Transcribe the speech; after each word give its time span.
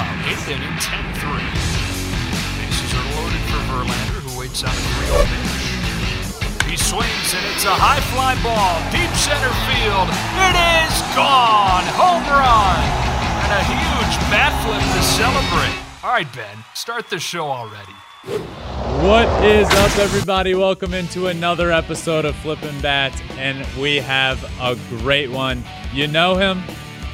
Blowout. 0.00 0.28
Eighth 0.28 0.48
inning, 0.48 0.76
10-3. 0.80 1.44
Bases 2.56 2.92
are 2.96 3.04
loaded 3.20 3.42
for 3.52 3.60
Verlander, 3.68 4.20
who 4.24 4.40
waits 4.40 4.64
out 4.64 4.72
a 4.72 4.80
3 4.80 5.28
pitch. 5.28 6.70
He 6.70 6.76
swings, 6.76 7.34
and 7.36 7.44
it's 7.52 7.64
a 7.64 7.74
high 7.74 8.00
fly 8.08 8.32
ball, 8.40 8.80
deep 8.88 9.12
center 9.12 9.52
field. 9.68 10.08
It 10.40 10.56
is 10.56 10.94
gone! 11.12 11.84
Home 12.00 12.24
run! 12.32 12.80
And 13.44 13.52
a 13.52 13.62
huge 13.68 14.16
bat 14.32 14.56
flip 14.64 14.80
to 14.80 15.02
celebrate. 15.04 15.76
All 16.02 16.12
right, 16.12 16.32
Ben, 16.34 16.64
start 16.74 17.10
the 17.10 17.18
show 17.18 17.50
already. 17.50 17.92
What 19.04 19.28
is 19.44 19.68
up, 19.68 19.98
everybody? 19.98 20.54
Welcome 20.54 20.94
into 20.94 21.26
another 21.26 21.72
episode 21.72 22.24
of 22.24 22.34
Flippin' 22.36 22.80
Bats, 22.80 23.20
and 23.32 23.66
we 23.78 23.96
have 23.96 24.42
a 24.60 24.76
great 24.98 25.30
one. 25.30 25.62
You 25.92 26.06
know 26.06 26.36
him, 26.36 26.62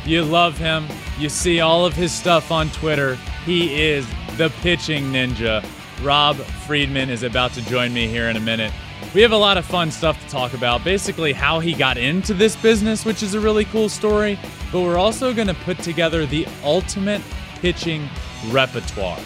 you 0.06 0.22
love 0.22 0.56
him, 0.56 0.86
you 1.18 1.28
see 1.28 1.60
all 1.60 1.84
of 1.84 1.94
his 1.94 2.12
stuff 2.12 2.50
on 2.50 2.70
Twitter. 2.70 3.16
He 3.44 3.82
is 3.82 4.06
the 4.36 4.50
pitching 4.60 5.06
ninja. 5.06 5.64
Rob 6.02 6.36
Friedman 6.36 7.10
is 7.10 7.22
about 7.22 7.52
to 7.54 7.62
join 7.62 7.92
me 7.92 8.06
here 8.06 8.28
in 8.28 8.36
a 8.36 8.40
minute. 8.40 8.72
We 9.14 9.22
have 9.22 9.32
a 9.32 9.36
lot 9.36 9.56
of 9.56 9.64
fun 9.64 9.90
stuff 9.90 10.20
to 10.22 10.28
talk 10.28 10.52
about. 10.52 10.84
Basically, 10.84 11.32
how 11.32 11.58
he 11.58 11.72
got 11.72 11.96
into 11.96 12.34
this 12.34 12.54
business, 12.56 13.04
which 13.04 13.22
is 13.22 13.34
a 13.34 13.40
really 13.40 13.64
cool 13.66 13.88
story. 13.88 14.38
But 14.70 14.82
we're 14.82 14.98
also 14.98 15.32
going 15.32 15.48
to 15.48 15.54
put 15.54 15.78
together 15.78 16.26
the 16.26 16.46
ultimate 16.62 17.22
pitching 17.60 18.08
repertoire. 18.50 19.18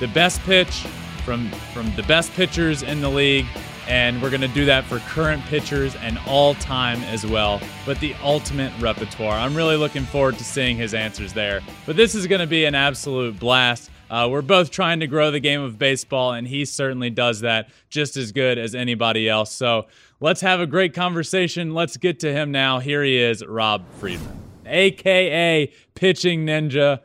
The 0.00 0.08
best 0.08 0.40
pitch 0.42 0.86
from, 1.24 1.50
from 1.72 1.94
the 1.94 2.02
best 2.02 2.32
pitchers 2.34 2.82
in 2.82 3.00
the 3.00 3.08
league. 3.08 3.46
And 3.88 4.20
we're 4.22 4.28
going 4.28 4.42
to 4.42 4.48
do 4.48 4.66
that 4.66 4.84
for 4.84 4.98
current 4.98 5.42
pitchers 5.46 5.96
and 5.96 6.18
all 6.26 6.54
time 6.54 7.02
as 7.04 7.26
well. 7.26 7.58
But 7.86 7.98
the 8.00 8.14
ultimate 8.22 8.70
repertoire. 8.78 9.32
I'm 9.38 9.56
really 9.56 9.76
looking 9.76 10.04
forward 10.04 10.36
to 10.36 10.44
seeing 10.44 10.76
his 10.76 10.92
answers 10.92 11.32
there. 11.32 11.62
But 11.86 11.96
this 11.96 12.14
is 12.14 12.26
going 12.26 12.42
to 12.42 12.46
be 12.46 12.66
an 12.66 12.74
absolute 12.74 13.40
blast. 13.40 13.90
Uh, 14.10 14.28
we're 14.30 14.42
both 14.42 14.70
trying 14.70 15.00
to 15.00 15.06
grow 15.06 15.30
the 15.30 15.40
game 15.40 15.60
of 15.60 15.78
baseball, 15.78 16.32
and 16.32 16.46
he 16.46 16.64
certainly 16.64 17.10
does 17.10 17.40
that 17.40 17.70
just 17.90 18.16
as 18.16 18.30
good 18.32 18.58
as 18.58 18.74
anybody 18.74 19.28
else. 19.28 19.52
So 19.52 19.86
let's 20.20 20.42
have 20.42 20.60
a 20.60 20.66
great 20.66 20.94
conversation. 20.94 21.74
Let's 21.74 21.96
get 21.96 22.20
to 22.20 22.32
him 22.32 22.50
now. 22.50 22.78
Here 22.78 23.02
he 23.02 23.18
is, 23.18 23.44
Rob 23.44 23.84
Friedman, 23.98 24.38
aka 24.66 25.72
Pitching 25.94 26.46
Ninja. 26.46 27.00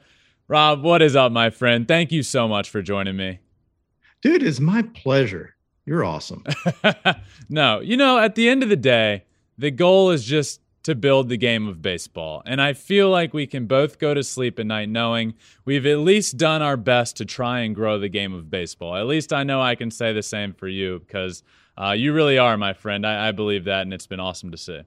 Rob, 0.47 0.84
what 0.84 1.02
is 1.02 1.16
up, 1.16 1.31
my 1.31 1.50
friend? 1.50 1.88
Thank 1.88 2.12
you 2.12 2.23
so 2.23 2.47
much 2.47 2.70
for 2.70 2.81
joining 2.81 3.16
me. 3.16 3.40
Dude, 4.22 4.44
it's 4.44 4.59
my 4.59 4.81
pleasure. 4.81 5.53
You're 5.86 6.06
awesome. 6.06 6.44
no, 7.50 7.81
you 7.81 7.98
know, 7.98 8.17
at 8.20 8.36
the 8.36 8.48
end 8.48 8.64
of 8.64 8.70
the 8.70 8.76
day, 8.76 9.26
the 9.58 9.72
goal 9.72 10.12
is 10.12 10.23
just 10.23 10.62
to 10.84 10.95
build 10.95 11.30
the 11.30 11.38
game 11.38 11.67
of 11.67 11.81
baseball. 11.81 12.44
And 12.45 12.62
I 12.62 12.73
feel 12.73 13.09
like 13.09 13.34
we 13.34 13.48
can 13.48 13.67
both 13.67 14.00
go 14.00 14.14
to 14.14 14.23
sleep 14.23 14.59
at 14.59 14.66
night 14.66 14.90
knowing 14.90 15.34
we've 15.66 15.86
at 15.86 16.00
least 16.00 16.38
done 16.38 16.62
our 16.62 16.78
best 16.78 17.17
to 17.17 17.25
try 17.25 17.59
and 17.59 17.73
grow 17.73 17.98
the 18.00 18.09
game 18.09 18.34
of 18.34 18.50
baseball. 18.50 18.95
At 18.95 19.08
least 19.08 19.31
I 19.31 19.44
know 19.44 19.62
I 19.62 19.75
can 19.75 19.92
say 19.92 20.14
the 20.14 20.23
same 20.23 20.53
for 20.53 20.67
you 20.67 21.00
because 21.00 21.44
uh, 21.81 21.91
you 21.91 22.13
really 22.13 22.38
are, 22.38 22.57
my 22.57 22.74
friend. 22.74 23.07
I, 23.07 23.30
I 23.30 23.31
believe 23.31 23.66
that, 23.66 23.81
and 23.81 23.94
it's 23.94 24.07
been 24.07 24.19
awesome 24.19 24.52
to 24.52 24.57
see. 24.57 24.81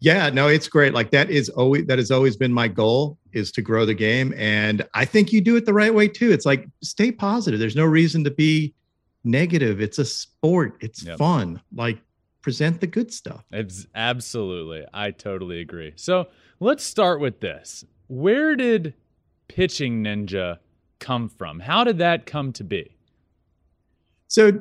Yeah, 0.00 0.30
no, 0.30 0.48
it's 0.48 0.68
great. 0.68 0.94
Like 0.94 1.10
that 1.10 1.30
is 1.30 1.48
always 1.50 1.86
that 1.86 1.98
has 1.98 2.10
always 2.10 2.36
been 2.36 2.52
my 2.52 2.68
goal 2.68 3.18
is 3.32 3.52
to 3.52 3.62
grow 3.62 3.84
the 3.84 3.94
game, 3.94 4.32
and 4.36 4.86
I 4.94 5.04
think 5.04 5.30
you 5.30 5.42
do 5.42 5.56
it 5.56 5.66
the 5.66 5.74
right 5.74 5.92
way 5.92 6.08
too. 6.08 6.30
It's 6.30 6.46
like 6.46 6.66
stay 6.82 7.12
positive. 7.12 7.60
There's 7.60 7.76
no 7.76 7.84
reason 7.84 8.24
to 8.24 8.30
be 8.30 8.72
negative. 9.24 9.80
It's 9.80 9.98
a 9.98 10.04
sport. 10.04 10.76
It's 10.80 11.04
yep. 11.04 11.18
fun. 11.18 11.60
Like 11.74 11.98
present 12.42 12.80
the 12.80 12.86
good 12.86 13.12
stuff. 13.12 13.44
It's 13.52 13.86
absolutely. 13.94 14.84
I 14.92 15.10
totally 15.10 15.60
agree. 15.60 15.92
So 15.96 16.28
let's 16.58 16.84
start 16.84 17.20
with 17.20 17.40
this. 17.40 17.84
Where 18.08 18.56
did 18.56 18.94
pitching 19.48 20.04
ninja 20.04 20.58
come 20.98 21.28
from? 21.28 21.60
How 21.60 21.84
did 21.84 21.98
that 21.98 22.26
come 22.26 22.52
to 22.54 22.64
be? 22.64 22.96
So 24.28 24.60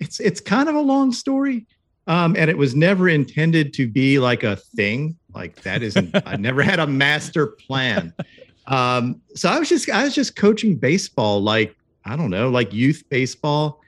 it's 0.00 0.20
it's 0.20 0.40
kind 0.40 0.68
of 0.68 0.74
a 0.74 0.80
long 0.80 1.12
story. 1.12 1.66
Um, 2.06 2.36
and 2.36 2.50
it 2.50 2.58
was 2.58 2.74
never 2.74 3.08
intended 3.08 3.72
to 3.74 3.88
be 3.88 4.18
like 4.18 4.42
a 4.42 4.56
thing. 4.56 5.16
Like 5.34 5.62
that 5.62 5.82
isn't 5.82 6.14
I 6.26 6.36
never 6.38 6.62
had 6.62 6.78
a 6.78 6.86
master 6.86 7.46
plan. 7.46 8.12
Um, 8.66 9.20
so 9.34 9.48
I 9.48 9.58
was 9.58 9.68
just 9.68 9.88
I 9.90 10.04
was 10.04 10.14
just 10.14 10.36
coaching 10.36 10.76
baseball, 10.76 11.42
like, 11.42 11.74
I 12.04 12.16
don't 12.16 12.30
know, 12.30 12.50
like 12.50 12.72
youth 12.72 13.04
baseball 13.08 13.80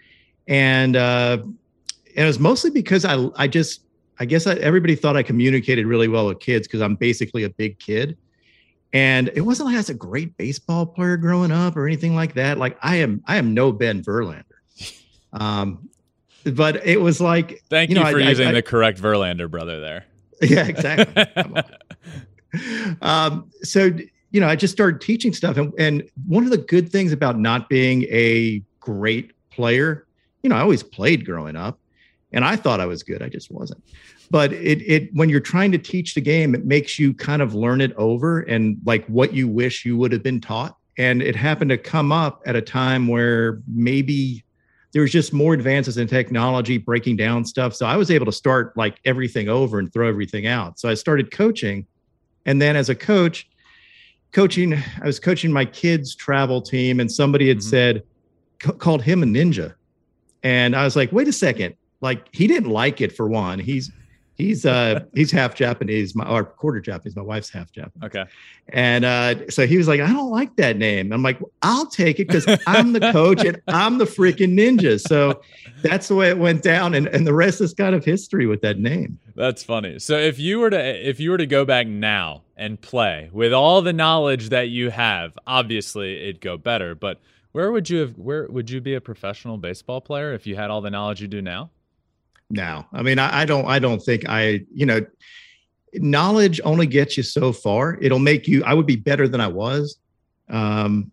and 0.49 0.97
uh, 0.97 1.39
and 1.43 2.25
it 2.25 2.27
was 2.27 2.39
mostly 2.39 2.71
because 2.71 3.05
I 3.05 3.29
I 3.37 3.47
just 3.47 3.83
I 4.19 4.25
guess 4.25 4.47
I, 4.47 4.55
everybody 4.55 4.95
thought 4.95 5.17
I 5.17 5.23
communicated 5.23 5.87
really 5.87 6.09
well 6.09 6.27
with 6.27 6.41
kids 6.41 6.67
because 6.67 6.81
I'm 6.81 6.95
basically 6.97 7.45
a 7.45 7.51
big 7.51 7.79
kid, 7.79 8.17
and 8.93 9.31
it 9.35 9.43
wasn't 9.43 9.67
like 9.67 9.75
I 9.75 9.79
was 9.79 9.91
a 9.91 9.95
great 9.95 10.37
baseball 10.37 10.87
player 10.87 11.17
growing 11.17 11.51
up 11.51 11.77
or 11.77 11.87
anything 11.87 12.15
like 12.15 12.35
that. 12.35 12.59
Like 12.59 12.79
I 12.83 12.97
am 12.97 13.23
I 13.27 13.37
am 13.37 13.55
no 13.55 13.73
Ben 13.73 14.03
Verlander, 14.03 14.45
um, 15.33 15.89
but 16.45 16.87
it 16.87 17.01
was 17.01 17.21
like 17.21 17.63
thank 17.69 17.91
you, 17.91 17.97
you 17.97 18.03
know, 18.03 18.11
for 18.11 18.19
I, 18.19 18.29
using 18.29 18.49
I, 18.49 18.53
the 18.53 18.63
correct 18.63 19.01
Verlander 19.01 19.51
brother 19.51 19.81
there. 19.81 20.05
Yeah, 20.43 20.67
exactly. 20.67 21.25
um, 23.01 23.51
so 23.63 23.91
you 24.33 24.41
know, 24.41 24.49
I 24.49 24.55
just 24.55 24.75
started 24.75 25.01
teaching 25.01 25.33
stuff, 25.33 25.57
and, 25.57 25.73
and 25.79 26.11
one 26.27 26.45
of 26.45 26.51
the 26.51 26.59
good 26.59 26.93
things 26.93 27.11
about 27.11 27.39
not 27.39 27.71
being 27.71 28.03
a 28.11 28.63
great 28.81 29.33
player 29.49 30.06
you 30.47 30.51
know, 30.51 30.55
I 30.55 30.61
always 30.61 30.85
played 30.85 31.27
growing 31.27 31.57
up 31.57 31.81
and 32.31 32.45
I 32.45 32.55
thought 32.55 32.79
I 32.79 32.87
was 32.87 33.03
good. 33.03 33.21
I 33.21 33.29
just 33.29 33.51
wasn't. 33.51 33.83
But 34.31 34.53
it 34.53 34.81
it 34.83 35.13
when 35.13 35.29
you're 35.29 35.41
trying 35.41 35.73
to 35.73 35.79
teach 35.79 36.15
the 36.15 36.21
game, 36.21 36.55
it 36.55 36.65
makes 36.65 37.01
you 37.01 37.13
kind 37.13 37.43
of 37.43 37.53
learn 37.57 37.81
it 37.81 37.93
over 37.95 38.43
and 38.43 38.79
like 38.85 39.05
what 39.07 39.35
you 39.35 39.49
wish 39.49 39.85
you 39.85 39.97
would 39.97 40.13
have 40.13 40.23
been 40.23 40.41
taught. 40.41 40.77
And 40.99 41.21
it 41.21 41.35
happened 41.35 41.71
to 41.71 41.79
come 41.79 42.13
up 42.13 42.43
at 42.47 42.55
a 42.55 42.63
time 42.63 43.09
where 43.09 43.61
maybe 43.67 44.45
there 44.93 45.03
was 45.03 45.11
just 45.11 45.33
more 45.33 45.53
advances 45.53 45.99
in 45.99 46.07
technology 46.07 46.79
breaking 46.79 47.17
down 47.17 47.45
stuff. 47.45 47.75
So 47.75 47.85
I 47.85 47.97
was 47.97 48.09
able 48.09 48.27
to 48.27 48.33
start 48.33 48.77
like 48.77 49.01
everything 49.05 49.49
over 49.49 49.81
and 49.81 49.93
throw 49.93 50.09
everything 50.09 50.47
out. 50.47 50.79
So 50.79 50.89
I 50.89 50.95
started 50.95 51.33
coaching. 51.33 51.89
And 52.45 52.63
then 52.63 52.77
as 52.77 52.89
a 52.89 52.95
coach, 52.95 53.49
coaching, 54.31 54.75
I 54.75 55.07
was 55.07 55.19
coaching 55.19 55.51
my 55.51 55.65
kids' 55.65 56.15
travel 56.15 56.63
team, 56.63 57.01
and 57.01 57.11
somebody 57.11 57.49
had 57.49 57.59
mm-hmm. 57.59 57.69
said, 57.69 58.03
called 58.79 59.03
him 59.03 59.25
a 59.25 59.27
ninja. 59.27 59.75
And 60.43 60.77
I 60.77 60.85
was 60.85 60.97
like, 60.97 61.13
wait 61.13 61.29
a 61.29 61.33
second. 61.33 61.75
Like 62.01 62.29
he 62.35 62.47
didn't 62.47 62.71
like 62.71 63.01
it 63.01 63.17
for 63.17 63.29
one. 63.29 63.59
He's 63.59 63.91
he's 64.37 64.67
uh 64.67 65.01
he's 65.15 65.31
half 65.31 65.55
Japanese, 65.55 66.15
my 66.15 66.29
or 66.29 66.45
quarter 66.45 66.81
Japanese. 66.81 67.17
My 67.17 67.23
wife's 67.23 67.51
half 67.51 67.73
Japanese. 67.73 68.05
Okay. 68.05 68.25
And 68.69 69.05
uh 69.05 69.49
so 69.51 69.67
he 69.67 69.77
was 69.77 69.89
like, 69.89 70.01
I 70.01 70.13
don't 70.13 70.31
like 70.31 70.57
that 70.57 70.77
name. 70.77 71.13
I'm 71.13 71.23
like, 71.23 71.39
I'll 71.63 71.87
take 71.87 72.21
it 72.21 72.29
because 72.29 72.47
I'm 72.67 72.93
the 72.93 73.01
coach 73.01 73.45
and 73.45 73.61
I'm 73.69 73.99
the 73.99 74.05
freaking 74.05 74.55
ninja. 74.55 75.01
So 75.01 75.41
that's 75.83 76.09
the 76.09 76.15
way 76.15 76.29
it 76.29 76.39
went 76.39 76.63
down, 76.63 76.95
and, 76.95 77.07
and 77.09 77.27
the 77.27 77.35
rest 77.35 77.61
is 77.61 77.75
kind 77.75 77.95
of 77.95 78.05
history 78.05 78.47
with 78.47 78.61
that 78.63 78.79
name. 78.79 79.19
That's 79.35 79.63
funny. 79.63 79.99
So 79.99 80.19
if 80.19 80.39
you 80.39 80.59
were 80.59 80.71
to 80.71 81.09
if 81.09 81.21
you 81.21 81.31
were 81.31 81.39
to 81.39 81.47
go 81.47 81.65
back 81.65 81.87
now 81.87 82.43
and 82.57 82.81
play 82.81 83.31
with 83.33 83.53
all 83.53 83.83
the 83.83 83.93
knowledge 83.93 84.49
that 84.51 84.69
you 84.69 84.91
have, 84.91 85.39
obviously 85.47 86.29
it'd 86.29 86.41
go 86.41 86.57
better. 86.57 86.95
But 86.95 87.21
where 87.57 87.73
would 87.73 87.89
you 87.89 88.01
have? 88.01 88.19
Where 88.19 88.47
would 88.49 88.69
you 88.69 88.83
be 88.83 88.97
a 88.97 89.01
professional 89.01 89.57
baseball 89.57 90.03
player 90.03 90.35
if 90.35 90.47
you 90.47 90.57
had 90.57 90.69
all 90.69 90.83
the 90.83 90.91
knowledge 90.91 91.23
you 91.23 91.27
do 91.27 91.41
now? 91.41 91.71
No, 92.51 92.85
I 92.93 93.01
mean, 93.01 93.19
I, 93.19 93.41
I 93.41 93.45
don't. 93.47 93.65
I 93.65 93.79
don't 93.79 93.99
think 93.99 94.29
I. 94.29 94.61
You 94.75 94.85
know, 94.85 95.01
knowledge 95.95 96.61
only 96.65 96.87
gets 96.87 97.17
you 97.17 97.23
so 97.23 97.55
far. 97.55 97.97
It'll 98.03 98.19
make 98.19 98.47
you. 98.47 98.63
I 98.63 98.75
would 98.75 98.85
be 98.85 98.97
better 98.97 99.27
than 99.27 99.41
I 99.41 99.47
was. 99.47 99.97
Um, 100.51 101.11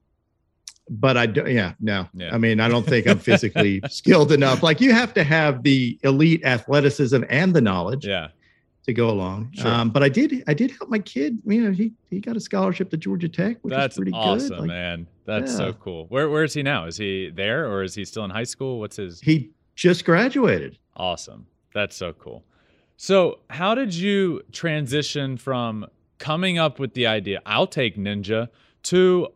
but 0.89 1.15
I 1.15 1.27
don't, 1.27 1.49
yeah, 1.49 1.75
no. 1.79 2.09
Yeah. 2.13 2.35
I 2.35 2.37
mean, 2.37 2.59
I 2.59 2.67
don't 2.67 2.85
think 2.85 3.07
I'm 3.07 3.19
physically 3.31 3.81
skilled 3.87 4.33
enough. 4.33 4.61
Like 4.61 4.81
you 4.81 4.91
have 4.91 5.13
to 5.13 5.23
have 5.23 5.63
the 5.63 5.97
elite 6.03 6.43
athleticism 6.43 7.23
and 7.29 7.53
the 7.53 7.61
knowledge. 7.61 8.05
Yeah 8.05 8.27
to 8.85 8.93
go 8.93 9.09
along. 9.09 9.51
Sure. 9.53 9.71
Um, 9.71 9.89
but 9.89 10.03
I 10.03 10.09
did 10.09 10.43
I 10.47 10.53
did 10.53 10.71
help 10.71 10.89
my 10.89 10.99
kid. 10.99 11.39
You 11.45 11.63
know, 11.63 11.71
he 11.71 11.93
he 12.09 12.19
got 12.19 12.35
a 12.35 12.39
scholarship 12.39 12.89
to 12.91 12.97
Georgia 12.97 13.29
Tech, 13.29 13.57
which 13.61 13.73
That's 13.73 13.95
is 13.95 13.97
pretty 13.97 14.11
awesome, 14.11 14.49
good. 14.49 14.59
Like, 14.59 14.67
man. 14.67 15.07
That's 15.25 15.51
yeah. 15.51 15.57
so 15.57 15.73
cool. 15.73 16.05
Where 16.07 16.29
where 16.29 16.43
is 16.43 16.53
he 16.53 16.63
now? 16.63 16.85
Is 16.85 16.97
he 16.97 17.31
there 17.33 17.69
or 17.71 17.83
is 17.83 17.95
he 17.95 18.05
still 18.05 18.25
in 18.25 18.31
high 18.31 18.43
school? 18.43 18.79
What's 18.79 18.97
his 18.97 19.21
He 19.21 19.51
just 19.75 20.05
graduated. 20.05 20.77
Awesome. 20.95 21.47
That's 21.73 21.95
so 21.95 22.13
cool. 22.13 22.43
So, 22.97 23.39
how 23.49 23.73
did 23.73 23.93
you 23.93 24.43
transition 24.51 25.37
from 25.37 25.87
coming 26.19 26.57
up 26.57 26.79
with 26.79 26.93
the 26.93 27.07
idea, 27.07 27.41
I'll 27.45 27.67
take 27.67 27.97
Ninja, 27.97 28.47
to 28.83 29.27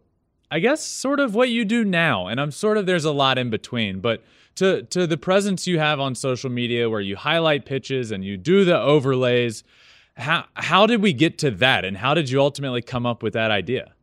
I 0.50 0.60
guess 0.60 0.82
sort 0.82 1.20
of 1.20 1.36
what 1.36 1.50
you 1.50 1.66
do 1.66 1.84
now. 1.84 2.28
And 2.28 2.40
I'm 2.40 2.52
sort 2.52 2.78
of 2.78 2.86
there's 2.86 3.06
a 3.06 3.12
lot 3.12 3.38
in 3.38 3.50
between, 3.50 4.00
but 4.00 4.24
to 4.56 4.84
to 4.84 5.06
the 5.08 5.18
presence 5.18 5.68
you 5.68 5.80
have 5.80 6.00
on 6.00 6.16
social 6.16 6.50
media 6.50 6.90
where 6.90 7.02
you 7.02 7.16
highlight 7.16 7.66
pitches 7.66 8.12
and 8.12 8.24
you 8.24 8.38
do 8.38 8.66
the 8.66 8.80
overlays, 8.80 9.64
how 10.16 10.46
how 10.56 10.88
did 10.88 11.02
we 11.02 11.14
get 11.14 11.38
to 11.40 11.52
that 11.52 11.86
and 11.86 11.98
how 11.98 12.14
did 12.14 12.30
you 12.30 12.40
ultimately 12.40 12.82
come 12.82 13.06
up 13.06 13.24
with 13.24 13.34
that 13.34 13.52
idea? 13.52 13.94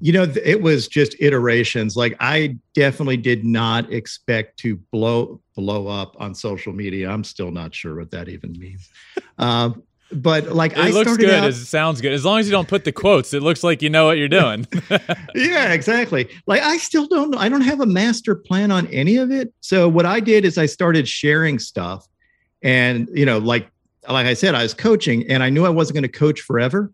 You 0.00 0.12
know, 0.12 0.32
it 0.44 0.62
was 0.62 0.86
just 0.86 1.16
iterations. 1.20 1.96
Like 1.96 2.16
I 2.20 2.56
definitely 2.74 3.16
did 3.16 3.44
not 3.44 3.92
expect 3.92 4.58
to 4.60 4.76
blow 4.92 5.40
blow 5.54 5.88
up 5.88 6.16
on 6.20 6.34
social 6.34 6.72
media. 6.72 7.10
I'm 7.10 7.24
still 7.24 7.50
not 7.50 7.74
sure 7.74 7.96
what 7.96 8.10
that 8.12 8.28
even 8.28 8.52
means. 8.58 8.90
Um, 9.40 9.84
but 10.10 10.48
like 10.52 10.72
it 10.72 10.78
I 10.78 10.90
looks 10.90 11.16
good. 11.16 11.30
out, 11.30 11.48
it 11.48 11.54
sounds 11.54 12.00
good. 12.00 12.12
As 12.12 12.24
long 12.24 12.38
as 12.38 12.46
you 12.46 12.52
don't 12.52 12.68
put 12.68 12.84
the 12.84 12.92
quotes, 12.92 13.34
it 13.34 13.42
looks 13.42 13.62
like 13.62 13.82
you 13.82 13.90
know 13.90 14.06
what 14.06 14.16
you're 14.18 14.28
doing. 14.28 14.66
yeah, 15.34 15.72
exactly. 15.72 16.28
Like 16.46 16.62
I 16.62 16.78
still 16.78 17.06
don't 17.06 17.30
know. 17.30 17.38
I 17.38 17.48
don't 17.48 17.60
have 17.60 17.80
a 17.80 17.86
master 17.86 18.34
plan 18.34 18.70
on 18.70 18.86
any 18.88 19.16
of 19.16 19.30
it. 19.30 19.52
So 19.60 19.88
what 19.88 20.06
I 20.06 20.20
did 20.20 20.44
is 20.44 20.56
I 20.56 20.66
started 20.66 21.06
sharing 21.06 21.58
stuff, 21.58 22.06
and 22.62 23.08
you 23.12 23.26
know, 23.26 23.38
like 23.38 23.70
like 24.08 24.26
I 24.26 24.34
said, 24.34 24.54
I 24.54 24.62
was 24.62 24.74
coaching, 24.74 25.28
and 25.30 25.42
I 25.42 25.50
knew 25.50 25.66
I 25.66 25.70
wasn't 25.70 25.94
going 25.94 26.10
to 26.10 26.18
coach 26.18 26.40
forever. 26.40 26.90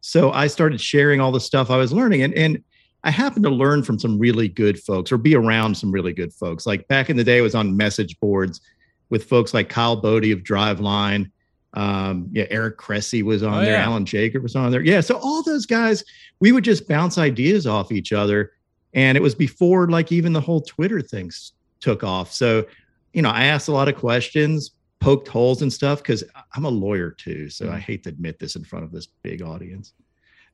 So 0.00 0.30
I 0.32 0.46
started 0.46 0.80
sharing 0.80 1.20
all 1.20 1.32
the 1.32 1.40
stuff 1.40 1.70
I 1.70 1.76
was 1.76 1.92
learning, 1.92 2.22
and 2.22 2.34
and 2.34 2.62
I 3.02 3.10
happened 3.10 3.44
to 3.44 3.50
learn 3.50 3.82
from 3.82 3.98
some 3.98 4.18
really 4.18 4.48
good 4.48 4.78
folks, 4.78 5.10
or 5.10 5.16
be 5.16 5.34
around 5.34 5.74
some 5.76 5.90
really 5.90 6.12
good 6.12 6.34
folks. 6.34 6.66
Like 6.66 6.86
back 6.88 7.08
in 7.08 7.16
the 7.16 7.24
day, 7.24 7.38
I 7.38 7.42
was 7.42 7.54
on 7.54 7.76
message 7.76 8.20
boards 8.20 8.60
with 9.08 9.24
folks 9.24 9.54
like 9.54 9.70
Kyle 9.70 9.96
Boddy 9.96 10.32
of 10.32 10.40
Driveline 10.40 11.30
um, 11.74 12.28
yeah, 12.32 12.46
Eric 12.50 12.78
Cressey 12.78 13.22
was 13.22 13.42
on 13.42 13.54
Oh, 13.54 13.60
there, 13.64 13.72
yeah. 13.74 13.84
Alan 13.84 14.04
Jacob 14.06 14.42
was 14.42 14.56
on 14.56 14.70
there. 14.70 14.82
Yeah, 14.82 15.00
so 15.00 15.18
all 15.18 15.42
those 15.42 15.66
guys, 15.66 16.02
we 16.40 16.52
would 16.52 16.64
just 16.64 16.88
bounce 16.88 17.18
ideas 17.18 17.66
off 17.66 17.92
each 17.92 18.12
other. 18.12 18.52
And 18.94 19.16
it 19.16 19.20
was 19.22 19.34
before 19.34 19.88
like 19.88 20.10
even 20.12 20.32
the 20.32 20.40
whole 20.40 20.62
Twitter 20.62 21.02
things 21.02 21.52
took 21.80 22.02
off. 22.02 22.32
So, 22.32 22.64
you 23.12 23.20
know, 23.22 23.30
I 23.30 23.44
asked 23.44 23.68
a 23.68 23.72
lot 23.72 23.88
of 23.88 23.96
questions, 23.96 24.70
poked 25.00 25.28
holes 25.28 25.60
and 25.62 25.72
stuff 25.72 26.02
because 26.02 26.24
I'm 26.54 26.64
a 26.64 26.70
lawyer 26.70 27.10
too. 27.10 27.50
So 27.50 27.66
Mm. 27.66 27.74
I 27.74 27.78
hate 27.80 28.02
to 28.04 28.08
admit 28.08 28.38
this 28.38 28.56
in 28.56 28.64
front 28.64 28.84
of 28.84 28.90
this 28.90 29.06
big 29.22 29.42
audience. 29.42 29.92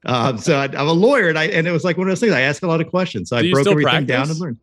Um, 0.07 0.37
so 0.37 0.57
I, 0.59 0.65
I'm 0.65 0.89
a 0.89 0.93
lawyer, 0.93 1.31
and 1.31 1.39
I 1.39 1.45
and 1.45 1.67
it 1.67 1.71
was 1.71 1.83
like 1.83 1.97
one 1.97 2.09
of 2.09 2.11
those 2.11 2.21
things. 2.21 2.35
I 2.35 2.43
asked 2.43 2.63
a 2.63 2.67
lot 2.67 2.83
of 2.83 2.89
questions. 2.91 3.31
So 3.31 3.41
Do 3.41 3.49
I 3.49 3.53
broke 3.53 3.67
everything 3.69 4.05
down 4.05 4.29
and 4.29 4.39
learned. 4.39 4.59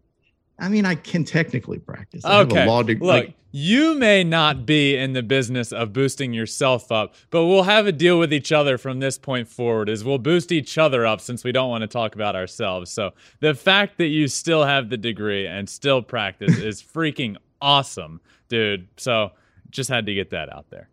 I 0.59 0.69
mean, 0.69 0.86
I 0.86 0.94
can 0.94 1.24
technically 1.24 1.80
practice. 1.80 2.24
I 2.24 2.38
have 2.39 2.51
a 2.51 2.65
law 2.65 2.83
degree. 2.83 3.07
Look, 3.07 3.25
like, 3.25 3.36
you 3.51 3.95
may 3.95 4.24
not 4.24 4.65
be 4.65 4.95
in 4.95 5.13
the 5.13 5.24
business 5.24 5.71
of 5.71 5.94
boosting 5.94 6.33
yourself 6.33 6.92
up, 6.92 7.13
but 7.30 7.45
we'll 7.45 7.63
have 7.63 7.86
a 7.86 7.92
deal 7.92 8.18
with 8.18 8.33
each 8.33 8.51
other 8.51 8.77
from 8.77 9.00
this 9.00 9.18
point 9.18 9.48
forward 9.48 9.89
is 9.89 10.03
we'll 10.03 10.18
boost 10.18 10.51
each 10.51 10.77
other 10.77 11.06
up 11.06 11.21
since 11.21 11.44
we 11.44 11.51
don't 11.51 11.69
want 11.69 11.81
to 11.81 11.88
talk 11.88 12.15
about 12.15 12.36
ourselves. 12.36 12.92
So 12.92 13.12
the 13.39 13.53
fact 13.53 13.98
that 13.98 14.07
you 14.07 14.27
still 14.27 14.63
have 14.63 14.89
the 14.89 14.98
degree 14.98 15.48
and 15.48 15.69
still 15.69 16.01
practice 16.01 16.57
is 16.59 16.81
freaking 16.81 17.36
awesome, 17.62 18.21
dude. 18.48 18.88
So 18.98 19.31
just 19.69 19.89
had 19.89 20.06
to 20.06 20.13
get 20.13 20.30
that 20.31 20.51
out 20.51 20.69
there. 20.69 20.89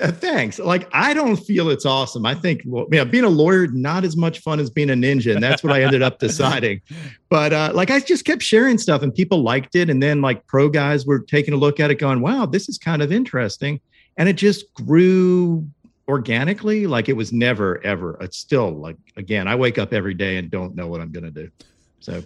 Uh, 0.00 0.10
thanks. 0.10 0.58
Like 0.58 0.88
I 0.92 1.12
don't 1.12 1.36
feel 1.36 1.68
it's 1.68 1.84
awesome. 1.84 2.24
I 2.24 2.34
think 2.34 2.62
well, 2.64 2.86
yeah, 2.90 3.04
being 3.04 3.24
a 3.24 3.28
lawyer 3.28 3.66
not 3.68 4.04
as 4.04 4.16
much 4.16 4.38
fun 4.40 4.58
as 4.58 4.70
being 4.70 4.90
a 4.90 4.94
ninja, 4.94 5.34
and 5.34 5.42
that's 5.42 5.62
what 5.62 5.72
I 5.72 5.82
ended 5.82 6.02
up 6.02 6.18
deciding. 6.20 6.80
But 7.28 7.52
uh, 7.52 7.72
like 7.74 7.90
I 7.90 8.00
just 8.00 8.24
kept 8.24 8.42
sharing 8.42 8.78
stuff, 8.78 9.02
and 9.02 9.14
people 9.14 9.42
liked 9.42 9.74
it, 9.76 9.90
and 9.90 10.02
then 10.02 10.22
like 10.22 10.46
pro 10.46 10.68
guys 10.68 11.04
were 11.04 11.20
taking 11.20 11.52
a 11.52 11.56
look 11.56 11.80
at 11.80 11.90
it, 11.90 11.96
going, 11.96 12.20
"Wow, 12.20 12.46
this 12.46 12.68
is 12.68 12.78
kind 12.78 13.02
of 13.02 13.12
interesting," 13.12 13.80
and 14.16 14.28
it 14.28 14.34
just 14.34 14.72
grew 14.74 15.68
organically. 16.08 16.86
Like 16.86 17.08
it 17.08 17.14
was 17.14 17.32
never 17.32 17.84
ever. 17.84 18.16
It's 18.20 18.38
still 18.38 18.70
like 18.70 18.96
again, 19.16 19.48
I 19.48 19.54
wake 19.54 19.78
up 19.78 19.92
every 19.92 20.14
day 20.14 20.38
and 20.38 20.50
don't 20.50 20.74
know 20.74 20.88
what 20.88 21.00
I'm 21.00 21.12
gonna 21.12 21.30
do. 21.30 21.50
So 22.00 22.22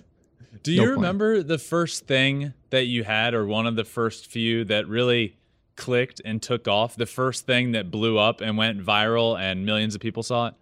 Do 0.63 0.73
you 0.73 0.83
No 0.83 0.93
remember 0.93 1.43
the 1.43 1.59
first 1.59 2.07
thing 2.07 2.55
that 2.71 2.85
you 2.87 3.03
had 3.03 3.35
or 3.35 3.47
one 3.47 3.67
of 3.67 3.75
the 3.75 3.85
first 3.85 4.29
few 4.29 4.65
that 4.67 4.87
really 4.87 5.37
clicked 5.77 6.21
and 6.25 6.41
took 6.43 6.69
off? 6.69 6.97
The 6.97 7.07
first 7.07 7.47
thing 7.47 7.73
that 7.73 7.91
blew 7.91 8.19
up 8.19 8.41
and 8.41 8.57
went 8.57 8.85
viral 8.85 9.39
and 9.39 9.65
millions 9.67 9.95
of 9.95 10.01
people 10.01 10.23
saw 10.23 10.49
it? 10.49 10.55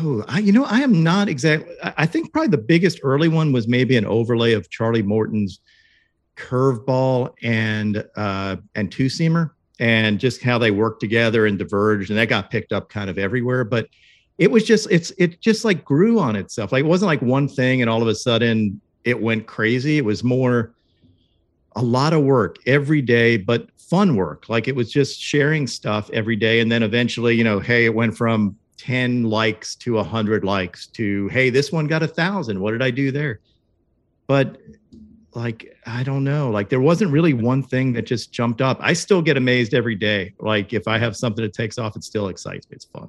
Oh, 0.00 0.24
I, 0.28 0.38
you 0.38 0.52
know, 0.52 0.64
I 0.64 0.80
am 0.80 1.02
not 1.02 1.28
exactly. 1.28 1.74
I 1.82 2.06
think 2.06 2.32
probably 2.32 2.48
the 2.48 2.58
biggest 2.58 3.00
early 3.02 3.28
one 3.28 3.52
was 3.52 3.68
maybe 3.68 3.96
an 3.96 4.06
overlay 4.06 4.52
of 4.52 4.70
Charlie 4.70 5.02
Morton's 5.02 5.60
curveball 6.36 7.34
and 7.42 8.04
uh, 8.16 8.56
and 8.74 8.90
two 8.90 9.06
seamer, 9.06 9.50
and 9.78 10.18
just 10.18 10.42
how 10.42 10.58
they 10.58 10.70
worked 10.70 11.00
together 11.00 11.46
and 11.46 11.58
diverged, 11.58 12.10
and 12.10 12.18
that 12.18 12.28
got 12.28 12.50
picked 12.50 12.72
up 12.72 12.88
kind 12.88 13.10
of 13.10 13.18
everywhere. 13.18 13.64
But 13.64 13.88
it 14.38 14.50
was 14.50 14.64
just 14.64 14.90
it's 14.90 15.12
it 15.18 15.40
just 15.40 15.64
like 15.64 15.84
grew 15.84 16.18
on 16.18 16.36
itself. 16.36 16.72
Like 16.72 16.84
it 16.84 16.88
wasn't 16.88 17.08
like 17.08 17.22
one 17.22 17.48
thing, 17.48 17.82
and 17.82 17.90
all 17.90 18.00
of 18.00 18.08
a 18.08 18.14
sudden 18.14 18.80
it 19.04 19.20
went 19.20 19.46
crazy. 19.46 19.98
It 19.98 20.04
was 20.04 20.24
more 20.24 20.74
a 21.76 21.82
lot 21.82 22.12
of 22.12 22.22
work 22.22 22.56
every 22.66 23.02
day, 23.02 23.36
but 23.36 23.68
fun 23.76 24.16
work. 24.16 24.48
Like 24.48 24.68
it 24.68 24.76
was 24.76 24.90
just 24.90 25.20
sharing 25.20 25.66
stuff 25.66 26.10
every 26.12 26.36
day. 26.36 26.60
And 26.60 26.72
then 26.72 26.82
eventually, 26.82 27.34
you 27.36 27.44
know, 27.44 27.60
hey, 27.60 27.84
it 27.84 27.94
went 27.94 28.16
from 28.16 28.56
10 28.78 29.24
likes 29.24 29.74
to 29.76 29.94
100 29.94 30.44
likes 30.44 30.86
to, 30.88 31.28
hey, 31.28 31.50
this 31.50 31.70
one 31.70 31.86
got 31.86 32.02
a 32.02 32.08
thousand. 32.08 32.60
What 32.60 32.72
did 32.72 32.82
I 32.82 32.90
do 32.90 33.10
there? 33.10 33.40
But 34.26 34.58
like, 35.34 35.76
I 35.86 36.02
don't 36.02 36.24
know. 36.24 36.50
Like 36.50 36.68
there 36.68 36.80
wasn't 36.80 37.10
really 37.10 37.32
one 37.32 37.62
thing 37.62 37.92
that 37.92 38.02
just 38.02 38.32
jumped 38.32 38.60
up. 38.60 38.78
I 38.80 38.92
still 38.92 39.22
get 39.22 39.36
amazed 39.36 39.74
every 39.74 39.94
day. 39.94 40.34
Like 40.40 40.72
if 40.72 40.88
I 40.88 40.98
have 40.98 41.16
something 41.16 41.42
that 41.42 41.52
takes 41.52 41.78
off, 41.78 41.96
it 41.96 42.04
still 42.04 42.28
excites 42.28 42.68
me. 42.70 42.76
It's 42.76 42.86
fun. 42.86 43.08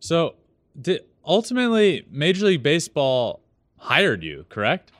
So, 0.00 0.36
did, 0.80 1.02
ultimately, 1.24 2.06
Major 2.10 2.46
League 2.46 2.62
Baseball 2.62 3.40
hired 3.78 4.22
you, 4.22 4.46
correct? 4.48 4.92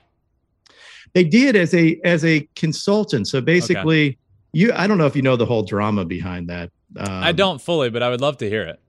They 1.12 1.24
did 1.24 1.56
as 1.56 1.74
a 1.74 2.00
as 2.04 2.24
a 2.24 2.48
consultant. 2.56 3.28
So 3.28 3.40
basically, 3.40 4.18
you 4.52 4.72
I 4.72 4.86
don't 4.86 4.98
know 4.98 5.06
if 5.06 5.16
you 5.16 5.22
know 5.22 5.36
the 5.36 5.46
whole 5.46 5.62
drama 5.62 6.04
behind 6.04 6.48
that. 6.48 6.70
Um, 6.96 7.08
I 7.08 7.32
don't 7.32 7.60
fully, 7.60 7.90
but 7.90 8.02
I 8.02 8.10
would 8.10 8.20
love 8.20 8.38
to 8.38 8.48
hear 8.48 8.62
it. 8.62 8.80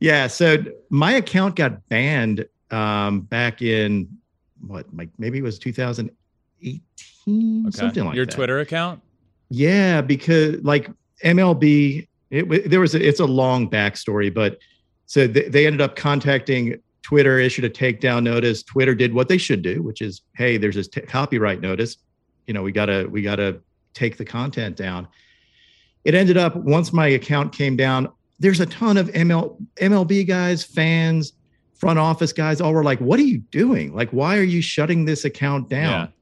Yeah. 0.00 0.26
So 0.26 0.58
my 0.90 1.12
account 1.12 1.56
got 1.56 1.88
banned 1.88 2.46
um, 2.70 3.22
back 3.22 3.62
in 3.62 4.08
what, 4.66 4.86
like 4.94 5.08
maybe 5.18 5.38
it 5.38 5.42
was 5.42 5.58
2018, 5.58 6.80
Okay. 7.28 7.70
something 7.70 8.04
like 8.04 8.14
Your 8.16 8.24
that. 8.24 8.32
Your 8.32 8.36
Twitter 8.36 8.60
account? 8.60 9.00
Yeah, 9.50 10.00
because 10.00 10.62
like 10.62 10.90
MLB, 11.24 12.06
it, 12.30 12.70
there 12.70 12.80
was 12.80 12.94
a, 12.94 13.06
it's 13.06 13.20
a 13.20 13.26
long 13.26 13.68
backstory, 13.68 14.32
but 14.32 14.58
so 15.06 15.26
they, 15.26 15.48
they 15.48 15.66
ended 15.66 15.80
up 15.80 15.96
contacting 15.96 16.80
Twitter, 17.08 17.38
issued 17.38 17.64
a 17.64 17.70
takedown 17.70 18.22
notice. 18.22 18.62
Twitter 18.62 18.94
did 18.94 19.14
what 19.14 19.28
they 19.28 19.38
should 19.38 19.62
do, 19.62 19.82
which 19.82 20.02
is, 20.02 20.20
hey, 20.36 20.58
there's 20.58 20.74
this 20.74 20.88
t- 20.88 21.00
copyright 21.00 21.62
notice. 21.62 21.96
You 22.46 22.52
know, 22.52 22.62
we 22.62 22.70
gotta 22.70 23.08
we 23.10 23.22
gotta 23.22 23.62
take 23.94 24.18
the 24.18 24.26
content 24.26 24.76
down. 24.76 25.08
It 26.04 26.14
ended 26.14 26.36
up 26.36 26.54
once 26.54 26.92
my 26.92 27.06
account 27.06 27.54
came 27.54 27.76
down. 27.76 28.10
There's 28.40 28.60
a 28.60 28.66
ton 28.66 28.98
of 28.98 29.08
ML, 29.12 29.56
MLB 29.76 30.28
guys, 30.28 30.62
fans, 30.62 31.32
front 31.72 31.98
office 31.98 32.34
guys, 32.34 32.60
all 32.60 32.74
were 32.74 32.84
like, 32.84 32.98
"What 32.98 33.18
are 33.18 33.22
you 33.24 33.38
doing? 33.38 33.94
Like, 33.94 34.10
why 34.10 34.36
are 34.36 34.42
you 34.42 34.60
shutting 34.60 35.06
this 35.06 35.24
account 35.24 35.70
down?" 35.70 36.12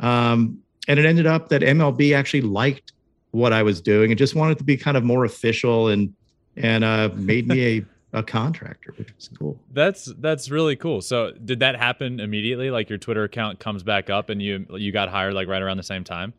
Um, 0.00 0.58
and 0.88 0.98
it 0.98 1.06
ended 1.06 1.28
up 1.28 1.48
that 1.50 1.62
MLB 1.62 2.12
actually 2.12 2.40
liked 2.40 2.92
what 3.30 3.52
I 3.52 3.62
was 3.62 3.80
doing 3.80 4.10
and 4.10 4.18
just 4.18 4.34
wanted 4.34 4.58
to 4.58 4.64
be 4.64 4.76
kind 4.76 4.96
of 4.96 5.04
more 5.04 5.24
official 5.24 5.86
and 5.86 6.12
and 6.56 6.82
uh, 6.82 7.10
made 7.14 7.46
me 7.46 7.78
a, 7.78 7.84
a 8.14 8.22
contractor, 8.22 8.94
which 8.96 9.12
was 9.14 9.28
cool. 9.36 9.60
That's 9.72 10.06
that's 10.18 10.48
really 10.48 10.76
cool. 10.76 11.02
So, 11.02 11.32
did 11.32 11.58
that 11.60 11.76
happen 11.76 12.20
immediately? 12.20 12.70
Like 12.70 12.88
your 12.88 12.98
Twitter 12.98 13.24
account 13.24 13.58
comes 13.58 13.82
back 13.82 14.08
up 14.08 14.30
and 14.30 14.40
you 14.40 14.64
you 14.70 14.92
got 14.92 15.08
hired 15.08 15.34
like 15.34 15.48
right 15.48 15.60
around 15.60 15.76
the 15.76 15.82
same 15.82 16.04
time? 16.04 16.32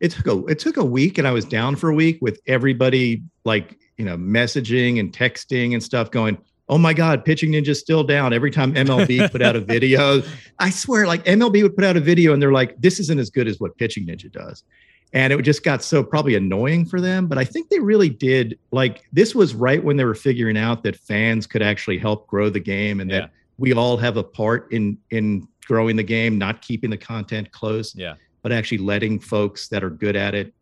It 0.00 0.10
took 0.10 0.26
a 0.26 0.46
it 0.46 0.58
took 0.58 0.78
a 0.78 0.84
week, 0.84 1.18
and 1.18 1.28
I 1.28 1.30
was 1.30 1.44
down 1.44 1.76
for 1.76 1.90
a 1.90 1.94
week 1.94 2.18
with 2.22 2.40
everybody 2.46 3.22
like 3.44 3.78
you 3.98 4.04
know 4.04 4.16
messaging 4.16 4.98
and 4.98 5.12
texting 5.12 5.74
and 5.74 5.82
stuff 5.82 6.10
going. 6.10 6.38
Oh 6.66 6.78
my 6.78 6.94
God, 6.94 7.26
Pitching 7.26 7.52
Ninja's 7.52 7.78
still 7.78 8.02
down. 8.02 8.32
Every 8.32 8.50
time 8.50 8.72
MLB 8.72 9.30
put 9.30 9.42
out 9.42 9.54
a 9.54 9.60
video, 9.60 10.22
I 10.58 10.70
swear, 10.70 11.06
like 11.06 11.22
MLB 11.26 11.62
would 11.62 11.76
put 11.76 11.84
out 11.84 11.98
a 11.98 12.00
video 12.00 12.32
and 12.32 12.40
they're 12.40 12.52
like, 12.52 12.74
this 12.80 12.98
isn't 13.00 13.20
as 13.20 13.28
good 13.28 13.46
as 13.46 13.60
what 13.60 13.76
Pitching 13.76 14.06
Ninja 14.06 14.32
does. 14.32 14.64
And 15.12 15.32
it 15.32 15.40
just 15.42 15.62
got 15.62 15.82
so 15.84 16.02
probably 16.02 16.34
annoying 16.34 16.86
for 16.86 17.00
them. 17.00 17.28
But 17.28 17.38
I 17.38 17.44
think 17.44 17.68
they 17.68 17.78
really 17.78 18.08
did 18.08 18.58
like 18.72 19.04
this 19.12 19.34
was 19.34 19.54
right 19.54 19.82
when 19.82 19.96
they 19.96 20.04
were 20.04 20.14
figuring 20.16 20.56
out 20.56 20.82
that 20.82 20.96
fans 20.96 21.46
could 21.46 21.62
actually 21.62 21.98
help 21.98 22.26
grow 22.26 22.50
the 22.50 22.58
game 22.60 23.00
and 23.00 23.10
Yeah. 23.10 23.20
that 23.20 23.30
we 23.58 23.72
all 23.72 23.96
have 23.96 24.16
a 24.16 24.24
part 24.24 24.72
in 24.72 24.98
in 25.10 25.46
growing 25.66 25.94
the 25.96 26.02
game, 26.02 26.36
not 26.36 26.62
keeping 26.62 26.90
the 26.90 26.96
content 26.96 27.50
close 27.52 27.94
Yeah. 27.94 28.14
but 28.42 28.50
actually 28.52 28.78
letting 28.78 29.18
folks 29.20 29.68
that 29.68 29.84
are 29.84 29.90
good 29.90 30.16
at 30.16 30.34
it 30.34 30.52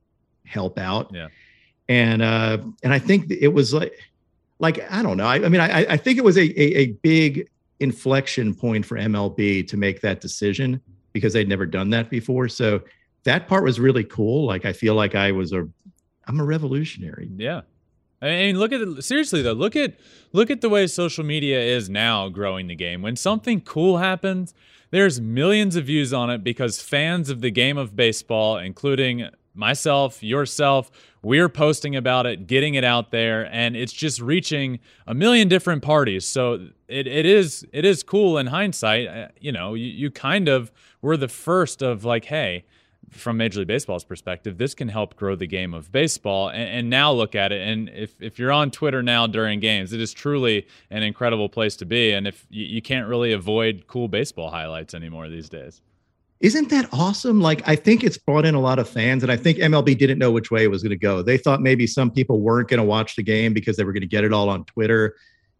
help 0.44 0.78
out. 0.78 1.10
Yeah. 1.14 1.28
And 1.88 2.20
uh, 2.22 2.58
and 2.82 2.92
I 2.92 2.98
think 2.98 3.30
it 3.30 3.48
was 3.48 3.72
like, 3.72 3.94
like 4.58 4.84
I 4.92 5.02
don't 5.02 5.16
know. 5.16 5.26
I, 5.26 5.36
I 5.36 5.48
mean, 5.48 5.60
I, 5.62 5.86
I 5.86 5.96
think 5.96 6.18
it 6.18 6.24
was 6.24 6.36
a, 6.36 6.42
a 6.60 6.76
a 6.78 6.86
big 7.02 7.48
inflection 7.80 8.54
point 8.54 8.84
for 8.86 8.96
MLB 8.98 9.66
to 9.66 9.76
make 9.76 10.00
that 10.02 10.20
decision 10.20 10.80
because 11.12 11.32
they'd 11.32 11.48
never 11.48 11.66
done 11.66 11.90
that 11.90 12.10
before. 12.10 12.48
So 12.48 12.80
that 13.24 13.48
part 13.48 13.64
was 13.64 13.78
really 13.78 14.04
cool. 14.04 14.46
Like 14.46 14.64
I 14.64 14.72
feel 14.72 14.94
like 14.94 15.14
I 15.14 15.32
was 15.32 15.52
a, 15.52 15.68
I'm 16.26 16.40
a 16.40 16.44
revolutionary. 16.44 17.30
Yeah. 17.36 17.62
I 18.20 18.26
mean, 18.26 18.58
look 18.58 18.72
at 18.72 18.80
it 18.80 19.02
seriously 19.02 19.42
though. 19.42 19.52
Look 19.52 19.74
at 19.74 19.94
look 20.32 20.50
at 20.50 20.60
the 20.60 20.68
way 20.68 20.86
social 20.86 21.24
media 21.24 21.60
is 21.60 21.90
now 21.90 22.28
growing 22.28 22.68
the 22.68 22.76
game. 22.76 23.02
When 23.02 23.16
something 23.16 23.60
cool 23.60 23.98
happens, 23.98 24.54
there's 24.90 25.20
millions 25.20 25.74
of 25.74 25.86
views 25.86 26.12
on 26.12 26.30
it 26.30 26.44
because 26.44 26.80
fans 26.80 27.30
of 27.30 27.40
the 27.40 27.50
game 27.50 27.76
of 27.76 27.96
baseball, 27.96 28.58
including 28.58 29.28
myself, 29.54 30.22
yourself, 30.22 30.90
we're 31.22 31.48
posting 31.48 31.96
about 31.96 32.26
it, 32.26 32.46
getting 32.46 32.74
it 32.74 32.84
out 32.84 33.10
there, 33.10 33.48
and 33.52 33.76
it's 33.76 33.92
just 33.92 34.20
reaching 34.20 34.78
a 35.06 35.14
million 35.14 35.48
different 35.48 35.82
parties. 35.82 36.24
So 36.24 36.68
it, 36.88 37.06
it 37.06 37.26
is 37.26 37.66
it 37.72 37.84
is 37.84 38.02
cool 38.02 38.38
in 38.38 38.46
hindsight. 38.46 39.08
Uh, 39.08 39.28
you 39.40 39.50
know, 39.50 39.74
you, 39.74 39.86
you 39.86 40.10
kind 40.10 40.48
of 40.48 40.70
were 41.00 41.16
the 41.16 41.28
first 41.28 41.82
of 41.82 42.04
like, 42.04 42.26
hey, 42.26 42.64
from 43.12 43.36
Major 43.36 43.60
League 43.60 43.68
Baseball's 43.68 44.04
perspective, 44.04 44.58
this 44.58 44.74
can 44.74 44.88
help 44.88 45.16
grow 45.16 45.36
the 45.36 45.46
game 45.46 45.74
of 45.74 45.92
baseball. 45.92 46.48
And, 46.48 46.68
and, 46.68 46.90
now 46.90 47.12
look 47.12 47.34
at 47.34 47.52
it. 47.52 47.66
And 47.66 47.88
if, 47.90 48.20
if 48.20 48.38
you're 48.38 48.52
on 48.52 48.70
Twitter 48.70 49.02
now 49.02 49.26
during 49.26 49.60
games, 49.60 49.92
it 49.92 50.00
is 50.00 50.12
truly 50.12 50.66
an 50.90 51.02
incredible 51.02 51.48
place 51.48 51.76
to 51.76 51.84
be. 51.84 52.12
And 52.12 52.26
if 52.26 52.46
you, 52.50 52.64
you 52.64 52.82
can't 52.82 53.06
really 53.06 53.32
avoid 53.32 53.86
cool 53.86 54.08
baseball 54.08 54.50
highlights 54.50 54.94
anymore 54.94 55.28
these 55.28 55.48
days. 55.48 55.80
Isn't 56.40 56.70
that 56.70 56.88
awesome? 56.92 57.40
Like, 57.40 57.66
I 57.68 57.76
think 57.76 58.02
it's 58.02 58.18
brought 58.18 58.44
in 58.44 58.56
a 58.56 58.60
lot 58.60 58.80
of 58.80 58.88
fans, 58.88 59.22
and 59.22 59.30
I 59.30 59.36
think 59.36 59.58
MLB 59.58 59.96
didn't 59.96 60.18
know 60.18 60.32
which 60.32 60.50
way 60.50 60.64
it 60.64 60.70
was 60.70 60.82
going 60.82 60.90
to 60.90 60.96
go. 60.96 61.22
They 61.22 61.38
thought 61.38 61.60
maybe 61.60 61.86
some 61.86 62.10
people 62.10 62.40
weren't 62.40 62.68
going 62.68 62.78
to 62.78 62.84
watch 62.84 63.14
the 63.14 63.22
game 63.22 63.52
because 63.52 63.76
they 63.76 63.84
were 63.84 63.92
going 63.92 64.00
to 64.00 64.08
get 64.08 64.24
it 64.24 64.32
all 64.32 64.48
on 64.48 64.64
Twitter. 64.64 65.14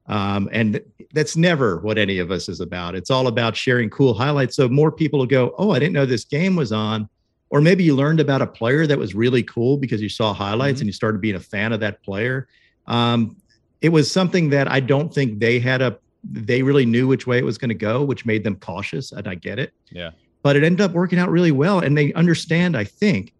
Um, 0.06 0.48
and 0.52 0.80
that's 1.12 1.36
never 1.36 1.78
what 1.80 1.98
any 1.98 2.18
of 2.18 2.32
us 2.32 2.48
is 2.48 2.60
about. 2.60 2.96
It's 2.96 3.10
all 3.10 3.28
about 3.28 3.56
sharing 3.56 3.90
cool 3.90 4.14
highlights. 4.14 4.56
So 4.56 4.68
more 4.68 4.90
people 4.90 5.20
will 5.20 5.26
go, 5.26 5.54
Oh, 5.58 5.70
I 5.70 5.78
didn't 5.78 5.92
know 5.92 6.06
this 6.06 6.24
game 6.24 6.56
was 6.56 6.72
on 6.72 7.08
or 7.52 7.60
maybe 7.60 7.84
you 7.84 7.94
learned 7.94 8.18
about 8.18 8.40
a 8.40 8.46
player 8.46 8.86
that 8.86 8.98
was 8.98 9.14
really 9.14 9.42
cool 9.42 9.76
because 9.76 10.00
you 10.00 10.08
saw 10.08 10.32
highlights 10.32 10.76
mm-hmm. 10.76 10.84
and 10.84 10.88
you 10.88 10.92
started 10.92 11.20
being 11.20 11.34
a 11.34 11.40
fan 11.40 11.74
of 11.74 11.80
that 11.80 12.02
player. 12.02 12.48
Um, 12.86 13.36
it 13.82 13.90
was 13.90 14.10
something 14.10 14.48
that 14.48 14.72
I 14.72 14.80
don't 14.80 15.12
think 15.12 15.38
they 15.38 15.60
had 15.60 15.82
a 15.82 15.98
they 16.24 16.62
really 16.62 16.86
knew 16.86 17.06
which 17.06 17.26
way 17.26 17.36
it 17.36 17.44
was 17.44 17.58
going 17.58 17.68
to 17.68 17.74
go, 17.74 18.02
which 18.02 18.24
made 18.24 18.42
them 18.42 18.56
cautious, 18.56 19.12
and 19.12 19.28
I 19.28 19.34
get 19.34 19.58
it. 19.58 19.74
Yeah. 19.90 20.12
But 20.42 20.56
it 20.56 20.64
ended 20.64 20.80
up 20.80 20.92
working 20.92 21.18
out 21.18 21.28
really 21.28 21.52
well, 21.52 21.80
and 21.80 21.98
they 21.98 22.14
understand, 22.14 22.74
I 22.74 22.84
think, 22.84 23.34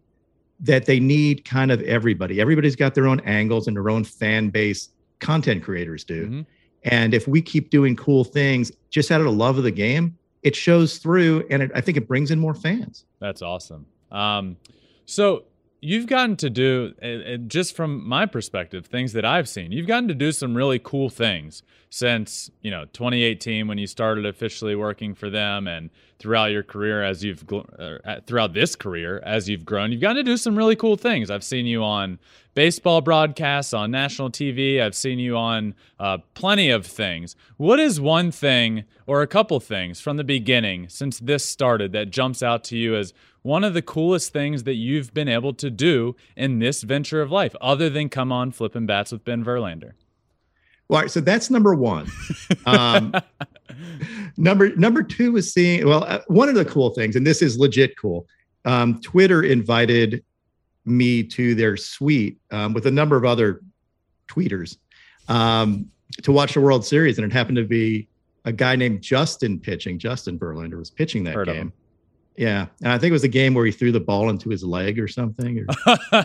that 0.60 0.84
they 0.84 1.00
need 1.00 1.46
kind 1.46 1.70
of 1.72 1.80
everybody. 1.82 2.38
Everybody's 2.38 2.76
got 2.76 2.94
their 2.94 3.06
own 3.06 3.20
angles 3.20 3.66
and 3.66 3.76
their 3.76 3.88
own 3.88 4.04
fan 4.04 4.50
base. 4.50 4.90
Content 5.20 5.62
creators 5.62 6.04
do. 6.04 6.26
Mm-hmm. 6.26 6.40
And 6.84 7.14
if 7.14 7.26
we 7.26 7.40
keep 7.40 7.70
doing 7.70 7.96
cool 7.96 8.24
things 8.24 8.72
just 8.90 9.10
out 9.10 9.20
of 9.20 9.26
the 9.26 9.32
love 9.32 9.56
of 9.56 9.64
the 9.64 9.70
game, 9.70 10.18
it 10.42 10.54
shows 10.54 10.98
through, 10.98 11.46
and 11.48 11.62
it, 11.62 11.70
I 11.74 11.80
think 11.80 11.96
it 11.96 12.06
brings 12.06 12.30
in 12.30 12.40
more 12.40 12.54
fans. 12.54 13.04
That's 13.20 13.40
awesome. 13.40 13.86
Um, 14.12 14.58
so 15.04 15.44
you've 15.80 16.06
gotten 16.06 16.36
to 16.36 16.48
do, 16.48 16.94
just 17.48 17.74
from 17.74 18.06
my 18.08 18.24
perspective, 18.24 18.86
things 18.86 19.12
that 19.14 19.24
I've 19.24 19.48
seen. 19.48 19.72
You've 19.72 19.88
gotten 19.88 20.08
to 20.08 20.14
do 20.14 20.30
some 20.30 20.56
really 20.56 20.78
cool 20.78 21.10
things 21.10 21.62
since 21.90 22.50
you 22.62 22.70
know 22.70 22.86
2018 22.86 23.66
when 23.68 23.76
you 23.76 23.86
started 23.86 24.24
officially 24.24 24.74
working 24.74 25.14
for 25.14 25.28
them, 25.28 25.66
and 25.66 25.90
throughout 26.18 26.52
your 26.52 26.62
career 26.62 27.02
as 27.02 27.24
you've 27.24 27.44
uh, 27.52 28.20
throughout 28.26 28.54
this 28.54 28.76
career 28.76 29.20
as 29.24 29.48
you've 29.48 29.64
grown, 29.64 29.90
you've 29.90 30.00
gotten 30.00 30.16
to 30.16 30.22
do 30.22 30.36
some 30.36 30.56
really 30.56 30.76
cool 30.76 30.96
things. 30.96 31.30
I've 31.30 31.44
seen 31.44 31.66
you 31.66 31.82
on 31.82 32.20
baseball 32.54 33.00
broadcasts 33.00 33.74
on 33.74 33.90
national 33.90 34.30
TV. 34.30 34.80
I've 34.80 34.94
seen 34.94 35.18
you 35.18 35.36
on 35.36 35.74
uh, 35.98 36.18
plenty 36.34 36.70
of 36.70 36.86
things. 36.86 37.34
What 37.56 37.80
is 37.80 38.00
one 38.00 38.30
thing 38.30 38.84
or 39.06 39.22
a 39.22 39.26
couple 39.26 39.58
things 39.58 40.00
from 40.00 40.16
the 40.16 40.24
beginning 40.24 40.88
since 40.88 41.18
this 41.18 41.44
started 41.44 41.92
that 41.92 42.10
jumps 42.10 42.42
out 42.42 42.62
to 42.64 42.76
you 42.76 42.94
as 42.94 43.12
one 43.42 43.64
of 43.64 43.74
the 43.74 43.82
coolest 43.82 44.32
things 44.32 44.64
that 44.64 44.74
you've 44.74 45.12
been 45.12 45.28
able 45.28 45.52
to 45.54 45.70
do 45.70 46.16
in 46.36 46.58
this 46.58 46.82
venture 46.82 47.20
of 47.20 47.30
life, 47.30 47.54
other 47.60 47.90
than 47.90 48.08
come 48.08 48.32
on 48.32 48.52
flipping 48.52 48.86
bats 48.86 49.12
with 49.12 49.24
Ben 49.24 49.44
Verlander? 49.44 49.92
Well, 50.88 51.08
so 51.08 51.20
that's 51.20 51.50
number 51.50 51.74
one. 51.74 52.10
Um, 52.66 53.14
number 54.36 54.74
number 54.76 55.02
two 55.02 55.36
is 55.36 55.52
seeing. 55.52 55.86
Well, 55.86 56.04
uh, 56.04 56.20
one 56.26 56.48
of 56.48 56.54
the 56.54 56.64
cool 56.64 56.90
things, 56.90 57.16
and 57.16 57.26
this 57.26 57.42
is 57.42 57.58
legit 57.58 57.96
cool. 57.98 58.26
Um, 58.64 59.00
Twitter 59.00 59.42
invited 59.42 60.24
me 60.84 61.22
to 61.22 61.54
their 61.54 61.76
suite 61.76 62.38
um, 62.50 62.74
with 62.74 62.86
a 62.86 62.90
number 62.90 63.16
of 63.16 63.24
other 63.24 63.62
tweeters 64.28 64.76
um, 65.28 65.88
to 66.22 66.32
watch 66.32 66.54
the 66.54 66.60
World 66.60 66.84
Series, 66.84 67.18
and 67.18 67.24
it 67.24 67.32
happened 67.32 67.56
to 67.56 67.64
be 67.64 68.08
a 68.44 68.52
guy 68.52 68.76
named 68.76 69.02
Justin 69.02 69.58
pitching. 69.58 69.98
Justin 69.98 70.38
Verlander 70.38 70.78
was 70.78 70.90
pitching 70.90 71.24
that 71.24 71.34
Heard 71.34 71.48
game. 71.48 71.72
Yeah, 72.36 72.66
and 72.82 72.92
I 72.92 72.98
think 72.98 73.10
it 73.10 73.12
was 73.12 73.24
a 73.24 73.28
game 73.28 73.52
where 73.52 73.66
he 73.66 73.72
threw 73.72 73.92
the 73.92 74.00
ball 74.00 74.30
into 74.30 74.48
his 74.48 74.64
leg 74.64 74.98
or 74.98 75.06
something. 75.06 75.58
Or... 75.58 75.66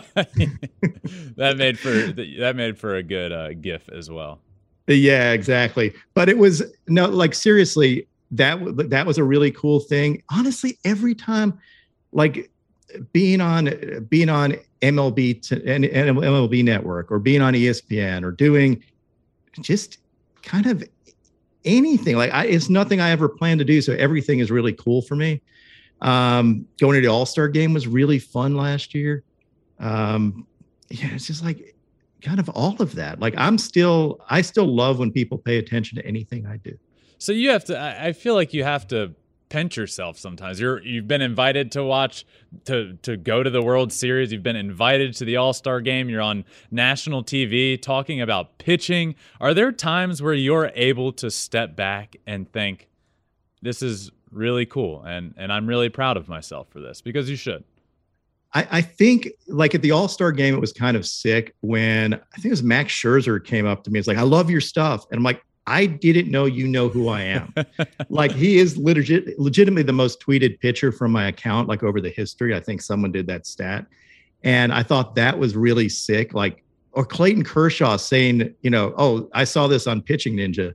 that 1.36 1.56
made 1.58 1.78
for 1.78 1.90
that 1.90 2.54
made 2.56 2.78
for 2.78 2.96
a 2.96 3.02
good 3.02 3.30
uh, 3.30 3.52
GIF 3.52 3.88
as 3.90 4.10
well. 4.10 4.40
Yeah, 4.86 5.32
exactly. 5.32 5.92
But 6.14 6.30
it 6.30 6.38
was 6.38 6.62
no, 6.86 7.06
like 7.06 7.34
seriously, 7.34 8.08
that 8.30 8.58
that 8.88 9.06
was 9.06 9.18
a 9.18 9.24
really 9.24 9.50
cool 9.50 9.80
thing. 9.80 10.22
Honestly, 10.30 10.78
every 10.84 11.14
time, 11.14 11.58
like 12.12 12.50
being 13.12 13.42
on 13.42 14.06
being 14.08 14.30
on 14.30 14.56
MLB 14.80 15.42
to, 15.48 15.60
MLB 15.60 16.64
Network 16.64 17.10
or 17.10 17.18
being 17.18 17.42
on 17.42 17.54
ESPN 17.54 18.24
or 18.24 18.30
doing 18.30 18.82
just 19.60 19.98
kind 20.42 20.66
of 20.66 20.82
anything 21.64 22.16
like 22.16 22.32
I, 22.32 22.46
it's 22.46 22.70
nothing 22.70 23.00
I 23.00 23.10
ever 23.10 23.28
planned 23.28 23.58
to 23.58 23.64
do. 23.64 23.82
So 23.82 23.92
everything 23.94 24.38
is 24.38 24.50
really 24.50 24.72
cool 24.72 25.02
for 25.02 25.16
me. 25.16 25.42
Um, 26.00 26.66
going 26.80 26.94
to 26.94 27.00
the 27.00 27.12
All 27.12 27.26
Star 27.26 27.48
game 27.48 27.72
was 27.72 27.86
really 27.86 28.18
fun 28.18 28.56
last 28.56 28.94
year. 28.94 29.24
Um, 29.78 30.46
yeah, 30.90 31.08
it's 31.12 31.26
just 31.26 31.44
like 31.44 31.74
kind 32.22 32.40
of 32.40 32.48
all 32.50 32.80
of 32.80 32.94
that. 32.94 33.20
Like 33.20 33.34
I'm 33.36 33.58
still, 33.58 34.20
I 34.28 34.42
still 34.42 34.66
love 34.66 34.98
when 34.98 35.12
people 35.12 35.38
pay 35.38 35.58
attention 35.58 35.96
to 35.96 36.06
anything 36.06 36.46
I 36.46 36.56
do. 36.58 36.78
So 37.18 37.32
you 37.32 37.50
have 37.50 37.64
to. 37.64 37.80
I 37.80 38.12
feel 38.12 38.34
like 38.34 38.54
you 38.54 38.62
have 38.62 38.86
to 38.88 39.14
pinch 39.48 39.76
yourself 39.76 40.18
sometimes. 40.18 40.60
You're 40.60 40.82
you've 40.82 41.08
been 41.08 41.22
invited 41.22 41.72
to 41.72 41.82
watch 41.82 42.24
to 42.66 42.94
to 43.02 43.16
go 43.16 43.42
to 43.42 43.50
the 43.50 43.62
World 43.62 43.92
Series. 43.92 44.32
You've 44.32 44.42
been 44.42 44.56
invited 44.56 45.14
to 45.16 45.24
the 45.24 45.36
All 45.36 45.52
Star 45.52 45.80
game. 45.80 46.08
You're 46.08 46.22
on 46.22 46.44
national 46.70 47.24
TV 47.24 47.80
talking 47.80 48.20
about 48.20 48.58
pitching. 48.58 49.14
Are 49.40 49.54
there 49.54 49.72
times 49.72 50.22
where 50.22 50.34
you're 50.34 50.70
able 50.74 51.12
to 51.14 51.30
step 51.30 51.74
back 51.74 52.16
and 52.26 52.50
think, 52.52 52.88
"This 53.62 53.82
is 53.82 54.10
really 54.30 54.66
cool 54.66 55.02
and 55.04 55.34
and 55.36 55.52
I'm 55.52 55.66
really 55.66 55.88
proud 55.88 56.16
of 56.16 56.28
myself 56.28 56.68
for 56.70 56.80
this 56.80 57.00
because 57.00 57.28
you 57.28 57.36
should. 57.36 57.64
I, 58.54 58.68
I 58.70 58.80
think 58.80 59.28
like 59.46 59.74
at 59.74 59.82
the 59.82 59.90
All 59.90 60.08
Star 60.08 60.32
game, 60.32 60.54
it 60.54 60.60
was 60.60 60.72
kind 60.72 60.96
of 60.96 61.06
sick 61.06 61.54
when 61.60 62.14
I 62.14 62.36
think 62.36 62.46
it 62.46 62.50
was 62.50 62.62
Max 62.62 62.92
Scherzer 62.92 63.44
came 63.44 63.66
up 63.66 63.84
to 63.84 63.90
me. 63.90 63.98
It's 63.98 64.08
like, 64.08 64.16
I 64.16 64.22
love 64.22 64.50
your 64.50 64.60
stuff. 64.60 65.06
And 65.10 65.18
I'm 65.18 65.24
like, 65.24 65.42
I 65.66 65.84
didn't 65.84 66.30
know 66.30 66.46
you 66.46 66.66
know 66.66 66.88
who 66.88 67.08
I 67.08 67.20
am. 67.22 67.52
like 68.08 68.32
he 68.32 68.56
is 68.56 68.78
legit, 68.78 69.38
legitimately 69.38 69.82
the 69.82 69.92
most 69.92 70.20
tweeted 70.20 70.60
pitcher 70.60 70.90
from 70.90 71.12
my 71.12 71.28
account, 71.28 71.68
like 71.68 71.82
over 71.82 72.00
the 72.00 72.08
history. 72.08 72.54
I 72.54 72.60
think 72.60 72.80
someone 72.80 73.12
did 73.12 73.26
that 73.26 73.46
stat. 73.46 73.86
And 74.44 74.72
I 74.72 74.82
thought 74.82 75.14
that 75.16 75.38
was 75.38 75.54
really 75.54 75.90
sick. 75.90 76.32
Like, 76.32 76.64
or 76.92 77.04
Clayton 77.04 77.44
Kershaw 77.44 77.98
saying, 77.98 78.54
you 78.62 78.70
know, 78.70 78.94
oh, 78.96 79.28
I 79.34 79.44
saw 79.44 79.66
this 79.66 79.86
on 79.86 80.00
Pitching 80.00 80.36
Ninja 80.36 80.72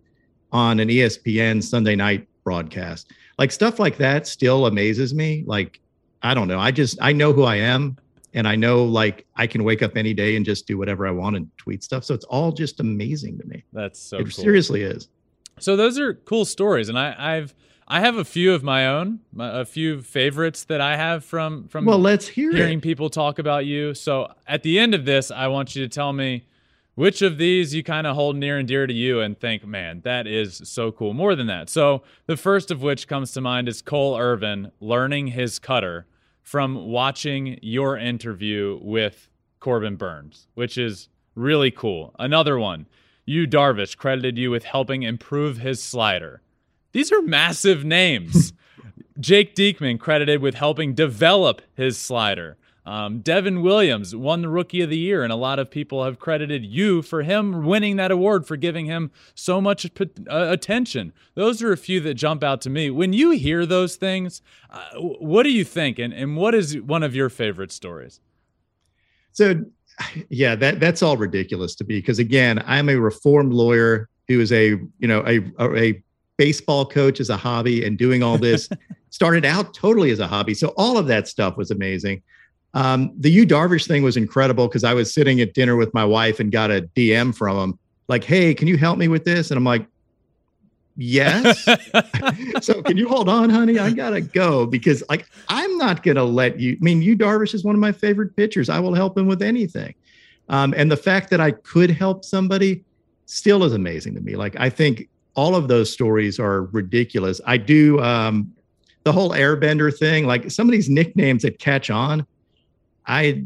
on 0.51 0.79
an 0.79 0.89
ESPN 0.89 1.63
Sunday 1.63 1.95
night 1.95 2.27
broadcast 2.43 3.11
like 3.37 3.51
stuff 3.51 3.79
like 3.79 3.97
that 3.97 4.27
still 4.27 4.65
amazes 4.65 5.13
me. 5.13 5.43
Like, 5.45 5.79
I 6.21 6.33
don't 6.33 6.47
know. 6.47 6.59
I 6.59 6.71
just, 6.71 6.97
I 7.01 7.11
know 7.13 7.33
who 7.33 7.43
I 7.43 7.55
am 7.55 7.97
and 8.33 8.47
I 8.47 8.55
know 8.55 8.83
like 8.83 9.25
I 9.35 9.47
can 9.47 9.63
wake 9.63 9.81
up 9.81 9.97
any 9.97 10.13
day 10.13 10.35
and 10.35 10.45
just 10.45 10.67
do 10.67 10.77
whatever 10.77 11.07
I 11.07 11.11
want 11.11 11.35
and 11.35 11.57
tweet 11.57 11.83
stuff. 11.83 12.03
So 12.03 12.13
it's 12.13 12.25
all 12.25 12.51
just 12.51 12.79
amazing 12.79 13.37
to 13.39 13.45
me. 13.45 13.63
That's 13.73 13.99
so 13.99 14.17
it 14.17 14.23
cool. 14.23 14.31
seriously 14.31 14.83
is. 14.83 15.09
So 15.59 15.75
those 15.75 15.99
are 15.99 16.13
cool 16.13 16.45
stories. 16.45 16.89
And 16.89 16.97
I, 16.97 17.15
I've, 17.17 17.53
I 17.87 17.99
have 17.99 18.17
a 18.17 18.25
few 18.25 18.53
of 18.53 18.63
my 18.63 18.87
own, 18.87 19.19
a 19.37 19.65
few 19.65 20.01
favorites 20.01 20.63
that 20.65 20.81
I 20.81 20.95
have 20.95 21.23
from 21.25 21.67
from 21.67 21.85
well, 21.85 21.99
let's 21.99 22.27
hear 22.27 22.51
hearing 22.51 22.77
it. 22.77 22.81
people 22.81 23.09
talk 23.09 23.39
about 23.39 23.65
you. 23.65 23.93
So 23.93 24.31
at 24.47 24.63
the 24.63 24.79
end 24.79 24.95
of 24.95 25.05
this, 25.05 25.29
I 25.29 25.47
want 25.47 25.75
you 25.75 25.83
to 25.83 25.89
tell 25.89 26.13
me 26.13 26.45
which 26.95 27.21
of 27.21 27.37
these 27.37 27.73
you 27.73 27.83
kind 27.83 28.05
of 28.05 28.15
hold 28.15 28.35
near 28.35 28.57
and 28.57 28.67
dear 28.67 28.85
to 28.85 28.93
you 28.93 29.19
and 29.19 29.39
think, 29.39 29.65
man, 29.65 30.01
that 30.01 30.27
is 30.27 30.61
so 30.63 30.91
cool? 30.91 31.13
More 31.13 31.35
than 31.35 31.47
that. 31.47 31.69
So, 31.69 32.03
the 32.27 32.37
first 32.37 32.71
of 32.71 32.81
which 32.81 33.07
comes 33.07 33.31
to 33.31 33.41
mind 33.41 33.67
is 33.67 33.81
Cole 33.81 34.17
Irvin 34.17 34.71
learning 34.79 35.27
his 35.27 35.59
cutter 35.59 36.05
from 36.41 36.87
watching 36.87 37.57
your 37.61 37.97
interview 37.97 38.79
with 38.81 39.29
Corbin 39.59 39.95
Burnes, 39.95 40.47
which 40.53 40.77
is 40.77 41.09
really 41.35 41.71
cool. 41.71 42.13
Another 42.19 42.59
one, 42.59 42.85
Yu 43.25 43.47
Darvish 43.47 43.97
credited 43.97 44.37
you 44.37 44.51
with 44.51 44.65
helping 44.65 45.03
improve 45.03 45.57
his 45.57 45.81
slider. 45.81 46.41
These 46.91 47.11
are 47.11 47.21
massive 47.21 47.83
names. 47.83 48.53
Jake 49.19 49.55
Diekman 49.55 49.99
credited 49.99 50.41
with 50.41 50.55
helping 50.55 50.93
develop 50.93 51.61
his 51.75 51.97
slider. 51.97 52.57
Um, 52.85 53.19
Devin 53.19 53.61
Williams 53.61 54.15
won 54.15 54.41
the 54.41 54.49
Rookie 54.49 54.81
of 54.81 54.89
the 54.89 54.97
Year, 54.97 55.23
and 55.23 55.31
a 55.31 55.37
lot 55.37 55.57
of 55.57 55.71
people 55.71 56.03
have 56.03 56.19
credited 56.19 56.65
you 56.65 57.01
for 57.01 57.23
him 57.23 57.65
winning 57.65 57.95
that 57.95 58.11
award 58.11 58.45
for 58.45 58.57
giving 58.57 58.87
him 58.87 59.11
so 59.35 59.61
much 59.61 59.85
uh, 59.85 60.07
attention. 60.27 61.13
Those 61.35 61.61
are 61.61 61.71
a 61.71 61.77
few 61.77 62.01
that 62.01 62.15
jump 62.15 62.43
out 62.43 62.59
to 62.61 62.69
me. 62.69 62.89
When 62.89 63.13
you 63.13 63.31
hear 63.31 63.65
those 63.65 63.95
things, 63.95 64.41
uh, 64.69 64.99
what 64.99 65.43
do 65.43 65.51
you 65.51 65.63
think, 65.63 65.97
and, 65.97 66.13
and 66.13 66.35
what 66.35 66.53
is 66.53 66.79
one 66.81 67.03
of 67.03 67.15
your 67.15 67.29
favorite 67.29 67.71
stories? 67.71 68.19
So 69.31 69.63
yeah, 70.29 70.55
that 70.55 70.79
that's 70.79 71.01
all 71.01 71.17
ridiculous 71.17 71.75
to 71.75 71.83
me 71.85 71.95
because 71.95 72.19
again, 72.19 72.63
I'm 72.65 72.89
a 72.89 72.95
reformed 72.95 73.53
lawyer 73.53 74.09
who 74.27 74.39
is 74.39 74.51
a 74.51 74.69
you 74.99 75.07
know 75.07 75.23
a 75.25 75.41
a 75.75 76.03
baseball 76.37 76.85
coach 76.85 77.19
as 77.19 77.29
a 77.29 77.37
hobby 77.37 77.85
and 77.85 77.97
doing 77.97 78.23
all 78.23 78.37
this 78.37 78.67
started 79.09 79.45
out 79.45 79.73
totally 79.73 80.11
as 80.11 80.19
a 80.19 80.27
hobby. 80.27 80.53
So 80.53 80.73
all 80.77 80.97
of 80.97 81.07
that 81.07 81.27
stuff 81.27 81.57
was 81.57 81.71
amazing. 81.71 82.21
Um, 82.73 83.11
the 83.17 83.29
Yu 83.29 83.45
Darvish 83.45 83.87
thing 83.87 84.03
was 84.03 84.17
incredible 84.17 84.67
because 84.67 84.83
I 84.83 84.93
was 84.93 85.13
sitting 85.13 85.39
at 85.41 85.53
dinner 85.53 85.75
with 85.75 85.93
my 85.93 86.05
wife 86.05 86.39
and 86.39 86.51
got 86.51 86.71
a 86.71 86.89
DM 86.95 87.35
from 87.35 87.57
him 87.57 87.79
like, 88.07 88.23
"Hey, 88.23 88.53
can 88.53 88.67
you 88.67 88.77
help 88.77 88.97
me 88.97 89.07
with 89.07 89.25
this?" 89.25 89.51
And 89.51 89.57
I'm 89.57 89.63
like, 89.63 89.85
"Yes." 90.97 91.63
so 92.61 92.81
can 92.81 92.97
you 92.97 93.07
hold 93.07 93.29
on, 93.29 93.49
honey? 93.49 93.77
I 93.79 93.91
gotta 93.91 94.21
go 94.21 94.65
because 94.65 95.03
like 95.09 95.27
I'm 95.49 95.77
not 95.77 96.03
gonna 96.03 96.23
let 96.23 96.59
you. 96.59 96.73
I 96.73 96.83
mean, 96.83 97.01
Yu 97.01 97.15
Darvish 97.15 97.53
is 97.53 97.63
one 97.63 97.75
of 97.75 97.81
my 97.81 97.91
favorite 97.91 98.35
pitchers. 98.35 98.69
I 98.69 98.79
will 98.79 98.95
help 98.95 99.17
him 99.17 99.27
with 99.27 99.41
anything. 99.41 99.93
Um, 100.49 100.73
and 100.75 100.91
the 100.91 100.97
fact 100.97 101.29
that 101.29 101.39
I 101.39 101.51
could 101.51 101.89
help 101.89 102.25
somebody 102.25 102.83
still 103.25 103.63
is 103.63 103.73
amazing 103.73 104.15
to 104.15 104.21
me. 104.21 104.35
Like 104.35 104.59
I 104.59 104.69
think 104.69 105.07
all 105.35 105.55
of 105.55 105.67
those 105.67 105.91
stories 105.91 106.39
are 106.39 106.63
ridiculous. 106.65 107.39
I 107.45 107.57
do 107.57 107.99
um, 108.01 108.53
the 109.03 109.11
whole 109.11 109.31
airbender 109.31 109.95
thing, 109.95 110.25
like 110.25 110.51
some 110.51 110.67
of 110.67 110.71
these 110.71 110.89
nicknames 110.89 111.43
that 111.43 111.59
catch 111.59 111.89
on. 111.89 112.25
I 113.07 113.43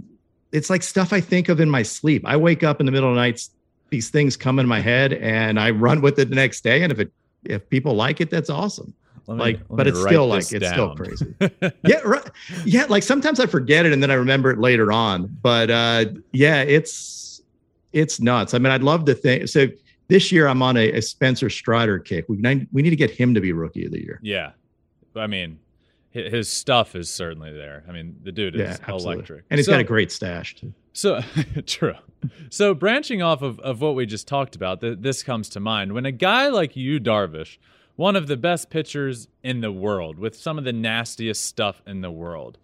it's 0.52 0.70
like 0.70 0.84
stuff 0.84 1.14
I 1.14 1.22
think 1.22 1.50
of 1.50 1.60
in 1.60 1.70
my 1.70 1.84
sleep. 1.84 2.24
I 2.26 2.38
wake 2.38 2.64
up 2.64 2.80
in 2.80 2.86
the 2.86 2.92
middle 2.92 3.10
of 3.10 3.16
the 3.16 3.22
night, 3.22 3.48
these 3.90 4.10
things 4.10 4.38
come 4.38 4.60
in 4.60 4.68
my 4.68 4.80
head, 4.80 5.14
and 5.14 5.60
I 5.60 5.72
run 5.72 6.02
with 6.02 6.20
it 6.20 6.30
the 6.30 6.36
next 6.36 6.62
day. 6.62 6.84
And 6.84 6.92
if 6.92 7.00
it 7.00 7.12
if 7.44 7.70
people 7.70 7.94
like 7.94 8.22
it, 8.22 8.30
that's 8.30 8.50
awesome. 8.50 8.94
Me, 9.28 9.36
like, 9.36 9.60
but 9.70 9.88
it's 9.88 10.02
still 10.02 10.28
like 10.28 10.52
it's 10.54 10.70
still 10.70 10.96
crazy. 10.96 11.36
yeah, 11.86 12.00
right. 12.06 12.30
Yeah, 12.64 12.86
like 12.86 13.04
sometimes 13.04 13.42
I 13.42 13.46
forget 13.46 13.86
it 13.86 13.92
and 13.92 14.02
then 14.02 14.10
I 14.10 14.14
remember 14.14 14.52
it 14.52 14.60
later 14.60 14.92
on. 14.92 15.28
But 15.42 15.70
uh 15.70 16.06
yeah, 16.32 16.62
it's 16.62 17.42
it's 17.92 18.22
nuts. 18.22 18.54
I 18.54 18.60
mean, 18.60 18.72
I'd 18.72 18.84
love 18.84 19.04
to 19.06 19.14
think 19.14 19.50
so 19.50 19.68
this 20.08 20.32
year 20.32 20.48
I'm 20.48 20.62
on 20.62 20.78
a, 20.78 20.94
a 20.94 21.02
Spencer 21.02 21.50
Strider 21.50 22.00
kick. 22.00 22.26
We 22.30 22.38
we 22.72 22.82
need 22.82 22.90
to 22.92 22.96
get 22.96 23.12
him 23.12 23.34
to 23.34 23.42
be 23.42 23.52
rookie 23.52 23.86
of 23.86 23.92
the 23.92 24.02
year. 24.02 24.20
Yeah, 24.24 24.52
I 25.16 25.28
mean, 25.28 25.60
his 26.25 26.50
stuff 26.50 26.95
is 26.95 27.09
certainly 27.09 27.53
there. 27.53 27.83
I 27.88 27.91
mean, 27.91 28.17
the 28.24 28.31
dude 28.31 28.55
is 28.55 28.79
yeah, 28.79 28.93
electric, 28.93 29.45
and 29.50 29.57
he's 29.57 29.65
so, 29.65 29.74
got 29.74 29.81
a 29.81 29.86
great 29.86 30.12
stash 30.12 30.55
too. 30.55 30.74
So 30.93 31.21
true. 31.65 31.95
So 32.50 32.74
branching 32.74 33.21
off 33.21 33.41
of, 33.41 33.59
of 33.59 33.81
what 33.81 33.95
we 33.95 34.05
just 34.05 34.27
talked 34.27 34.55
about, 34.55 34.81
th- 34.81 34.97
this 35.00 35.21
comes 35.24 35.50
to 35.50 35.59
mind 35.59 35.93
when 35.93 36.05
a 36.05 36.12
guy 36.12 36.47
like 36.47 36.75
Yu, 36.75 37.00
Darvish, 37.00 37.57
one 37.95 38.15
of 38.15 38.27
the 38.27 38.38
best 38.38 38.69
pitchers 38.69 39.27
in 39.43 39.62
the 39.62 39.71
world, 39.71 40.17
with 40.17 40.36
some 40.36 40.57
of 40.57 40.63
the 40.63 40.74
nastiest 40.74 41.43
stuff 41.43 41.81
in 41.86 42.01
the 42.01 42.12
world, 42.12 42.57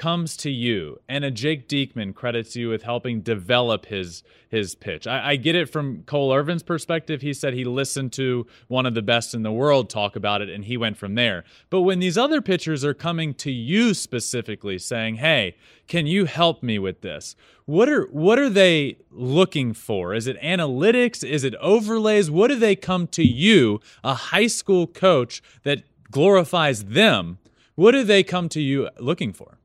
comes 0.00 0.34
to 0.34 0.48
you 0.48 0.98
and 1.10 1.26
a 1.26 1.30
Jake 1.30 1.68
Diekman 1.68 2.14
credits 2.14 2.56
you 2.56 2.70
with 2.70 2.84
helping 2.84 3.20
develop 3.20 3.84
his 3.84 4.22
his 4.48 4.74
pitch. 4.74 5.06
I, 5.06 5.32
I, 5.32 5.36
get 5.36 5.54
it 5.54 5.68
from 5.68 6.04
Cole 6.04 6.32
Irvin's 6.32 6.62
perspective. 6.62 7.20
He 7.20 7.34
said 7.34 7.52
he 7.52 7.64
listened 7.64 8.14
to 8.14 8.46
one 8.66 8.86
of 8.86 8.94
the 8.94 9.02
best 9.02 9.34
in 9.34 9.42
the 9.42 9.52
world 9.52 9.90
talk 9.90 10.16
about 10.16 10.40
it 10.40 10.48
and 10.48 10.64
he 10.64 10.78
went 10.78 10.96
from 10.96 11.16
there. 11.16 11.44
But 11.68 11.82
when 11.82 11.98
these 11.98 12.16
other 12.16 12.40
pitchers 12.40 12.82
are 12.82 12.94
coming 12.94 13.34
to 13.34 13.50
you 13.52 13.92
specifically 13.92 14.78
saying, 14.78 15.16
Hey, 15.16 15.54
can 15.86 16.06
you 16.06 16.24
help 16.24 16.62
me 16.62 16.78
with 16.78 17.02
this? 17.02 17.36
What 17.66 17.90
are 17.90 18.06
what 18.06 18.38
are 18.38 18.48
they 18.48 18.96
looking 19.10 19.74
for? 19.74 20.14
Is 20.14 20.26
it 20.26 20.40
analytics? 20.40 21.22
Is 21.22 21.44
it 21.44 21.54
overlays? 21.56 22.30
What 22.30 22.48
do 22.48 22.54
they 22.54 22.74
come 22.74 23.06
to 23.08 23.22
you, 23.22 23.82
a 24.02 24.14
high 24.14 24.46
school 24.46 24.86
coach 24.86 25.42
that 25.62 25.82
glorifies 26.10 26.84
them? 26.84 27.36
What 27.74 27.92
do 27.92 28.02
they 28.02 28.22
come 28.22 28.48
to 28.48 28.62
you 28.62 28.88
looking 28.98 29.34
for? 29.34 29.59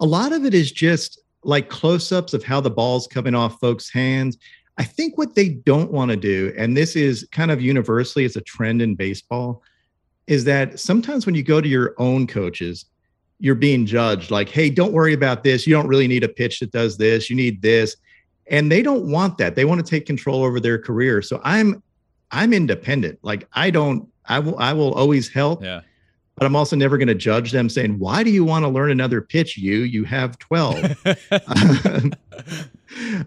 A 0.00 0.06
lot 0.06 0.32
of 0.32 0.44
it 0.44 0.54
is 0.54 0.70
just 0.70 1.20
like 1.42 1.68
close 1.68 2.12
ups 2.12 2.34
of 2.34 2.42
how 2.44 2.60
the 2.60 2.70
ball's 2.70 3.06
coming 3.06 3.34
off 3.34 3.60
folks' 3.60 3.90
hands. 3.90 4.36
I 4.78 4.84
think 4.84 5.16
what 5.16 5.34
they 5.34 5.48
don't 5.48 5.90
want 5.90 6.10
to 6.10 6.16
do, 6.16 6.52
and 6.56 6.76
this 6.76 6.96
is 6.96 7.26
kind 7.32 7.50
of 7.50 7.62
universally, 7.62 8.24
it's 8.24 8.36
a 8.36 8.42
trend 8.42 8.82
in 8.82 8.94
baseball, 8.94 9.62
is 10.26 10.44
that 10.44 10.78
sometimes 10.78 11.24
when 11.24 11.34
you 11.34 11.42
go 11.42 11.60
to 11.60 11.68
your 11.68 11.94
own 11.98 12.26
coaches, 12.26 12.86
you're 13.38 13.54
being 13.54 13.86
judged 13.86 14.30
like, 14.30 14.48
hey, 14.48 14.68
don't 14.68 14.92
worry 14.92 15.14
about 15.14 15.44
this. 15.44 15.66
You 15.66 15.74
don't 15.74 15.86
really 15.86 16.08
need 16.08 16.24
a 16.24 16.28
pitch 16.28 16.60
that 16.60 16.72
does 16.72 16.96
this. 16.96 17.30
You 17.30 17.36
need 17.36 17.62
this. 17.62 17.96
And 18.50 18.70
they 18.70 18.82
don't 18.82 19.10
want 19.10 19.38
that. 19.38 19.54
They 19.54 19.64
want 19.64 19.84
to 19.84 19.90
take 19.90 20.06
control 20.06 20.42
over 20.42 20.58
their 20.60 20.78
career. 20.78 21.22
So 21.22 21.40
I'm 21.44 21.82
I'm 22.30 22.52
independent. 22.52 23.18
Like 23.22 23.46
I 23.52 23.70
don't 23.70 24.08
I 24.24 24.38
will 24.38 24.58
I 24.58 24.72
will 24.72 24.94
always 24.94 25.28
help. 25.28 25.62
Yeah 25.62 25.82
but 26.36 26.44
I'm 26.44 26.54
also 26.54 26.76
never 26.76 26.98
going 26.98 27.08
to 27.08 27.14
judge 27.14 27.50
them 27.50 27.70
saying, 27.70 27.98
why 27.98 28.22
do 28.22 28.30
you 28.30 28.44
want 28.44 28.64
to 28.64 28.68
learn 28.68 28.90
another 28.90 29.22
pitch? 29.22 29.56
You, 29.56 29.78
you 29.78 30.04
have 30.04 30.38
12. 30.38 31.06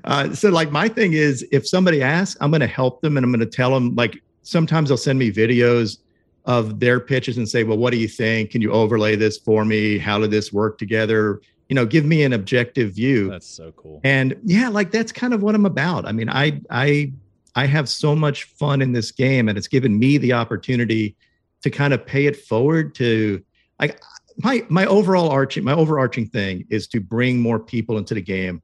uh, 0.03 0.33
so 0.35 0.49
like 0.49 0.71
my 0.71 0.87
thing 0.87 1.13
is 1.13 1.45
if 1.51 1.67
somebody 1.67 2.03
asks, 2.03 2.37
I'm 2.39 2.51
going 2.51 2.61
to 2.61 2.67
help 2.67 3.01
them 3.01 3.17
and 3.17 3.23
I'm 3.23 3.31
going 3.31 3.39
to 3.39 3.47
tell 3.47 3.71
them 3.71 3.95
like, 3.95 4.21
sometimes 4.43 4.89
they'll 4.89 4.97
send 4.97 5.17
me 5.17 5.31
videos 5.31 5.97
of 6.45 6.79
their 6.79 6.99
pitches 6.99 7.37
and 7.37 7.49
say, 7.49 7.63
well, 7.63 7.79
what 7.79 7.91
do 7.91 7.97
you 7.97 8.07
think? 8.07 8.51
Can 8.51 8.61
you 8.61 8.71
overlay 8.71 9.15
this 9.15 9.39
for 9.39 9.65
me? 9.65 9.97
How 9.97 10.19
did 10.19 10.29
this 10.29 10.53
work 10.53 10.77
together? 10.77 11.41
You 11.67 11.75
know, 11.75 11.87
give 11.87 12.05
me 12.05 12.23
an 12.23 12.33
objective 12.33 12.93
view. 12.93 13.29
That's 13.31 13.47
so 13.47 13.71
cool. 13.71 14.01
And 14.03 14.35
yeah, 14.43 14.69
like 14.69 14.91
that's 14.91 15.11
kind 15.11 15.33
of 15.33 15.41
what 15.41 15.55
I'm 15.55 15.65
about. 15.65 16.05
I 16.05 16.11
mean, 16.11 16.29
I, 16.29 16.61
I, 16.69 17.11
I 17.55 17.65
have 17.65 17.89
so 17.89 18.15
much 18.15 18.43
fun 18.43 18.83
in 18.83 18.91
this 18.91 19.11
game 19.11 19.49
and 19.49 19.57
it's 19.57 19.67
given 19.67 19.97
me 19.97 20.19
the 20.19 20.33
opportunity 20.33 21.15
to 21.61 21.69
kind 21.69 21.93
of 21.93 22.05
pay 22.05 22.25
it 22.25 22.35
forward 22.35 22.95
to 22.95 23.43
like 23.79 24.01
my 24.37 24.65
my 24.69 24.85
overall 24.85 25.29
arching 25.29 25.63
my 25.63 25.73
overarching 25.73 26.27
thing 26.27 26.65
is 26.69 26.87
to 26.87 26.99
bring 26.99 27.39
more 27.39 27.59
people 27.59 27.97
into 27.97 28.13
the 28.13 28.21
game 28.21 28.61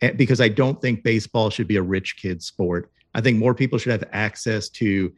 eh, 0.00 0.12
because 0.12 0.40
I 0.40 0.48
don't 0.48 0.80
think 0.80 1.02
baseball 1.02 1.50
should 1.50 1.68
be 1.68 1.76
a 1.76 1.82
rich 1.82 2.16
kid 2.16 2.42
sport. 2.42 2.90
I 3.14 3.20
think 3.20 3.38
more 3.38 3.54
people 3.54 3.78
should 3.78 3.92
have 3.92 4.04
access 4.12 4.68
to 4.70 5.12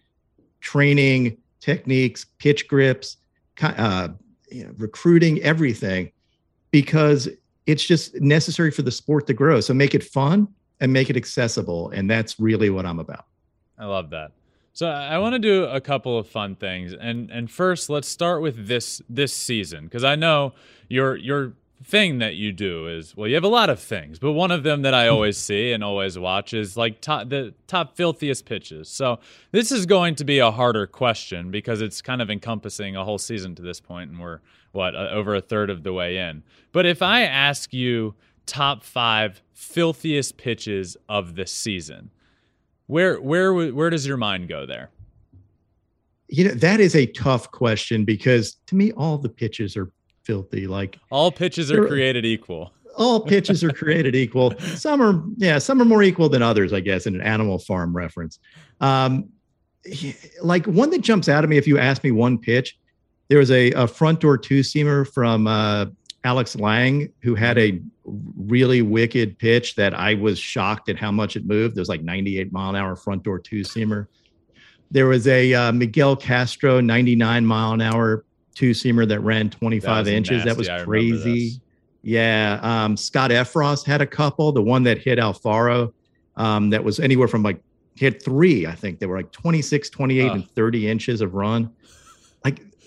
training 0.61 1.39
techniques, 1.61 2.27
pitch 2.39 2.69
grips, 2.69 3.17
uh, 3.63 4.09
you 4.51 4.65
know, 4.65 4.73
recruiting, 4.77 5.41
everything, 5.43 6.11
because 6.71 7.29
it's 7.67 7.85
just 7.85 8.21
necessary 8.21 8.71
for 8.71 8.83
the 8.83 8.91
sport 8.91 9.27
to 9.29 9.35
grow. 9.35 9.61
So 9.61 9.73
make 9.73 9.95
it 9.95 10.05
fun 10.05 10.49
and 10.81 10.93
make 10.93 11.09
it 11.09 11.17
accessible, 11.17 11.91
and 11.91 12.11
that's 12.11 12.39
really 12.39 12.69
what 12.69 12.85
I'm 12.85 12.99
about. 12.99 13.27
I 13.79 13.87
love 13.87 14.11
that. 14.11 14.33
So 14.75 14.89
I 14.89 15.19
want 15.19 15.35
to 15.35 15.39
do 15.39 15.67
a 15.67 15.81
couple 15.81 16.19
of 16.19 16.27
fun 16.27 16.57
things, 16.57 16.93
and 16.93 17.31
and 17.31 17.49
first 17.49 17.89
let's 17.89 18.09
start 18.09 18.43
with 18.43 18.67
this 18.67 19.01
this 19.09 19.33
season 19.33 19.85
because 19.85 20.03
I 20.03 20.17
know 20.17 20.53
your 20.89 21.15
your 21.15 21.53
thing 21.85 22.19
that 22.19 22.35
you 22.35 22.51
do 22.51 22.89
is 22.89 23.15
well 23.17 23.29
you 23.29 23.37
have 23.37 23.45
a 23.45 23.49
lot 23.49 23.71
of 23.71 23.79
things, 23.79 24.19
but 24.19 24.33
one 24.33 24.51
of 24.51 24.65
them 24.65 24.83
that 24.83 24.93
I 24.93 25.07
always 25.07 25.39
see 25.49 25.71
and 25.71 25.85
always 25.85 26.19
watch 26.19 26.53
is 26.53 26.77
like 26.77 27.01
top 27.01 27.29
the 27.29 27.55
top 27.69 27.95
filthiest 27.95 28.47
pitches. 28.47 28.89
So 28.89 29.21
this 29.53 29.71
is 29.71 29.87
going 29.87 30.17
to 30.17 30.25
be 30.25 30.41
a 30.41 30.51
harder 30.51 30.89
question 30.89 31.53
because 31.53 31.81
it's 31.81 32.03
kind 32.03 32.21
of 32.21 32.29
encompassing 32.29 32.97
a 32.97 33.05
whole 33.05 33.19
season 33.19 33.55
to 33.55 33.63
this 33.63 33.79
point, 33.79 34.11
and 34.11 34.19
we're 34.19 34.41
what 34.73 34.97
uh, 34.97 35.09
over 35.13 35.37
a 35.37 35.41
third 35.41 35.71
of 35.71 35.85
the 35.85 35.93
way 35.93 36.17
in. 36.17 36.43
But 36.73 36.85
if 36.85 37.01
I 37.01 37.23
ask 37.23 37.73
you 37.73 38.17
top 38.45 38.83
five 38.83 39.41
filthiest 39.53 40.37
pitches 40.37 40.97
of 41.09 41.37
the 41.37 41.47
season 41.47 42.11
where 42.87 43.21
where 43.21 43.55
where 43.73 43.91
does 43.91 44.07
your 44.07 44.17
mind 44.17 44.49
go 44.49 44.67
there? 44.67 44.91
You 46.29 46.49
know, 46.49 46.55
that 46.55 46.81
is 46.81 46.97
a 46.97 47.07
tough 47.07 47.51
question 47.51 48.05
because 48.05 48.57
to 48.67 48.75
me 48.75 48.93
all 48.93 49.19
the 49.19 49.29
pitches 49.29 49.77
are 49.77 49.91
filthy. 50.25 50.67
Like 50.67 50.99
all 51.11 51.31
pitches 51.31 51.71
are 51.71 51.87
created 51.87 52.25
equal. 52.25 52.73
All 52.97 53.21
pitches 53.21 53.65
are 53.65 53.73
created 53.73 54.15
equal. 54.15 54.59
Some 54.77 55.03
are 55.03 55.23
yeah, 55.37 55.59
some 55.59 55.81
are 55.83 55.85
more 55.85 56.03
equal 56.03 56.29
than 56.29 56.43
others, 56.43 56.73
I 56.73 56.81
guess, 56.81 57.07
in 57.07 57.15
an 57.15 57.23
animal 57.23 57.59
farm 57.59 57.95
reference. 57.97 58.39
Um, 58.81 59.29
like 60.43 60.67
one 60.67 60.91
that 60.91 61.03
jumps 61.03 61.29
out 61.29 61.45
at 61.45 61.51
me 61.51 61.57
if 61.57 61.67
you 61.67 61.79
ask 61.79 62.03
me 62.05 62.11
one 62.11 62.39
pitch, 62.39 62.79
there 63.29 63.39
was 63.39 63.51
a, 63.51 63.73
a 63.73 63.87
front 63.87 64.21
door 64.21 64.39
two 64.39 64.61
seamer 64.61 65.07
from 65.13 65.47
uh, 65.47 65.87
Alex 66.25 66.57
Lang 66.57 67.13
who 67.23 67.35
had 67.35 67.59
a 67.59 67.81
really 68.47 68.83
wicked 68.83 69.39
pitch 69.39 69.75
that 69.77 69.95
I 69.95 70.15
was 70.15 70.39
shocked 70.39 70.89
at 70.89 70.97
how 70.97 71.11
much 71.11 71.37
it 71.37 71.47
moved. 71.47 71.75
There's 71.75 71.89
like 71.89 72.03
98 72.03 72.53
mile 72.53 72.71
an 72.71 72.77
hour 72.77 72.97
front 72.97 73.23
door 73.23 73.39
two 73.39 73.61
seamer. 73.61 74.07
There 74.91 75.07
was 75.07 75.27
a 75.27 75.53
uh, 75.55 75.73
Miguel 75.73 76.17
Castro 76.17 76.81
99 76.81 77.47
mile 77.47 77.73
an 77.73 77.81
hour 77.81 78.25
two 78.55 78.71
seamer 78.71 79.07
that 79.09 79.21
ran 79.21 79.51
25 79.51 80.05
that 80.05 80.13
inches. 80.13 80.45
Nasty. 80.45 80.65
That 80.65 80.77
was 80.77 80.85
crazy. 80.85 81.61
Yeah. 82.03 82.61
Um, 82.63 82.97
Scott 82.97 83.31
Effross 83.31 83.85
had 83.85 84.01
a 84.01 84.07
couple. 84.07 84.53
The 84.53 84.63
one 84.63 84.83
that 84.85 84.99
hit 84.99 85.19
Alfaro 85.19 85.93
um, 86.37 86.71
that 86.71 86.85
was 86.85 87.01
anywhere 87.01 87.29
from 87.29 87.43
like 87.43 87.61
hit 87.97 88.23
three, 88.23 88.67
I 88.67 88.75
think 88.75 88.99
they 88.99 89.07
were 89.07 89.17
like 89.17 89.33
26, 89.33 89.91
28, 89.91 90.29
uh. 90.29 90.35
and 90.35 90.51
30 90.51 90.89
inches 90.89 91.21
of 91.21 91.35
run. 91.35 91.71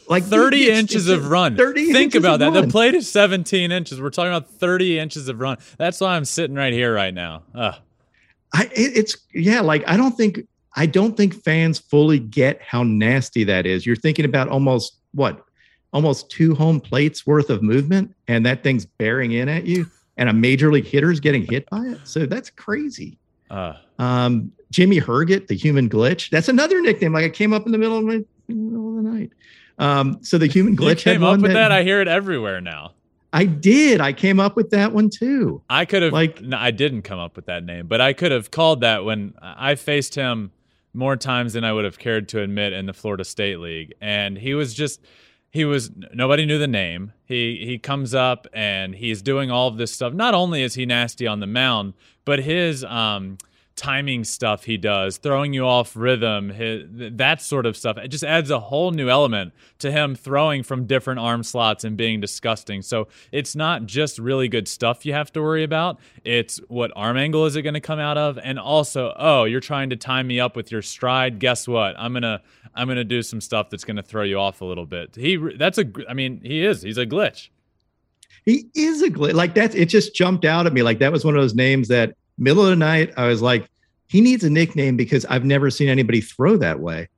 Like 0.10 0.24
like 0.24 0.32
30 0.32 0.64
it's, 0.64 0.80
inches 0.80 1.10
it's, 1.10 1.20
of 1.20 1.30
run. 1.30 1.56
30 1.58 1.92
Think 1.92 2.16
about 2.16 2.40
that. 2.40 2.54
Run. 2.54 2.66
The 2.66 2.72
plate 2.72 2.94
is 2.94 3.12
17 3.12 3.72
inches. 3.72 4.02
We're 4.02 4.10
talking 4.10 4.32
about 4.32 4.50
30 4.50 5.00
inches 5.00 5.28
of 5.28 5.40
run. 5.40 5.58
That's 5.78 6.00
why 6.00 6.16
I'm 6.16 6.26
sitting 6.26 6.56
right 6.56 6.74
here 6.74 6.94
right 6.94 7.14
now. 7.14 7.44
Ugh. 7.54 7.76
I 8.54 8.64
it, 8.66 8.98
it's 8.98 9.18
yeah, 9.34 9.62
like 9.62 9.84
I 9.88 9.98
don't 9.98 10.16
think 10.16 10.48
I 10.76 10.86
don't 10.86 11.18
think 11.18 11.44
fans 11.44 11.80
fully 11.80 12.20
get 12.20 12.62
how 12.62 12.84
nasty 12.84 13.44
that 13.46 13.66
is. 13.66 13.86
You're 13.86 13.96
thinking 13.96 14.26
about 14.26 14.48
almost 14.48 14.98
what? 15.14 15.44
Almost 15.94 16.30
two 16.30 16.54
home 16.56 16.80
plates 16.80 17.26
worth 17.26 17.50
of 17.50 17.62
movement 17.64 18.14
and 18.28 18.46
that 18.46 18.64
thing's 18.64 18.86
bearing 18.86 19.32
in 19.34 19.50
at 19.50 19.66
you. 19.66 19.90
and 20.18 20.30
a 20.30 20.34
major 20.34 20.72
league 20.72 20.86
hitter 20.86 21.12
is 21.12 21.20
getting 21.20 21.44
hit 21.44 21.70
by 21.70 21.86
it. 21.86 22.00
So 22.04 22.26
that's 22.26 22.50
crazy. 22.50 23.18
Uh, 23.50 23.74
Um, 24.00 24.52
Jimmy 24.72 25.00
Herget, 25.00 25.48
the 25.48 25.56
human 25.56 25.90
glitch. 25.90 26.30
That's 26.30 26.50
another 26.50 26.82
nickname. 26.82 27.14
Like 27.14 27.26
I 27.26 27.30
came 27.30 27.54
up 27.54 27.66
in 27.66 27.72
the 27.72 27.78
middle 27.78 27.98
of, 27.98 28.04
my, 28.04 28.16
in 28.16 28.26
the, 28.48 28.56
middle 28.56 28.98
of 28.98 29.04
the 29.04 29.10
night. 29.10 29.32
Um, 29.78 30.20
so 30.22 30.38
the 30.38 30.48
human 30.48 30.76
glitch 30.76 31.04
came 31.04 31.24
up 31.24 31.40
with 31.40 31.54
that. 31.54 31.72
I 31.72 31.84
hear 31.84 32.02
it 32.02 32.08
everywhere 32.08 32.62
now. 32.62 32.94
I 33.34 33.46
did. 33.46 34.00
I 34.02 34.14
came 34.14 34.40
up 34.40 34.56
with 34.56 34.70
that 34.72 34.94
one 34.94 35.10
too. 35.10 35.62
I 35.70 35.86
could 35.86 36.02
have 36.02 36.14
Like- 36.14 36.42
no, 36.42 36.58
I 36.58 36.72
didn't 36.72 37.02
come 37.04 37.20
up 37.20 37.36
with 37.36 37.46
that 37.48 37.64
name, 37.64 37.88
but 37.88 38.02
I 38.02 38.14
could 38.14 38.32
have 38.32 38.50
called 38.52 38.82
that 38.82 39.04
when 39.06 39.34
I 39.42 39.76
faced 39.76 40.16
him 40.16 40.52
more 40.94 41.16
times 41.16 41.54
than 41.54 41.64
I 41.64 41.74
would 41.74 41.86
have 41.86 42.00
cared 42.00 42.30
to 42.30 42.42
admit 42.42 42.74
in 42.74 42.86
the 42.88 42.94
Florida 42.94 43.24
State 43.26 43.60
League, 43.60 43.94
and 44.02 44.38
he 44.38 44.54
was 44.56 44.74
just 44.74 45.02
he 45.52 45.66
was 45.66 45.92
nobody 46.14 46.46
knew 46.46 46.58
the 46.58 46.68
name. 46.68 47.12
He 47.26 47.64
he 47.66 47.78
comes 47.78 48.16
up 48.16 48.48
and 48.54 48.96
he's 48.96 49.22
doing 49.22 49.52
all 49.52 49.68
of 49.68 49.78
this 49.78 49.92
stuff. 49.92 50.14
Not 50.14 50.34
only 50.34 50.64
is 50.64 50.74
he 50.76 50.86
nasty 50.86 51.28
on 51.28 51.40
the 51.40 51.48
mound, 51.48 51.94
but 52.26 52.40
his 52.40 52.84
um 52.86 53.38
timing 53.78 54.24
stuff 54.24 54.66
he 54.66 54.76
does, 54.76 55.18
throwing 55.18 55.54
you 55.54 55.66
off 55.66 55.96
rhythm, 55.96 56.50
his, 56.50 56.84
that 56.90 57.42
sort 57.42 57.66
of 57.66 57.78
stuff. 57.78 57.98
It 57.98 58.10
just 58.10 58.24
adds 58.24 58.50
a 58.50 58.60
whole 58.60 58.92
new 58.92 59.08
element 59.08 59.54
to 59.80 59.92
him 59.92 60.16
throwing 60.16 60.64
from 60.64 60.86
different 60.86 61.20
arm 61.20 61.44
slots 61.44 61.84
and 61.84 61.96
being 61.96 62.20
disgusting. 62.20 62.82
So 62.82 63.08
it's 63.32 63.56
not 63.56 63.86
just 63.86 64.18
really 64.18 64.50
good 64.50 64.68
stuff 64.68 65.06
you 65.06 65.14
have 65.14 65.32
to 65.34 65.42
worry 65.42 65.64
about. 65.64 66.00
It's 66.26 66.58
what 66.68 66.92
arm 66.96 67.16
angle 67.16 67.46
is 67.46 67.56
it 67.56 67.62
going 67.62 67.76
to 67.76 67.80
come 67.80 68.00
out 68.00 68.18
of, 68.18 68.38
and 68.40 68.60
also, 68.60 69.14
oh, 69.18 69.46
you're 69.46 69.62
trying 69.62 69.92
to 69.92 69.96
time 69.96 70.28
me 70.28 70.40
up 70.40 70.56
with 70.56 70.72
your 70.72 70.82
stride. 70.82 71.40
Guess 71.40 71.68
what? 71.68 71.96
I'm 71.98 72.14
gonna 72.14 72.42
I'm 72.76 72.88
gonna 72.88 73.04
do 73.04 73.22
some 73.22 73.40
stuff 73.40 73.70
that's 73.70 73.84
going 73.86 73.98
to 73.98 74.04
throw 74.04 74.24
you 74.24 74.40
off 74.40 74.62
a 74.62 74.66
little 74.66 74.86
bit. 74.86 75.16
He 75.16 75.38
that's 75.56 75.78
a 75.78 75.86
I 76.10 76.14
mean 76.14 76.42
he 76.44 76.66
is 76.66 76.82
he's 76.82 76.98
a 76.98 77.06
glitch. 77.06 77.50
He 78.44 78.70
is 78.74 79.02
a 79.02 79.10
glitch. 79.10 79.34
Like 79.34 79.56
that, 79.56 79.76
it 79.76 79.88
just 79.90 80.16
jumped 80.16 80.46
out 80.46 80.66
at 80.66 80.74
me. 80.74 80.82
Like 80.82 81.00
that 81.00 81.12
was 81.12 81.24
one 81.24 81.36
of 81.36 81.42
those 81.42 81.54
names 81.54 81.90
that 81.90 82.16
middle 82.38 82.64
of 82.64 82.70
the 82.70 82.76
night, 82.76 83.14
I 83.18 83.28
was 83.28 83.42
like, 83.42 83.70
he 84.08 84.22
needs 84.22 84.44
a 84.44 84.50
nickname 84.50 84.96
because 84.96 85.26
I've 85.26 85.46
never 85.46 85.70
seen 85.70 85.90
anybody 85.90 86.22
throw 86.22 86.58
that 86.58 86.80
way. 86.80 87.10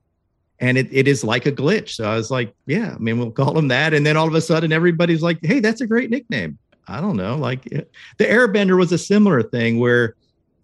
And 0.58 0.76
it, 0.76 0.88
it 0.90 1.08
is 1.08 1.24
like 1.24 1.46
a 1.46 1.52
glitch. 1.52 1.90
So 1.90 2.04
I 2.04 2.16
was 2.16 2.30
like, 2.30 2.54
yeah, 2.66 2.94
I 2.94 2.98
mean, 2.98 3.18
we'll 3.18 3.30
call 3.30 3.56
him 3.56 3.68
that. 3.68 3.94
And 3.94 4.04
then 4.04 4.16
all 4.16 4.28
of 4.28 4.34
a 4.34 4.40
sudden, 4.40 4.72
everybody's 4.72 5.22
like, 5.22 5.38
hey, 5.42 5.60
that's 5.60 5.80
a 5.80 5.86
great 5.86 6.10
nickname. 6.10 6.58
I 6.86 7.00
don't 7.00 7.16
know. 7.16 7.36
Like 7.36 7.66
it- 7.66 7.90
the 8.18 8.24
Airbender 8.24 8.76
was 8.76 8.92
a 8.92 8.98
similar 8.98 9.42
thing 9.42 9.78
where 9.78 10.16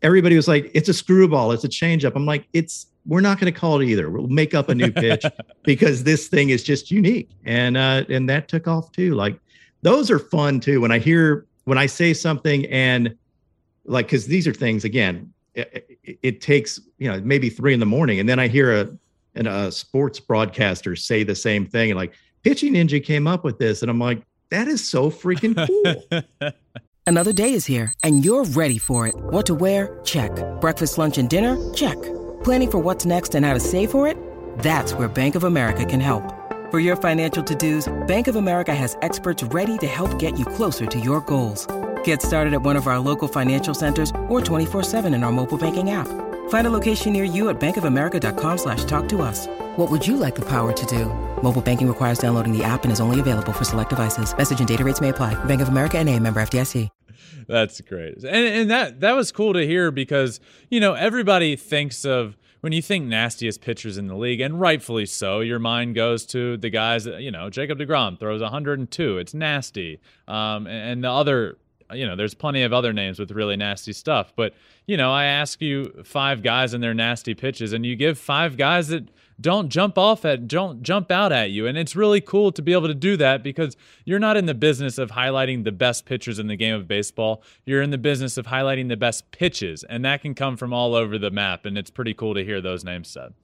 everybody 0.02 0.36
was 0.36 0.48
like, 0.48 0.70
it's 0.74 0.88
a 0.88 0.94
screwball, 0.94 1.52
it's 1.52 1.64
a 1.64 1.68
changeup. 1.68 2.12
I'm 2.14 2.26
like, 2.26 2.46
it's, 2.52 2.86
we're 3.06 3.20
not 3.20 3.38
going 3.38 3.52
to 3.52 3.58
call 3.58 3.80
it 3.80 3.86
either. 3.86 4.10
We'll 4.10 4.26
make 4.26 4.52
up 4.52 4.68
a 4.68 4.74
new 4.74 4.90
pitch 4.90 5.24
because 5.62 6.02
this 6.02 6.26
thing 6.28 6.50
is 6.50 6.62
just 6.62 6.90
unique. 6.90 7.30
And, 7.44 7.76
uh, 7.76 8.04
and 8.08 8.28
that 8.28 8.48
took 8.48 8.66
off 8.66 8.90
too. 8.92 9.14
Like 9.14 9.38
those 9.82 10.10
are 10.10 10.18
fun 10.18 10.60
too. 10.60 10.80
When 10.80 10.90
I 10.90 10.98
hear, 10.98 11.46
when 11.64 11.78
I 11.78 11.86
say 11.86 12.12
something 12.12 12.66
and 12.66 13.16
like, 13.86 14.08
cause 14.08 14.26
these 14.26 14.46
are 14.46 14.54
things 14.54 14.84
again, 14.84 15.32
it, 15.54 15.98
it, 16.02 16.18
it 16.22 16.40
takes, 16.40 16.80
you 16.98 17.10
know, 17.10 17.20
maybe 17.20 17.48
three 17.48 17.72
in 17.72 17.80
the 17.80 17.86
morning. 17.86 18.20
And 18.20 18.28
then 18.28 18.38
I 18.38 18.48
hear 18.48 18.80
a, 18.80 18.88
and 19.36 19.46
a 19.46 19.70
sports 19.70 20.18
broadcaster 20.18 20.96
say 20.96 21.22
the 21.22 21.34
same 21.34 21.66
thing 21.66 21.90
and 21.90 21.98
like 21.98 22.14
pitching 22.42 22.72
ninja 22.72 23.02
came 23.02 23.26
up 23.26 23.44
with 23.44 23.58
this 23.58 23.82
and 23.82 23.90
i'm 23.90 23.98
like 23.98 24.22
that 24.50 24.66
is 24.66 24.86
so 24.86 25.10
freaking 25.10 25.54
cool 25.66 26.50
Another 27.08 27.32
day 27.32 27.52
is 27.52 27.64
here, 27.64 27.94
and 28.02 28.24
you're 28.24 28.42
ready 28.42 28.78
for 28.78 29.06
it. 29.06 29.14
What 29.14 29.46
to 29.46 29.54
wear? 29.54 30.00
Check. 30.02 30.32
Breakfast, 30.60 30.98
lunch, 30.98 31.18
and 31.18 31.30
dinner? 31.30 31.56
Check. 31.72 31.94
Planning 32.42 32.70
for 32.72 32.78
what's 32.78 33.06
next 33.06 33.36
and 33.36 33.46
how 33.46 33.54
to 33.54 33.60
save 33.60 33.92
for 33.92 34.08
it? 34.08 34.16
That's 34.58 34.92
where 34.92 35.06
Bank 35.06 35.36
of 35.36 35.44
America 35.44 35.84
can 35.84 36.00
help. 36.00 36.34
For 36.72 36.80
your 36.80 36.96
financial 36.96 37.44
to 37.44 37.54
dos, 37.54 37.86
Bank 38.08 38.26
of 38.26 38.34
America 38.34 38.74
has 38.74 38.96
experts 39.02 39.44
ready 39.44 39.78
to 39.78 39.86
help 39.86 40.18
get 40.18 40.36
you 40.36 40.44
closer 40.44 40.84
to 40.84 40.98
your 40.98 41.20
goals. 41.20 41.68
Get 42.06 42.22
started 42.22 42.54
at 42.54 42.62
one 42.62 42.76
of 42.76 42.86
our 42.86 43.00
local 43.00 43.26
financial 43.26 43.74
centers 43.74 44.10
or 44.28 44.40
24-7 44.40 45.14
in 45.14 45.24
our 45.24 45.32
mobile 45.32 45.58
banking 45.58 45.90
app. 45.90 46.06
Find 46.50 46.64
a 46.64 46.70
location 46.70 47.12
near 47.12 47.24
you 47.24 47.48
at 47.48 47.58
bankofamerica.com 47.58 48.58
slash 48.58 48.84
talk 48.84 49.08
to 49.08 49.22
us. 49.22 49.48
What 49.76 49.90
would 49.90 50.06
you 50.06 50.16
like 50.16 50.36
the 50.36 50.48
power 50.48 50.72
to 50.72 50.86
do? 50.86 51.06
Mobile 51.42 51.62
banking 51.62 51.88
requires 51.88 52.20
downloading 52.20 52.56
the 52.56 52.62
app 52.62 52.84
and 52.84 52.92
is 52.92 53.00
only 53.00 53.18
available 53.18 53.52
for 53.52 53.64
select 53.64 53.90
devices. 53.90 54.36
Message 54.36 54.60
and 54.60 54.68
data 54.68 54.84
rates 54.84 55.00
may 55.00 55.08
apply. 55.08 55.34
Bank 55.46 55.60
of 55.60 55.68
America 55.68 55.98
and 55.98 56.08
a 56.08 56.18
member 56.20 56.40
FDIC. 56.40 56.88
That's 57.48 57.80
great. 57.80 58.22
And 58.24 58.26
and 58.26 58.70
that 58.70 59.00
that 59.00 59.12
was 59.12 59.32
cool 59.32 59.52
to 59.52 59.64
hear 59.64 59.90
because, 59.90 60.40
you 60.68 60.80
know, 60.80 60.94
everybody 60.94 61.54
thinks 61.56 62.04
of 62.04 62.36
when 62.60 62.72
you 62.72 62.82
think 62.82 63.06
nastiest 63.06 63.60
pitchers 63.60 63.98
in 63.98 64.08
the 64.08 64.16
league, 64.16 64.40
and 64.40 64.60
rightfully 64.60 65.06
so, 65.06 65.40
your 65.40 65.58
mind 65.58 65.94
goes 65.94 66.26
to 66.26 66.56
the 66.56 66.70
guys 66.70 67.04
that, 67.04 67.20
you 67.20 67.30
know, 67.30 67.50
Jacob 67.50 67.78
DeGrom 67.78 68.18
throws 68.18 68.40
102. 68.40 69.18
It's 69.18 69.34
nasty. 69.34 70.00
Um, 70.26 70.66
and, 70.66 70.90
and 70.90 71.04
the 71.04 71.10
other, 71.10 71.58
you 71.92 72.06
know, 72.06 72.16
there's 72.16 72.34
plenty 72.34 72.62
of 72.62 72.72
other 72.72 72.92
names 72.92 73.18
with 73.18 73.30
really 73.30 73.56
nasty 73.56 73.92
stuff. 73.92 74.32
But, 74.34 74.54
you 74.86 74.96
know, 74.96 75.12
I 75.12 75.24
ask 75.24 75.60
you 75.60 76.02
five 76.04 76.42
guys 76.42 76.74
and 76.74 76.82
their 76.82 76.94
nasty 76.94 77.34
pitches, 77.34 77.72
and 77.72 77.84
you 77.84 77.96
give 77.96 78.18
five 78.18 78.56
guys 78.56 78.88
that 78.88 79.08
don't 79.40 79.68
jump 79.68 79.98
off 79.98 80.24
at 80.24 80.48
don't 80.48 80.82
jump 80.82 81.10
out 81.10 81.30
at 81.30 81.50
you 81.50 81.66
and 81.66 81.76
it's 81.76 81.94
really 81.94 82.20
cool 82.20 82.50
to 82.50 82.62
be 82.62 82.72
able 82.72 82.86
to 82.86 82.94
do 82.94 83.16
that 83.16 83.42
because 83.42 83.76
you're 84.04 84.18
not 84.18 84.36
in 84.36 84.46
the 84.46 84.54
business 84.54 84.96
of 84.96 85.10
highlighting 85.10 85.64
the 85.64 85.72
best 85.72 86.06
pitchers 86.06 86.38
in 86.38 86.46
the 86.46 86.56
game 86.56 86.74
of 86.74 86.88
baseball 86.88 87.42
you're 87.66 87.82
in 87.82 87.90
the 87.90 87.98
business 87.98 88.38
of 88.38 88.46
highlighting 88.46 88.88
the 88.88 88.96
best 88.96 89.30
pitches 89.32 89.84
and 89.84 90.04
that 90.04 90.22
can 90.22 90.34
come 90.34 90.56
from 90.56 90.72
all 90.72 90.94
over 90.94 91.18
the 91.18 91.30
map 91.30 91.66
and 91.66 91.76
it's 91.76 91.90
pretty 91.90 92.14
cool 92.14 92.34
to 92.34 92.44
hear 92.44 92.60
those 92.60 92.82
names 92.82 93.08
said 93.08 93.34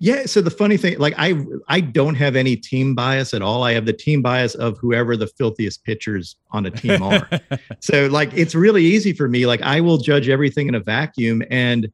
yeah 0.00 0.24
so 0.24 0.40
the 0.40 0.50
funny 0.50 0.76
thing 0.76 0.98
like 0.98 1.14
i 1.16 1.44
i 1.68 1.80
don't 1.80 2.14
have 2.14 2.36
any 2.36 2.56
team 2.56 2.94
bias 2.94 3.32
at 3.32 3.42
all 3.42 3.62
i 3.62 3.72
have 3.72 3.86
the 3.86 3.92
team 3.92 4.22
bias 4.22 4.54
of 4.56 4.76
whoever 4.78 5.16
the 5.16 5.26
filthiest 5.26 5.84
pitchers 5.84 6.36
on 6.50 6.66
a 6.66 6.70
team 6.70 7.02
are 7.02 7.28
so 7.80 8.06
like 8.08 8.32
it's 8.34 8.54
really 8.54 8.84
easy 8.84 9.12
for 9.12 9.28
me 9.28 9.46
like 9.46 9.62
i 9.62 9.80
will 9.80 9.98
judge 9.98 10.28
everything 10.28 10.66
in 10.68 10.74
a 10.74 10.80
vacuum 10.80 11.42
and 11.50 11.90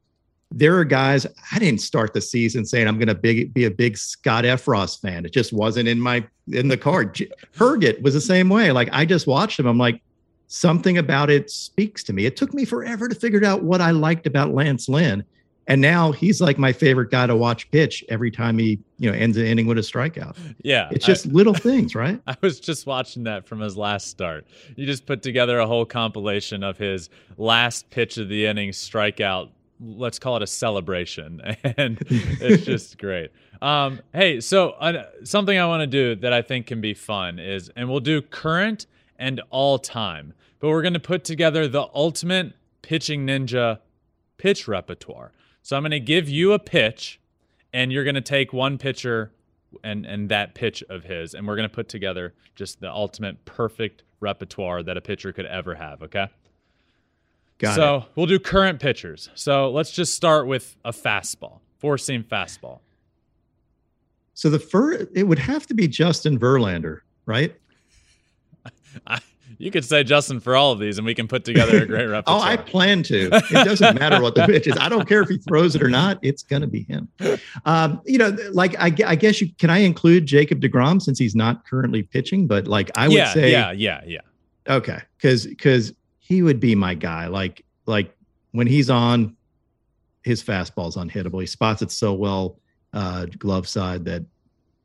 there 0.55 0.77
are 0.77 0.85
guys 0.85 1.25
I 1.51 1.57
didn't 1.57 1.81
start 1.81 2.13
the 2.13 2.21
season 2.21 2.63
saying 2.63 2.87
I'm 2.87 2.99
going 2.99 3.07
to 3.07 3.15
big, 3.15 3.53
be 3.55 3.65
a 3.65 3.71
big 3.71 3.97
Scott 3.97 4.43
Effross 4.43 5.01
fan. 5.01 5.25
It 5.25 5.33
just 5.33 5.51
wasn't 5.51 5.89
in 5.89 5.99
my 5.99 6.25
in 6.51 6.67
the 6.67 6.77
card. 6.77 7.15
Herget 7.57 8.01
was 8.03 8.13
the 8.13 8.21
same 8.21 8.49
way. 8.49 8.71
Like 8.71 8.87
I 8.91 9.03
just 9.03 9.25
watched 9.25 9.59
him. 9.59 9.65
I'm 9.65 9.79
like 9.79 9.99
something 10.47 10.99
about 10.99 11.31
it 11.31 11.49
speaks 11.49 12.03
to 12.03 12.13
me. 12.13 12.27
It 12.27 12.37
took 12.37 12.53
me 12.53 12.65
forever 12.65 13.07
to 13.07 13.15
figure 13.15 13.43
out 13.43 13.63
what 13.63 13.81
I 13.81 13.91
liked 13.91 14.27
about 14.27 14.53
Lance 14.53 14.87
Lynn, 14.87 15.23
and 15.67 15.81
now 15.81 16.11
he's 16.11 16.41
like 16.41 16.57
my 16.57 16.73
favorite 16.73 17.09
guy 17.11 17.27
to 17.27 17.35
watch 17.35 17.69
pitch 17.71 18.03
every 18.09 18.31
time 18.31 18.57
he 18.57 18.79
you 18.97 19.09
know 19.09 19.17
ends 19.17 19.37
an 19.37 19.45
inning 19.45 19.67
with 19.67 19.77
a 19.77 19.81
strikeout. 19.81 20.35
yeah 20.63 20.89
It's 20.91 21.05
just 21.05 21.25
little 21.27 21.53
things, 21.53 21.95
right? 21.95 22.21
I 22.27 22.35
was 22.41 22.59
just 22.59 22.85
watching 22.85 23.23
that 23.23 23.47
from 23.47 23.59
his 23.59 23.77
last 23.77 24.07
start. 24.07 24.45
You 24.75 24.85
just 24.85 25.05
put 25.05 25.21
together 25.21 25.59
a 25.59 25.67
whole 25.67 25.85
compilation 25.85 26.63
of 26.63 26.77
his 26.77 27.09
last 27.37 27.89
pitch 27.89 28.17
of 28.17 28.29
the 28.29 28.45
inning 28.45 28.71
strikeout. 28.71 29.49
Let's 29.79 30.19
call 30.19 30.37
it 30.37 30.43
a 30.43 30.47
celebration, 30.47 31.41
and 31.77 31.97
it's 32.09 32.63
just 32.73 32.97
great. 32.97 33.31
Um, 33.61 34.01
hey, 34.13 34.39
so 34.39 34.71
uh, 34.71 35.05
something 35.23 35.57
I 35.57 35.65
want 35.65 35.81
to 35.81 35.87
do 35.87 36.15
that 36.21 36.33
I 36.33 36.41
think 36.41 36.67
can 36.67 36.81
be 36.81 36.93
fun 36.93 37.39
is, 37.39 37.69
and 37.75 37.89
we'll 37.89 37.99
do 37.99 38.21
current 38.21 38.85
and 39.17 39.41
all 39.49 39.79
time, 39.79 40.33
but 40.59 40.69
we're 40.69 40.81
going 40.81 40.93
to 40.93 40.99
put 40.99 41.23
together 41.23 41.67
the 41.67 41.87
ultimate 41.93 42.53
pitching 42.81 43.25
ninja 43.25 43.79
pitch 44.37 44.67
repertoire. 44.67 45.31
So 45.63 45.75
I'm 45.75 45.81
going 45.81 45.91
to 45.91 45.99
give 45.99 46.29
you 46.29 46.53
a 46.53 46.59
pitch, 46.59 47.19
and 47.71 47.91
you're 47.91 48.03
going 48.03 48.15
to 48.15 48.21
take 48.21 48.53
one 48.53 48.77
pitcher 48.77 49.31
and 49.83 50.05
and 50.05 50.29
that 50.29 50.53
pitch 50.53 50.83
of 50.89 51.03
his, 51.03 51.33
and 51.33 51.47
we're 51.47 51.55
going 51.55 51.67
to 51.67 51.73
put 51.73 51.89
together 51.89 52.33
just 52.55 52.79
the 52.79 52.91
ultimate 52.91 53.43
perfect 53.45 54.03
repertoire 54.19 54.83
that 54.83 54.97
a 54.97 55.01
pitcher 55.01 55.31
could 55.31 55.45
ever 55.45 55.73
have. 55.73 56.03
Okay. 56.03 56.27
Got 57.57 57.75
so 57.75 57.95
it. 57.97 58.03
we'll 58.15 58.25
do 58.25 58.39
current 58.39 58.79
pitchers. 58.79 59.29
So 59.35 59.71
let's 59.71 59.91
just 59.91 60.13
start 60.13 60.47
with 60.47 60.75
a 60.83 60.91
fastball, 60.91 61.59
four 61.79 61.97
seam 61.97 62.23
fastball. 62.23 62.79
So 64.33 64.49
the 64.49 64.59
first 64.59 65.07
it 65.13 65.23
would 65.23 65.39
have 65.39 65.65
to 65.67 65.73
be 65.73 65.87
Justin 65.87 66.37
Verlander, 66.37 66.99
right? 67.25 67.55
I, 69.07 69.21
you 69.57 69.71
could 69.71 69.85
say 69.85 70.03
Justin 70.03 70.39
for 70.39 70.55
all 70.55 70.71
of 70.71 70.79
these, 70.79 70.97
and 70.97 71.05
we 71.05 71.15
can 71.15 71.27
put 71.27 71.45
together 71.45 71.83
a 71.83 71.85
great 71.85 72.05
repertoire. 72.09 72.39
Oh. 72.39 72.41
I 72.41 72.57
plan 72.57 73.03
to. 73.03 73.29
It 73.31 73.65
doesn't 73.65 73.99
matter 73.99 74.21
what 74.21 74.35
the 74.35 74.45
pitch 74.47 74.67
is. 74.67 74.75
I 74.79 74.89
don't 74.89 75.07
care 75.07 75.21
if 75.21 75.29
he 75.29 75.37
throws 75.37 75.75
it 75.75 75.83
or 75.83 75.89
not. 75.89 76.19
It's 76.21 76.43
going 76.43 76.61
to 76.61 76.67
be 76.67 76.83
him. 76.83 77.07
Um, 77.65 78.01
you 78.05 78.17
know, 78.17 78.35
like 78.51 78.75
I, 78.79 78.93
I 79.05 79.15
guess 79.15 79.41
you 79.41 79.49
can 79.57 79.69
I 79.69 79.79
include 79.79 80.25
Jacob 80.25 80.61
Degrom 80.61 81.01
since 81.01 81.19
he's 81.19 81.35
not 81.35 81.65
currently 81.65 82.03
pitching, 82.03 82.47
but 82.47 82.67
like 82.67 82.91
I 82.95 83.07
would 83.07 83.17
yeah, 83.17 83.33
say, 83.33 83.51
yeah, 83.51 83.71
yeah, 83.71 84.01
yeah. 84.05 84.21
okay, 84.67 84.99
because 85.17 85.47
because 85.47 85.93
he 86.19 86.41
would 86.41 86.59
be 86.59 86.75
my 86.75 86.93
guy. 86.93 87.27
Like 87.27 87.63
like 87.85 88.15
when 88.51 88.67
he's 88.67 88.89
on, 88.89 89.35
his 90.23 90.43
fastball's 90.43 90.95
unhittable. 90.95 91.41
He 91.41 91.47
spots 91.47 91.81
it 91.81 91.91
so 91.91 92.13
well, 92.13 92.57
uh, 92.93 93.25
glove 93.37 93.67
side 93.67 94.05
that 94.05 94.23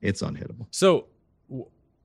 it's 0.01 0.23
unhittable. 0.23 0.67
So, 0.71 1.07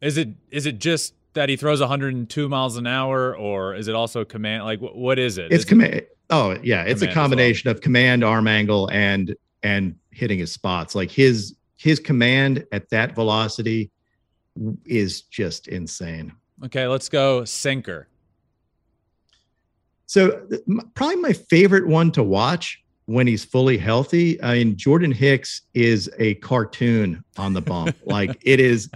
is 0.02 0.18
it 0.18 0.30
is 0.52 0.66
it 0.66 0.80
just 0.80 1.14
that 1.34 1.50
he 1.50 1.56
throws 1.56 1.80
102 1.80 2.50
miles 2.50 2.78
an 2.78 2.88
hour, 2.88 3.36
or 3.36 3.76
is 3.76 3.88
it 3.88 3.96
also 3.96 4.24
command? 4.24 4.64
Like, 4.64 4.80
wh- 4.80 4.96
what 4.96 5.20
is 5.20 5.38
it? 5.38 5.52
It's 5.52 5.66
command. 5.66 6.04
Oh 6.30 6.58
yeah, 6.64 6.84
it's 6.84 7.02
a 7.02 7.06
well. 7.06 7.14
combination 7.14 7.70
of 7.70 7.82
command, 7.82 8.24
arm 8.24 8.48
angle, 8.48 8.90
and 8.92 9.36
and 9.62 9.96
hitting 10.12 10.40
his 10.40 10.52
spots. 10.52 10.96
Like 10.96 11.12
his 11.12 11.56
his 11.76 12.00
command 12.00 12.66
at 12.72 12.90
that 12.90 13.16
velocity 13.16 13.92
is 14.86 15.24
just 15.24 15.68
insane. 15.68 16.32
Okay, 16.64 16.88
let's 16.88 17.10
go 17.10 17.44
sinker. 17.44 18.08
So 20.06 20.48
probably 20.94 21.16
my 21.18 21.34
favorite 21.34 21.88
one 21.88 22.12
to 22.12 22.24
watch 22.24 22.84
when 23.06 23.28
he's 23.28 23.44
fully 23.44 23.78
healthy. 23.78 24.42
I 24.42 24.56
mean, 24.60 24.78
Jordan 24.78 25.12
Hicks 25.12 25.64
is 25.74 26.10
a 26.20 26.36
cartoon 26.36 27.24
on 27.38 27.54
the 27.54 27.62
bump. 27.62 27.96
like 28.06 28.38
it 28.44 28.60
is, 28.60 28.90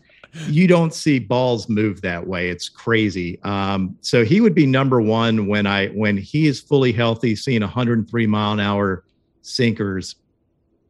you 0.48 0.68
don't 0.68 0.94
see 0.94 1.20
balls 1.20 1.70
move 1.70 2.02
that 2.02 2.26
way. 2.26 2.50
It's 2.50 2.70
crazy. 2.70 3.40
Um, 3.44 3.98
so 4.02 4.24
he 4.24 4.42
would 4.42 4.56
be 4.56 4.66
number 4.66 5.02
one 5.02 5.48
when 5.48 5.66
I 5.66 5.88
when 5.88 6.18
he 6.18 6.48
is 6.48 6.60
fully 6.60 6.92
healthy. 6.92 7.36
Seeing 7.36 7.62
103 7.62 8.28
mile 8.28 8.54
an 8.54 8.60
hour 8.60 9.04
sinkers 9.42 10.16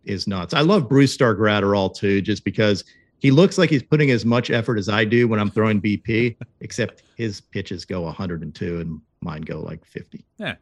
is 0.05 0.27
nuts. 0.27 0.53
I 0.53 0.61
love 0.61 0.87
Brusdar 0.87 1.37
Graterol 1.37 1.93
too, 1.93 2.21
just 2.21 2.43
because 2.43 2.83
he 3.19 3.31
looks 3.31 3.57
like 3.57 3.69
he's 3.69 3.83
putting 3.83 4.11
as 4.11 4.25
much 4.25 4.49
effort 4.49 4.77
as 4.77 4.89
I 4.89 5.03
do 5.03 5.27
when 5.27 5.39
I'm 5.39 5.51
throwing 5.51 5.81
BP, 5.81 6.37
except 6.61 7.03
his 7.15 7.41
pitches 7.41 7.85
go 7.85 8.01
102 8.01 8.79
and 8.79 9.01
mine 9.21 9.41
go 9.41 9.59
like 9.59 9.83
50. 9.85 10.23
Yeah. 10.37 10.55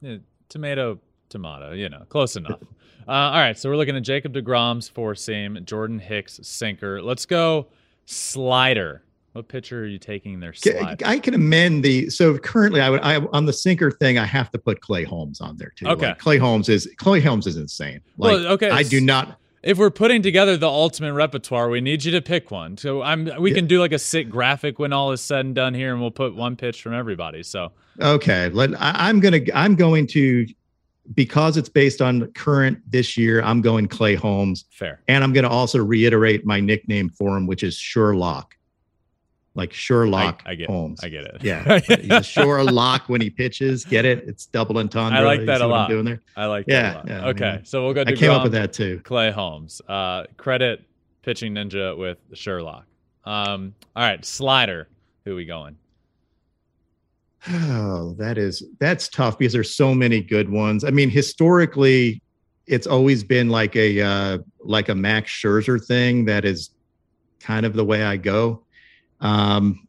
yeah. 0.00 0.16
Tomato, 0.48 0.98
tomato, 1.28 1.72
you 1.72 1.88
know, 1.88 2.04
close 2.08 2.36
enough. 2.36 2.60
Uh, 3.06 3.10
all 3.10 3.40
right. 3.40 3.58
So 3.58 3.68
we're 3.68 3.76
looking 3.76 3.96
at 3.96 4.02
Jacob 4.02 4.34
DeGrom's 4.34 4.88
four 4.88 5.14
seam, 5.14 5.58
Jordan 5.64 5.98
Hicks 5.98 6.40
sinker. 6.42 7.02
Let's 7.02 7.26
go 7.26 7.68
slider. 8.06 9.02
What 9.32 9.48
pitcher 9.48 9.82
are 9.82 9.86
you 9.86 9.98
taking 9.98 10.38
there? 10.38 10.52
Slide? 10.52 11.02
I 11.04 11.18
can 11.18 11.34
amend 11.34 11.84
the 11.84 12.08
so 12.08 12.38
currently 12.38 12.80
I 12.80 12.88
would 12.88 13.00
I 13.00 13.16
on 13.16 13.46
the 13.46 13.52
sinker 13.52 13.90
thing 13.90 14.16
I 14.16 14.24
have 14.24 14.50
to 14.52 14.58
put 14.58 14.80
Clay 14.80 15.02
Holmes 15.02 15.40
on 15.40 15.56
there 15.56 15.72
too. 15.74 15.88
Okay. 15.88 16.08
Like 16.08 16.18
Clay 16.18 16.38
Holmes 16.38 16.68
is 16.68 16.88
Clay 16.98 17.20
Holmes 17.20 17.48
is 17.48 17.56
insane. 17.56 18.00
Like 18.16 18.32
Well, 18.32 18.46
okay, 18.52 18.70
I 18.70 18.84
do 18.84 19.00
not 19.00 19.40
if 19.64 19.78
we're 19.78 19.90
putting 19.90 20.22
together 20.22 20.56
the 20.56 20.68
ultimate 20.68 21.14
repertoire, 21.14 21.70
we 21.70 21.80
need 21.80 22.04
you 22.04 22.12
to 22.12 22.20
pick 22.20 22.50
one. 22.50 22.76
So 22.76 23.02
I'm 23.02 23.28
we 23.40 23.50
Yeah. 23.50 23.56
can 23.56 23.66
do 23.66 23.80
like 23.80 23.92
a 23.92 23.98
sick 23.98 24.28
graphic 24.28 24.78
when 24.78 24.92
all 24.92 25.10
is 25.10 25.20
said 25.20 25.46
and 25.46 25.54
done 25.54 25.74
here, 25.74 25.92
and 25.92 26.00
we'll 26.00 26.10
put 26.10 26.36
one 26.36 26.54
pitch 26.54 26.82
from 26.82 26.94
everybody. 26.94 27.42
So 27.42 27.72
okay. 28.00 28.50
Let 28.50 28.80
I, 28.80 29.08
I'm 29.08 29.20
gonna 29.20 29.40
I'm 29.54 29.74
going 29.74 30.06
to 30.08 30.46
because 31.14 31.56
it's 31.56 31.68
based 31.68 32.00
on 32.00 32.30
current 32.32 32.78
this 32.90 33.16
year, 33.16 33.42
I'm 33.42 33.60
going 33.60 33.88
Clay 33.88 34.14
Holmes. 34.14 34.64
fair. 34.70 35.00
And 35.08 35.22
I'm 35.22 35.32
gonna 35.32 35.48
also 35.50 35.78
reiterate 35.84 36.46
my 36.46 36.60
nickname 36.60 37.10
for 37.10 37.36
him, 37.36 37.46
which 37.46 37.62
is 37.62 37.76
Sherlock. 37.76 38.56
Like 39.56 39.72
Sherlock 39.72 40.42
I, 40.46 40.52
I 40.52 40.54
get 40.56 40.68
Holmes. 40.68 41.00
It. 41.02 41.06
I 41.06 41.08
get 41.10 41.24
it. 41.26 41.36
Yeah. 41.42 41.78
He's 42.00 42.10
a 42.10 42.22
Sherlock 42.24 43.08
when 43.08 43.20
he 43.20 43.30
pitches. 43.30 43.84
Get 43.84 44.04
it? 44.04 44.24
It's 44.26 44.46
double 44.46 44.78
entendre. 44.78 45.20
I 45.20 45.22
like 45.22 45.46
that 45.46 45.60
a 45.60 45.66
lot. 45.66 45.88
doing 45.88 46.04
there. 46.04 46.20
I 46.36 46.46
like 46.46 46.64
Yeah, 46.66 46.82
that 46.82 46.94
a 46.94 46.96
lot. 46.98 47.08
yeah, 47.08 47.24
I 47.24 47.28
okay, 47.28 47.52
mean, 47.56 47.64
so 47.64 47.84
we'll 47.84 47.94
go. 47.94 48.00
I 48.04 48.12
came 48.14 48.32
up 48.32 48.42
with 48.42 48.52
that 48.52 48.72
too. 48.72 49.00
Clay 49.04 49.30
Holmes. 49.30 49.80
Uh, 49.86 50.24
credit 50.38 50.82
pitching 51.22 51.54
ninja 51.54 51.96
with 51.96 52.18
Sherlock. 52.32 52.84
Um, 53.24 53.74
all 53.94 54.02
right, 54.02 54.24
slider. 54.24 54.88
Who 55.24 55.36
we 55.36 55.44
going? 55.44 55.76
Oh, 57.50 58.14
that 58.18 58.38
is 58.38 58.62
that's 58.80 59.08
tough 59.08 59.38
because 59.38 59.52
there's 59.52 59.74
so 59.74 59.94
many 59.94 60.22
good 60.22 60.48
ones. 60.50 60.82
I 60.84 60.90
mean, 60.90 61.10
historically, 61.10 62.22
it's 62.66 62.86
always 62.86 63.22
been 63.22 63.48
like 63.50 63.76
a 63.76 64.00
uh, 64.00 64.38
like 64.60 64.88
a 64.88 64.94
Max 64.94 65.30
Scherzer 65.30 65.84
thing. 65.84 66.24
That 66.24 66.44
is 66.44 66.70
kind 67.40 67.66
of 67.66 67.74
the 67.74 67.84
way 67.84 68.02
I 68.02 68.16
go. 68.16 68.62
Um, 69.20 69.86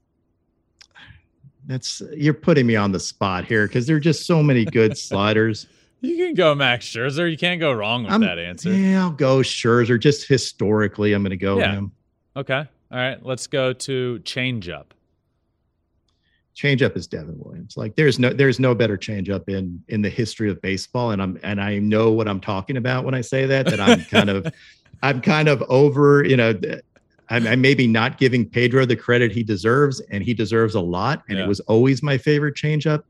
that's 1.68 2.02
you're 2.15 2.34
putting 2.34 2.68
me 2.68 2.76
on 2.76 2.91
the 2.91 3.00
spot 3.00 3.46
here 3.46 3.68
because 3.68 3.88
there 3.88 3.96
are 3.96 4.02
just 4.02 4.26
so 4.26 4.44
many 4.44 4.65
good 4.65 4.98
sliders. 4.98 5.68
You 6.02 6.18
can 6.18 6.36
go 6.36 6.54
Max 6.54 6.86
Scherzer. 6.86 7.30
You 7.32 7.38
can't 7.38 7.60
go 7.60 7.72
wrong 7.72 8.04
with 8.04 8.12
I'm- 8.12 8.22
that 8.22 8.38
answer. 8.38 8.72
Yeah, 8.72 9.04
I'll 9.04 9.12
go 9.12 9.38
Scherzer. 9.39 10.00
Just 10.00 10.28
historically, 10.28 11.13
I'm 11.13 11.24
going 11.24 11.32
to 11.32 11.38
go 11.38 11.58
Yeah. 11.58 11.72
him. 11.72 11.91
Okay. 12.36 12.63
All 12.91 12.98
right. 12.98 13.26
Let's 13.26 13.48
go 13.48 13.74
to 13.74 14.20
changeup. 14.24 14.88
Changeup 16.56 16.96
is 16.96 17.06
Devin 17.08 17.36
Williams. 17.38 17.76
Like 17.78 17.96
there's 17.96 18.18
no 18.20 18.32
there's 18.32 18.60
no 18.60 18.74
better 18.74 18.98
changeup 18.98 19.48
in 19.50 19.84
in 19.89 20.02
the 20.02 20.10
history 20.10 20.50
of 20.50 20.62
baseball, 20.62 21.12
and 21.12 21.22
I'm 21.22 21.39
and 21.44 21.62
I 21.62 21.80
know 21.80 22.12
what 22.12 22.28
I'm 22.28 22.39
talking 22.39 22.78
about 22.78 23.04
when 23.06 23.13
I 23.13 23.22
say 23.22 23.46
that. 23.46 23.65
That 23.68 23.80
I'm 23.80 24.04
kind 24.06 24.30
of 24.30 24.48
I'm 25.04 25.22
kind 25.22 25.48
of 25.50 25.62
over. 25.63 26.24
You 26.24 26.38
know, 26.38 26.54
I'm, 27.30 27.46
I'm 27.48 27.62
maybe 27.62 27.88
not 27.88 28.18
giving 28.18 28.48
Pedro 28.48 28.86
the 28.86 28.96
credit 28.96 29.32
he 29.32 29.44
deserves, 29.44 30.00
and 30.12 30.24
he 30.24 30.34
deserves 30.34 30.76
a 30.76 30.82
lot. 30.82 31.24
And 31.30 31.38
Yeah. 31.38 31.46
it 31.46 31.48
was 31.48 31.60
always 31.62 32.02
my 32.04 32.18
favorite 32.18 32.56
changeup. 32.56 33.04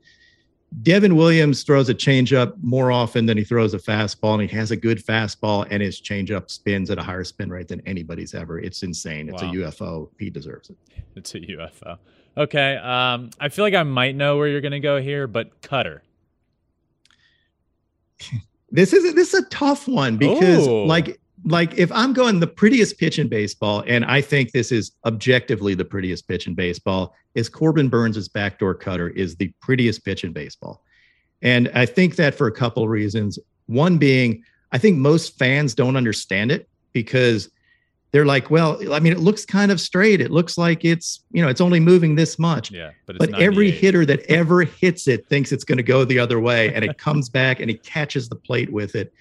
Devin 0.81 1.15
Williams 1.15 1.63
throws 1.63 1.87
a 1.87 1.93
changeup 1.93 2.53
more 2.61 2.91
often 2.91 3.25
than 3.27 3.37
he 3.37 3.43
throws 3.45 3.73
a 3.73 3.77
fastball, 3.77 4.33
and 4.39 4.49
he 4.49 4.57
has 4.57 4.71
a 4.71 4.75
good 4.75 4.97
fastball, 5.05 5.65
and 5.69 5.81
his 5.81 6.01
changeup 6.01 6.49
spins 6.49 6.89
at 6.89 6.97
a 6.97 7.03
higher 7.03 7.23
spin 7.23 7.49
rate 7.49 7.67
than 7.69 7.81
anybody's 7.85 8.33
ever. 8.33 8.59
It's 8.59 8.83
insane. 8.83 9.29
It's 9.29 9.41
Wow. 9.41 9.51
a 9.51 9.53
UFO. 9.53 10.09
He 10.19 10.29
deserves 10.29 10.69
it. 10.71 10.77
It's 11.15 11.33
a 11.35 11.39
UFO. 11.39 11.97
Okay. 12.37 12.75
Um, 12.75 13.29
I 13.39 13.49
feel 13.49 13.63
like 13.63 13.73
I 13.73 13.83
might 13.83 14.15
know 14.15 14.37
where 14.37 14.47
you're 14.47 14.61
going 14.61 14.71
to 14.71 14.79
go 14.79 15.01
here, 15.01 15.27
but 15.27 15.61
cutter. 15.61 16.03
This 18.71 18.93
is 18.93 19.13
this 19.13 19.33
is 19.33 19.45
a 19.45 19.49
tough 19.49 19.87
one 19.87 20.17
because 20.17 20.67
Ooh. 20.67 20.85
like 20.85 21.19
like 21.45 21.77
if 21.77 21.91
I'm 21.91 22.13
going 22.13 22.39
the 22.39 22.47
prettiest 22.47 22.97
pitch 22.97 23.19
in 23.19 23.29
baseball, 23.29 23.83
and 23.87 24.03
I 24.05 24.21
think 24.21 24.51
this 24.51 24.71
is 24.71 24.91
objectively 25.05 25.75
the 25.75 25.85
prettiest 25.85 26.27
pitch 26.27 26.47
in 26.47 26.55
baseball, 26.55 27.13
is 27.35 27.47
Corbin 27.47 27.89
Burnes' 27.89 28.27
backdoor 28.27 28.73
cutter 28.73 29.09
is 29.09 29.35
the 29.35 29.53
prettiest 29.61 30.03
pitch 30.03 30.23
in 30.23 30.33
baseball. 30.33 30.83
And 31.41 31.69
I 31.75 31.85
think 31.85 32.15
that 32.15 32.35
for 32.35 32.47
a 32.47 32.51
couple 32.51 32.83
of 32.83 32.89
reasons. 32.89 33.37
One 33.67 33.97
being, 33.97 34.43
I 34.71 34.77
think 34.77 34.97
most 34.97 35.37
fans 35.37 35.73
don't 35.73 35.95
understand 35.95 36.51
it 36.51 36.67
because 36.93 37.49
they're 38.15 38.25
like, 38.25 38.49
well, 38.49 38.79
I 38.93 39.01
mean, 39.01 39.11
it 39.11 39.19
looks 39.19 39.43
kind 39.43 39.73
of 39.73 39.81
straight. 39.81 40.21
It 40.21 40.31
looks 40.31 40.57
like 40.57 40.85
it's, 40.85 41.25
you 41.33 41.41
know, 41.41 41.49
it's 41.49 41.59
only 41.59 41.81
moving 41.81 42.15
this 42.15 42.39
much. 42.39 42.71
Yeah, 42.71 42.91
but 43.05 43.17
it's 43.17 43.25
but 43.25 43.37
every 43.37 43.69
hitter 43.69 44.05
that 44.05 44.21
ever 44.29 44.61
hits 44.61 45.09
it 45.09 45.27
thinks 45.27 45.51
it's 45.51 45.65
going 45.65 45.79
to 45.79 45.83
go 45.83 46.05
the 46.05 46.17
other 46.17 46.39
way 46.39 46.73
and 46.73 46.85
it 46.85 46.97
comes 46.97 47.27
back 47.27 47.59
and 47.59 47.69
he 47.69 47.75
catches 47.75 48.29
the 48.29 48.37
plate 48.37 48.71
with 48.71 48.95
it. 48.95 49.11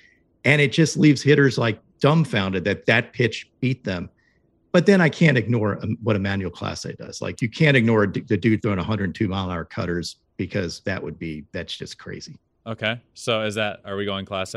And 0.44 0.62
it 0.62 0.70
just 0.70 0.96
leaves 0.96 1.22
hitters 1.22 1.59
like 1.59 1.80
dumbfounded 1.98 2.62
that 2.66 2.87
that 2.87 3.12
pitch 3.12 3.50
beat 3.59 3.83
them. 3.83 4.11
But 4.70 4.87
then 4.87 5.00
i 5.00 5.09
can't 5.09 5.37
ignore 5.37 5.83
um, 5.83 5.98
what 6.04 6.14
emmanuel 6.14 6.52
clase 6.52 6.96
does. 6.96 7.20
Like 7.20 7.42
you 7.42 7.48
can't 7.48 7.76
ignore 7.76 8.07
the 8.07 8.37
dude 8.37 8.62
throwing 8.62 8.78
102 8.78 9.26
mile 9.26 9.46
an 9.46 9.50
hour 9.50 9.64
cutters 9.64 10.18
because 10.37 10.83
that 10.85 11.02
would 11.02 11.18
be 11.18 11.46
that's 11.50 11.76
just 11.76 11.98
crazy. 11.98 12.38
Okay. 12.64 13.00
So 13.14 13.42
is 13.42 13.57
that 13.57 13.80
are 13.85 13.96
we 13.96 14.04
going 14.04 14.24
class 14.24 14.54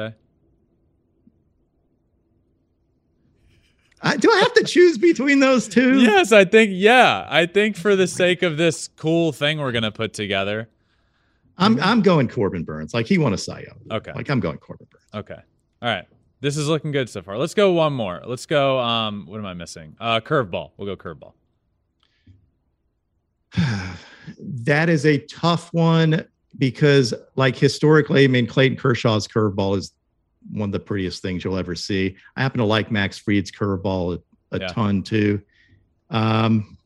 I, 4.02 4.16
do 4.18 4.32
i 4.32 4.38
have 4.38 4.54
to 4.54 4.64
choose 4.64 4.98
between 4.98 5.40
those 5.40 5.68
two 5.68 6.00
Yes, 6.02 6.32
I 6.32 6.46
think 6.46 6.72
yeah. 6.74 7.26
I 7.30 7.46
think 7.48 7.76
for 7.76 7.96
the 7.96 8.08
sake 8.08 8.44
of 8.44 8.58
this 8.58 8.90
cool 8.96 9.32
thing 9.32 9.60
we're 9.60 9.72
gonna 9.72 9.92
put 9.92 10.14
together. 10.14 10.70
i'm 11.58 11.80
i'm 11.82 12.02
going 12.02 12.28
corbin 12.28 12.64
burnes 12.64 12.94
like 12.94 13.08
he 13.08 13.18
won 13.18 13.34
a 13.34 13.38
cy 13.38 13.62
young 13.62 13.80
Okay. 14.00 14.14
like 14.14 14.30
i'm 14.30 14.40
going 14.40 14.58
corbin 14.60 14.88
burnes 14.92 15.04
Okay. 15.14 15.42
All 15.82 15.90
right. 15.90 16.06
This 16.42 16.58
is 16.58 16.68
looking 16.68 16.92
good 16.92 17.10
so 17.10 17.22
far. 17.24 17.38
Let's 17.38 17.56
go 17.56 17.72
one 17.72 17.94
more. 17.94 18.22
Let's 18.26 18.46
go 18.46 18.78
um 18.80 19.26
what 19.28 19.40
am 19.40 19.46
I 19.46 19.54
missing? 19.56 19.96
Uh 20.00 20.20
curveball. 20.20 20.72
We'll 20.78 20.96
go 20.96 21.02
curveball. 21.02 21.34
that 24.40 24.90
is 24.90 25.06
a 25.06 25.18
tough 25.28 25.74
one 25.74 26.26
because, 26.58 27.14
like 27.36 27.56
historically, 27.56 28.24
I 28.24 28.28
mean, 28.28 28.48
Clayton 28.48 28.78
Kershaw's 28.78 29.28
curveball 29.28 29.78
is 29.78 29.94
one 30.52 30.70
of 30.70 30.74
the 30.74 30.80
prettiest 30.80 31.22
things 31.22 31.44
you'll 31.44 31.58
ever 31.58 31.76
see. 31.76 32.16
I 32.36 32.42
happen 32.42 32.60
to 32.60 32.66
like 32.66 32.92
Max 32.92 33.18
Fried's 33.18 33.52
curveball 33.52 34.20
a, 34.52 34.56
a 34.56 34.60
Yeah. 34.62 34.68
ton 34.68 35.04
too. 35.04 35.42
Um, 36.10 36.78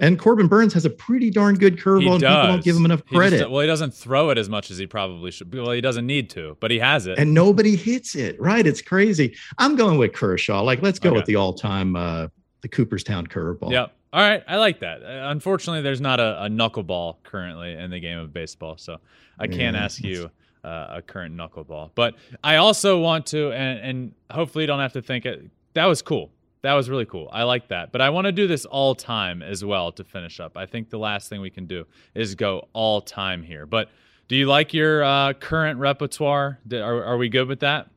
and 0.00 0.18
Corbin 0.18 0.48
Burnes 0.48 0.72
has 0.74 0.84
a 0.84 0.90
pretty 0.90 1.30
darn 1.30 1.54
good 1.54 1.76
curveball, 1.76 2.14
and 2.14 2.20
people 2.22 2.46
don't 2.46 2.64
give 2.64 2.76
him 2.76 2.84
enough 2.84 3.00
He 3.08 3.14
just- 3.14 3.16
credit. 3.16 3.50
well, 3.50 3.60
he 3.60 3.66
doesn't 3.68 3.94
throw 3.94 4.30
it 4.30 4.38
as 4.38 4.48
much 4.48 4.70
as 4.72 4.78
he 4.78 4.86
probably 4.86 5.30
should. 5.30 5.54
Well, 5.54 5.70
he 5.70 5.80
doesn't 5.80 6.06
need 6.06 6.30
to, 6.30 6.56
but 6.60 6.70
he 6.72 6.80
has 6.80 7.06
it. 7.06 7.16
and 7.18 7.32
nobody 7.32 7.76
hits 7.76 8.16
it. 8.16 8.40
Right? 8.40 8.66
It's 8.66 8.82
crazy. 8.82 9.36
I'm 9.58 9.76
going 9.76 9.98
with 9.98 10.12
Kershaw. 10.12 10.62
Like, 10.62 10.82
let's 10.82 10.98
go 10.98 11.10
Okay. 11.10 11.16
with 11.18 11.26
the 11.26 11.36
all-time 11.36 11.94
uh, 11.94 12.26
the 12.62 12.68
Cooperstown 12.68 13.26
curveball. 13.28 13.70
Yep. 13.70 13.94
All 14.12 14.20
right. 14.20 14.42
I 14.48 14.56
like 14.56 14.80
that. 14.80 15.02
Uh, 15.02 15.28
unfortunately, 15.30 15.82
there's 15.82 16.00
not 16.00 16.18
a, 16.18 16.44
a 16.44 16.48
knuckleball 16.48 17.16
currently 17.24 17.74
in 17.74 17.90
the 17.90 18.00
game 18.00 18.18
of 18.18 18.32
baseball, 18.32 18.76
so 18.78 18.98
I 19.38 19.46
can't 19.46 19.76
Yeah, 19.76 19.84
ask 19.84 20.02
you 20.02 20.30
uh, 20.64 20.96
a 20.96 21.02
current 21.02 21.36
knuckleball. 21.36 21.90
But 21.94 22.14
I 22.42 22.56
also 22.56 22.98
want 22.98 23.26
to, 23.26 23.52
and, 23.52 23.78
and 23.78 24.14
hopefully 24.30 24.64
you 24.64 24.66
don't 24.66 24.80
have 24.80 24.94
to 24.94 25.02
think 25.02 25.26
it. 25.26 25.50
That 25.74 25.86
was 25.86 26.02
cool. 26.02 26.30
That 26.62 26.72
was 26.72 26.88
really 26.88 27.04
cool. 27.04 27.28
I 27.30 27.42
like 27.42 27.68
that. 27.68 27.92
But 27.92 28.00
I 28.00 28.08
want 28.08 28.24
to 28.24 28.32
do 28.32 28.46
this 28.46 28.64
all 28.64 28.94
time 28.94 29.42
as 29.42 29.62
well 29.62 29.92
to 29.92 30.04
finish 30.04 30.40
up. 30.40 30.56
I 30.56 30.64
think 30.64 30.88
the 30.88 30.98
last 30.98 31.28
thing 31.28 31.42
we 31.42 31.50
can 31.50 31.66
do 31.66 31.84
is 32.14 32.34
go 32.34 32.68
all 32.72 33.02
time 33.02 33.42
here. 33.42 33.66
But 33.66 33.90
do 34.28 34.36
you 34.36 34.46
like 34.46 34.72
your 34.72 35.04
uh, 35.04 35.34
current 35.34 35.78
repertoire? 35.78 36.58
Are, 36.72 37.04
are 37.04 37.18
we 37.18 37.28
good 37.28 37.48
with 37.48 37.60
that? 37.60 37.88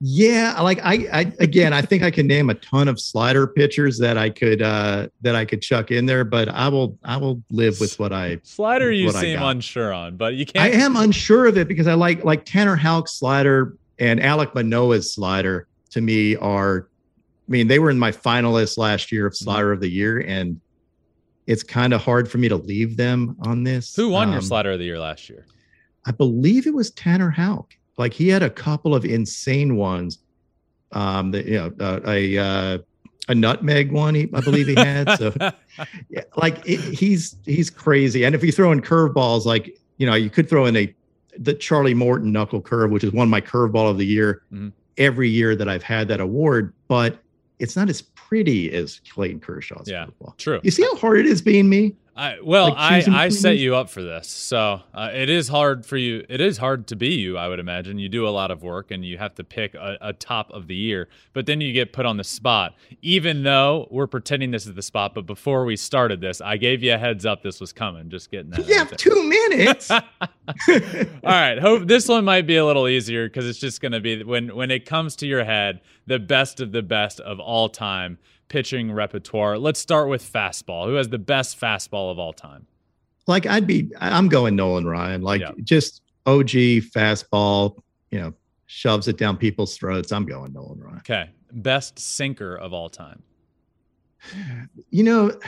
Yeah, 0.00 0.60
like 0.60 0.78
I, 0.84 1.08
I 1.12 1.32
again, 1.40 1.72
I 1.72 1.82
think 1.82 2.04
I 2.04 2.10
can 2.12 2.28
name 2.28 2.50
a 2.50 2.54
ton 2.54 2.86
of 2.86 3.00
slider 3.00 3.48
pitchers 3.48 3.98
that 3.98 4.16
I 4.16 4.30
could 4.30 4.62
uh 4.62 5.08
that 5.22 5.34
I 5.34 5.44
could 5.44 5.60
chuck 5.60 5.90
in 5.90 6.06
there, 6.06 6.24
but 6.24 6.48
I 6.48 6.68
will 6.68 6.96
I 7.02 7.16
will 7.16 7.42
live 7.50 7.80
with 7.80 7.98
what 7.98 8.12
I 8.12 8.38
Slider, 8.44 8.92
you 8.92 9.10
seem 9.10 9.42
unsure 9.42 9.92
on, 9.92 10.16
but 10.16 10.34
you 10.34 10.46
can't. 10.46 10.64
I 10.64 10.68
am 10.76 10.94
unsure 10.96 11.46
of 11.46 11.58
it 11.58 11.66
because 11.66 11.88
I 11.88 11.94
like 11.94 12.24
like 12.24 12.44
Tanner 12.44 12.76
Houck's 12.76 13.14
slider 13.18 13.76
and 13.98 14.20
Alek 14.20 14.54
Manoah's 14.54 15.12
slider 15.12 15.66
to 15.90 16.00
me 16.00 16.36
are 16.36 16.86
I 17.48 17.50
mean, 17.50 17.66
they 17.66 17.80
were 17.80 17.90
in 17.90 17.98
my 17.98 18.12
finalists 18.12 18.78
last 18.78 19.10
year 19.10 19.26
of 19.26 19.32
Mm-hmm. 19.32 19.44
slider 19.46 19.72
of 19.72 19.80
the 19.80 19.90
year 19.90 20.20
and 20.20 20.60
it's 21.48 21.64
kind 21.64 21.92
of 21.92 22.02
hard 22.04 22.30
for 22.30 22.38
me 22.38 22.48
to 22.48 22.56
leave 22.56 22.96
them 22.96 23.34
on 23.40 23.64
this. 23.64 23.96
Who 23.96 24.10
won 24.10 24.28
your 24.28 24.38
Um, 24.38 24.44
slider 24.44 24.72
of 24.72 24.78
the 24.78 24.84
year 24.84 24.98
last 25.00 25.28
year? 25.28 25.44
I 26.06 26.12
believe 26.12 26.66
it 26.68 26.74
was 26.74 26.90
Tanner 26.92 27.30
Houck. 27.30 27.74
Like 27.98 28.12
he 28.14 28.28
had 28.28 28.42
a 28.42 28.50
couple 28.50 28.94
of 28.94 29.04
insane 29.04 29.76
ones. 29.76 30.18
Um, 30.92 31.32
the, 31.32 31.44
you 31.44 31.58
know, 31.58 31.72
uh, 31.80 32.00
a 32.06 32.38
uh, 32.38 32.78
a 33.28 33.34
nutmeg 33.34 33.92
one, 33.92 34.14
he, 34.14 34.28
I 34.32 34.40
believe 34.40 34.68
he 34.68 34.74
had. 34.74 35.18
So, 35.18 35.34
yeah, 36.08 36.22
like 36.36 36.66
it, 36.66 36.80
he's 36.80 37.36
he's 37.44 37.68
crazy. 37.68 38.24
And 38.24 38.34
if 38.34 38.42
you 38.42 38.52
throw 38.52 38.72
in 38.72 38.80
curveballs, 38.80 39.44
like 39.44 39.76
you 39.98 40.06
know, 40.06 40.14
you 40.14 40.30
could 40.30 40.48
throw 40.48 40.64
in 40.64 40.76
a 40.76 40.94
the 41.36 41.52
Charlie 41.54 41.94
Morton 41.94 42.32
knuckle 42.32 42.62
curve, 42.62 42.90
which 42.90 43.04
is 43.04 43.12
one 43.12 43.24
of 43.24 43.30
my 43.30 43.40
curveball 43.40 43.90
of 43.90 43.98
the 43.98 44.06
year. 44.06 44.42
Mhm. 44.52 44.72
Every 44.96 45.28
year 45.28 45.54
that 45.54 45.68
I've 45.68 45.82
had 45.84 46.08
that 46.08 46.20
award, 46.20 46.72
but 46.88 47.18
it's 47.60 47.76
not 47.76 47.88
as 47.88 48.02
pretty 48.02 48.72
as 48.72 49.00
Clayton 49.12 49.38
Kershaw's 49.40 49.88
Yeah. 49.88 50.06
curveball. 50.06 50.36
True. 50.38 50.60
You 50.64 50.70
see 50.72 50.82
how 50.82 50.96
hard 50.96 51.20
it 51.20 51.26
is 51.26 51.40
being 51.42 51.68
me? 51.68 51.94
I, 52.18 52.38
well, 52.42 52.70
Like 52.70 53.06
I, 53.06 53.26
I 53.26 53.28
set 53.28 53.58
you 53.58 53.76
up 53.76 53.88
for 53.88 54.02
this, 54.02 54.26
so 54.26 54.80
uh, 54.92 55.10
it 55.14 55.30
is 55.30 55.46
hard 55.46 55.86
for 55.86 55.96
you. 55.96 56.26
It 56.28 56.40
is 56.40 56.58
hard 56.58 56.88
to 56.88 56.96
be 56.96 57.14
you, 57.14 57.38
I 57.38 57.46
would 57.46 57.60
imagine. 57.60 58.00
You 58.00 58.08
do 58.08 58.26
a 58.26 58.30
lot 58.30 58.50
of 58.50 58.64
work, 58.64 58.90
and 58.90 59.04
you 59.04 59.18
have 59.18 59.36
to 59.36 59.44
pick 59.44 59.76
a, 59.76 59.96
a 60.00 60.12
top 60.12 60.50
of 60.50 60.66
the 60.66 60.74
year. 60.74 61.08
But 61.32 61.46
then 61.46 61.60
you 61.60 61.72
get 61.72 61.92
put 61.92 62.06
on 62.06 62.16
the 62.16 62.24
spot. 62.24 62.74
Even 63.02 63.44
though 63.44 63.86
we're 63.92 64.08
pretending 64.08 64.50
this 64.50 64.66
is 64.66 64.74
the 64.74 64.82
spot, 64.82 65.14
but 65.14 65.26
before 65.26 65.64
we 65.64 65.76
started 65.76 66.20
this, 66.20 66.40
I 66.40 66.56
gave 66.56 66.82
you 66.82 66.92
a 66.92 66.98
heads 66.98 67.24
up 67.24 67.44
this 67.44 67.60
was 67.60 67.72
coming. 67.72 68.10
Just 68.10 68.32
getting 68.32 68.50
that. 68.50 68.66
You 68.66 68.74
have 68.74 68.96
two 68.96 69.22
minutes. 69.22 69.88
All 69.92 70.02
right, 71.22 71.60
hope 71.60 71.86
this 71.86 72.08
one 72.08 72.24
might 72.24 72.48
be 72.48 72.56
a 72.56 72.66
little 72.66 72.88
easier 72.88 73.28
because 73.28 73.46
it's 73.46 73.60
just 73.60 73.80
going 73.80 73.92
to 73.92 74.00
be 74.00 74.24
when 74.24 74.56
when 74.56 74.72
it 74.72 74.86
comes 74.86 75.14
to 75.16 75.26
your 75.28 75.44
head, 75.44 75.82
the 76.08 76.18
best 76.18 76.58
of 76.60 76.72
the 76.72 76.82
best 76.82 77.20
of 77.20 77.38
all 77.38 77.68
time 77.68 78.18
pitching 78.48 78.90
repertoire. 78.92 79.58
Let's 79.58 79.78
start 79.80 80.08
with 80.08 80.22
fastball. 80.30 80.86
Who 80.86 80.94
has 80.94 81.08
the 81.08 81.18
best 81.18 81.60
fastball 81.60 82.10
of 82.10 82.18
all 82.18 82.32
time? 82.32 82.66
like 83.26 83.44
I'd 83.46 83.66
be 83.66 83.90
I'm 84.00 84.28
going 84.28 84.56
Nolan 84.56 84.86
Ryan. 84.86 85.20
Like 85.20 85.42
Yeah. 85.42 85.50
just 85.62 86.00
OG 86.24 86.80
fastball, 86.80 87.78
you 88.10 88.18
know, 88.18 88.32
shoves 88.66 89.06
it 89.06 89.18
down 89.18 89.36
people's 89.36 89.76
throats. 89.76 90.12
I'm 90.12 90.24
going 90.24 90.52
Nolan 90.54 90.80
Ryan. 90.80 90.96
Okay, 90.98 91.30
best 91.52 91.98
sinker 91.98 92.56
of 92.56 92.72
all 92.72 92.88
time. 92.88 93.22
You 94.90 95.02
know, 95.04 95.38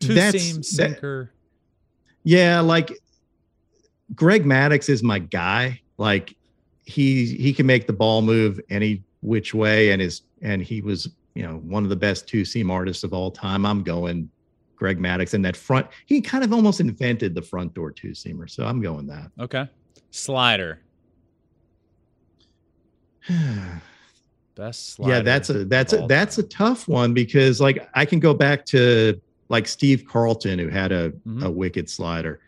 Two 0.00 0.14
seam 0.30 0.56
that- 0.56 0.64
sinker. 0.64 1.32
yeah, 2.24 2.60
like 2.60 2.92
Greg 4.14 4.44
Maddux 4.44 4.88
is 4.88 5.02
my 5.02 5.18
guy. 5.18 5.80
Like 5.98 6.34
he 6.84 7.26
he 7.36 7.52
can 7.52 7.66
make 7.66 7.86
the 7.86 7.92
ball 7.92 8.22
move 8.22 8.60
any 8.70 9.02
which 9.20 9.52
way 9.54 9.90
and 9.90 10.00
is 10.00 10.22
and 10.42 10.62
he 10.62 10.80
was, 10.80 11.08
you 11.36 11.42
know, 11.42 11.58
one 11.58 11.84
of 11.84 11.90
the 11.90 11.96
best 11.96 12.26
two 12.26 12.44
seam 12.44 12.70
artists 12.70 13.04
of 13.04 13.12
all 13.12 13.30
time. 13.30 13.66
I'm 13.66 13.82
going 13.82 14.30
Greg 14.74 14.98
Maddux 14.98 15.34
and 15.34 15.44
that 15.44 15.56
front. 15.56 15.86
He 16.06 16.20
kind 16.20 16.42
of 16.42 16.52
almost 16.52 16.80
invented 16.80 17.34
the 17.34 17.42
front 17.42 17.74
door 17.74 17.90
two 17.90 18.10
seamer. 18.10 18.48
So 18.50 18.64
I'm 18.64 18.80
going 18.80 19.06
that. 19.08 19.30
Okay, 19.38 19.68
slider. 20.10 20.80
Best 24.54 24.94
slider. 24.94 25.12
yeah 25.12 25.20
that's 25.20 25.50
a 25.50 25.64
that's 25.66 25.92
a 25.92 26.06
that's 26.06 26.38
a 26.38 26.42
tough 26.44 26.88
one 26.88 27.12
because 27.12 27.60
like 27.60 27.86
i 27.92 28.06
can 28.06 28.18
go 28.20 28.32
back 28.32 28.64
to 28.64 29.20
like 29.50 29.66
steve 29.68 30.06
carlton 30.08 30.58
who 30.58 30.68
had 30.68 30.92
a, 30.92 31.10
Mhm. 31.26 31.44
a 31.44 31.50
wicked 31.50 31.90
slider 31.90 32.40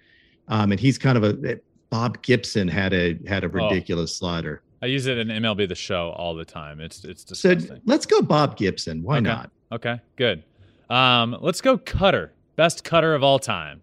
um 0.48 0.70
and 0.72 0.80
he's 0.80 0.96
kind 0.96 1.18
of 1.18 1.24
a 1.44 1.60
bob 1.90 2.22
gibson 2.22 2.66
had 2.66 2.94
a 2.94 3.18
had 3.26 3.44
a 3.44 3.48
Oh. 3.48 3.50
ridiculous 3.50 4.16
slider 4.16 4.62
I 4.80 4.86
use 4.86 5.06
it 5.06 5.18
in 5.18 5.28
MLB 5.28 5.68
the 5.68 5.74
Show 5.74 6.10
all 6.10 6.34
the 6.34 6.44
time. 6.44 6.80
It's 6.80 7.04
it's 7.04 7.24
disgusting. 7.24 7.76
so 7.76 7.80
let's 7.84 8.06
go 8.06 8.22
bob 8.22 8.56
gibson 8.56 9.02
why 9.02 9.18
Okay. 9.18 9.26
not 9.26 9.50
Okay, 9.70 10.00
good. 10.16 10.44
Um, 10.88 11.36
let's 11.40 11.60
go 11.60 11.76
cutter. 11.76 12.32
Best 12.56 12.84
cutter 12.84 13.14
of 13.14 13.22
all 13.22 13.38
time. 13.38 13.82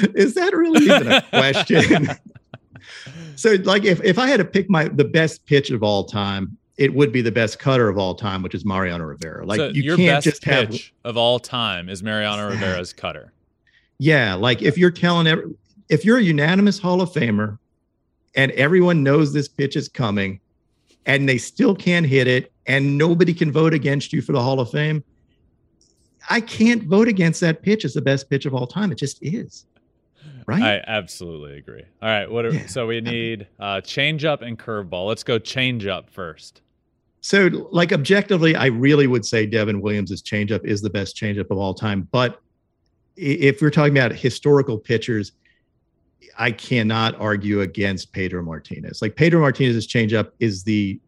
is 0.14 0.34
that 0.34 0.52
really 0.56 0.84
even 0.84 1.10
a 1.10 1.22
question 1.30 2.08
so 3.36 3.56
like 3.64 3.84
if, 3.84 4.00
if 4.04 4.18
i 4.20 4.26
had 4.26 4.36
to 4.36 4.44
pick 4.44 4.70
my 4.70 4.86
the 4.88 5.04
best 5.04 5.44
pitch 5.46 5.70
of 5.70 5.82
all 5.82 6.04
time 6.04 6.56
it 6.78 6.94
would 6.94 7.10
be 7.12 7.20
the 7.20 7.32
best 7.32 7.58
cutter 7.58 7.88
of 7.88 7.98
all 7.98 8.14
time 8.14 8.40
which 8.42 8.54
is 8.54 8.64
mariano 8.64 9.04
rivera 9.04 9.44
like 9.44 9.58
so 9.58 9.68
you 9.68 9.82
your 9.82 9.96
can't 9.96 10.16
best 10.16 10.24
just 10.24 10.44
have 10.44 10.70
pitch 10.70 10.94
of 11.04 11.16
all 11.16 11.38
time 11.40 11.88
is 11.88 12.02
Mariano 12.02 12.48
Rivera's 12.48 12.92
cutter. 12.92 13.32
Yeah, 13.98 14.34
like 14.34 14.62
if 14.62 14.76
you're 14.78 14.90
telling 14.90 15.26
every, 15.26 15.44
if 15.88 16.04
you're 16.04 16.18
a 16.18 16.22
unanimous 16.22 16.78
Hall 16.78 17.00
of 17.00 17.10
Famer 17.12 17.58
and 18.34 18.52
everyone 18.52 19.02
knows 19.02 19.32
this 19.32 19.48
pitch 19.48 19.76
is 19.76 19.88
coming 19.88 20.40
and 21.06 21.28
they 21.28 21.38
still 21.38 21.74
can't 21.74 22.06
hit 22.06 22.26
it 22.26 22.52
and 22.66 22.96
nobody 22.96 23.34
can 23.34 23.52
vote 23.52 23.74
against 23.74 24.12
you 24.12 24.22
for 24.22 24.32
the 24.32 24.40
Hall 24.40 24.60
of 24.60 24.70
Fame, 24.70 25.04
I 26.30 26.40
can't 26.40 26.84
vote 26.84 27.08
against 27.08 27.40
that 27.42 27.62
pitch 27.62 27.84
as 27.84 27.94
the 27.94 28.02
best 28.02 28.30
pitch 28.30 28.46
of 28.46 28.54
all 28.54 28.66
time. 28.66 28.90
It 28.90 28.98
just 28.98 29.18
is. 29.22 29.66
Right? 30.46 30.62
I 30.62 30.84
absolutely 30.86 31.56
agree. 31.56 31.84
All 32.02 32.08
right, 32.08 32.30
what? 32.30 32.44
Are, 32.44 32.52
Yeah. 32.52 32.66
So 32.66 32.86
we 32.86 33.00
need 33.00 33.46
uh, 33.58 33.80
change 33.80 34.24
up 34.24 34.42
and 34.42 34.58
curveball. 34.58 35.06
Let's 35.06 35.24
go 35.24 35.38
change 35.38 35.86
up 35.86 36.10
first. 36.10 36.62
So, 37.22 37.68
like 37.72 37.92
objectively, 37.92 38.54
I 38.54 38.66
really 38.66 39.06
would 39.06 39.24
say 39.24 39.46
Devin 39.46 39.80
Williams' 39.80 40.22
changeup 40.22 40.62
is 40.64 40.82
the 40.82 40.90
best 40.90 41.16
changeup 41.16 41.50
of 41.50 41.56
all 41.56 41.72
time. 41.72 42.06
But 42.12 42.42
if 43.16 43.62
we're 43.62 43.70
talking 43.70 43.96
about 43.96 44.12
historical 44.12 44.78
pitchers, 44.78 45.32
I 46.38 46.50
cannot 46.50 47.18
argue 47.20 47.60
against 47.60 48.12
Pedro 48.12 48.42
Martinez. 48.42 49.00
Like 49.02 49.16
Pedro 49.16 49.40
Martinez's 49.40 49.86
changeup 49.86 50.30
is 50.40 50.64
the 50.64 50.98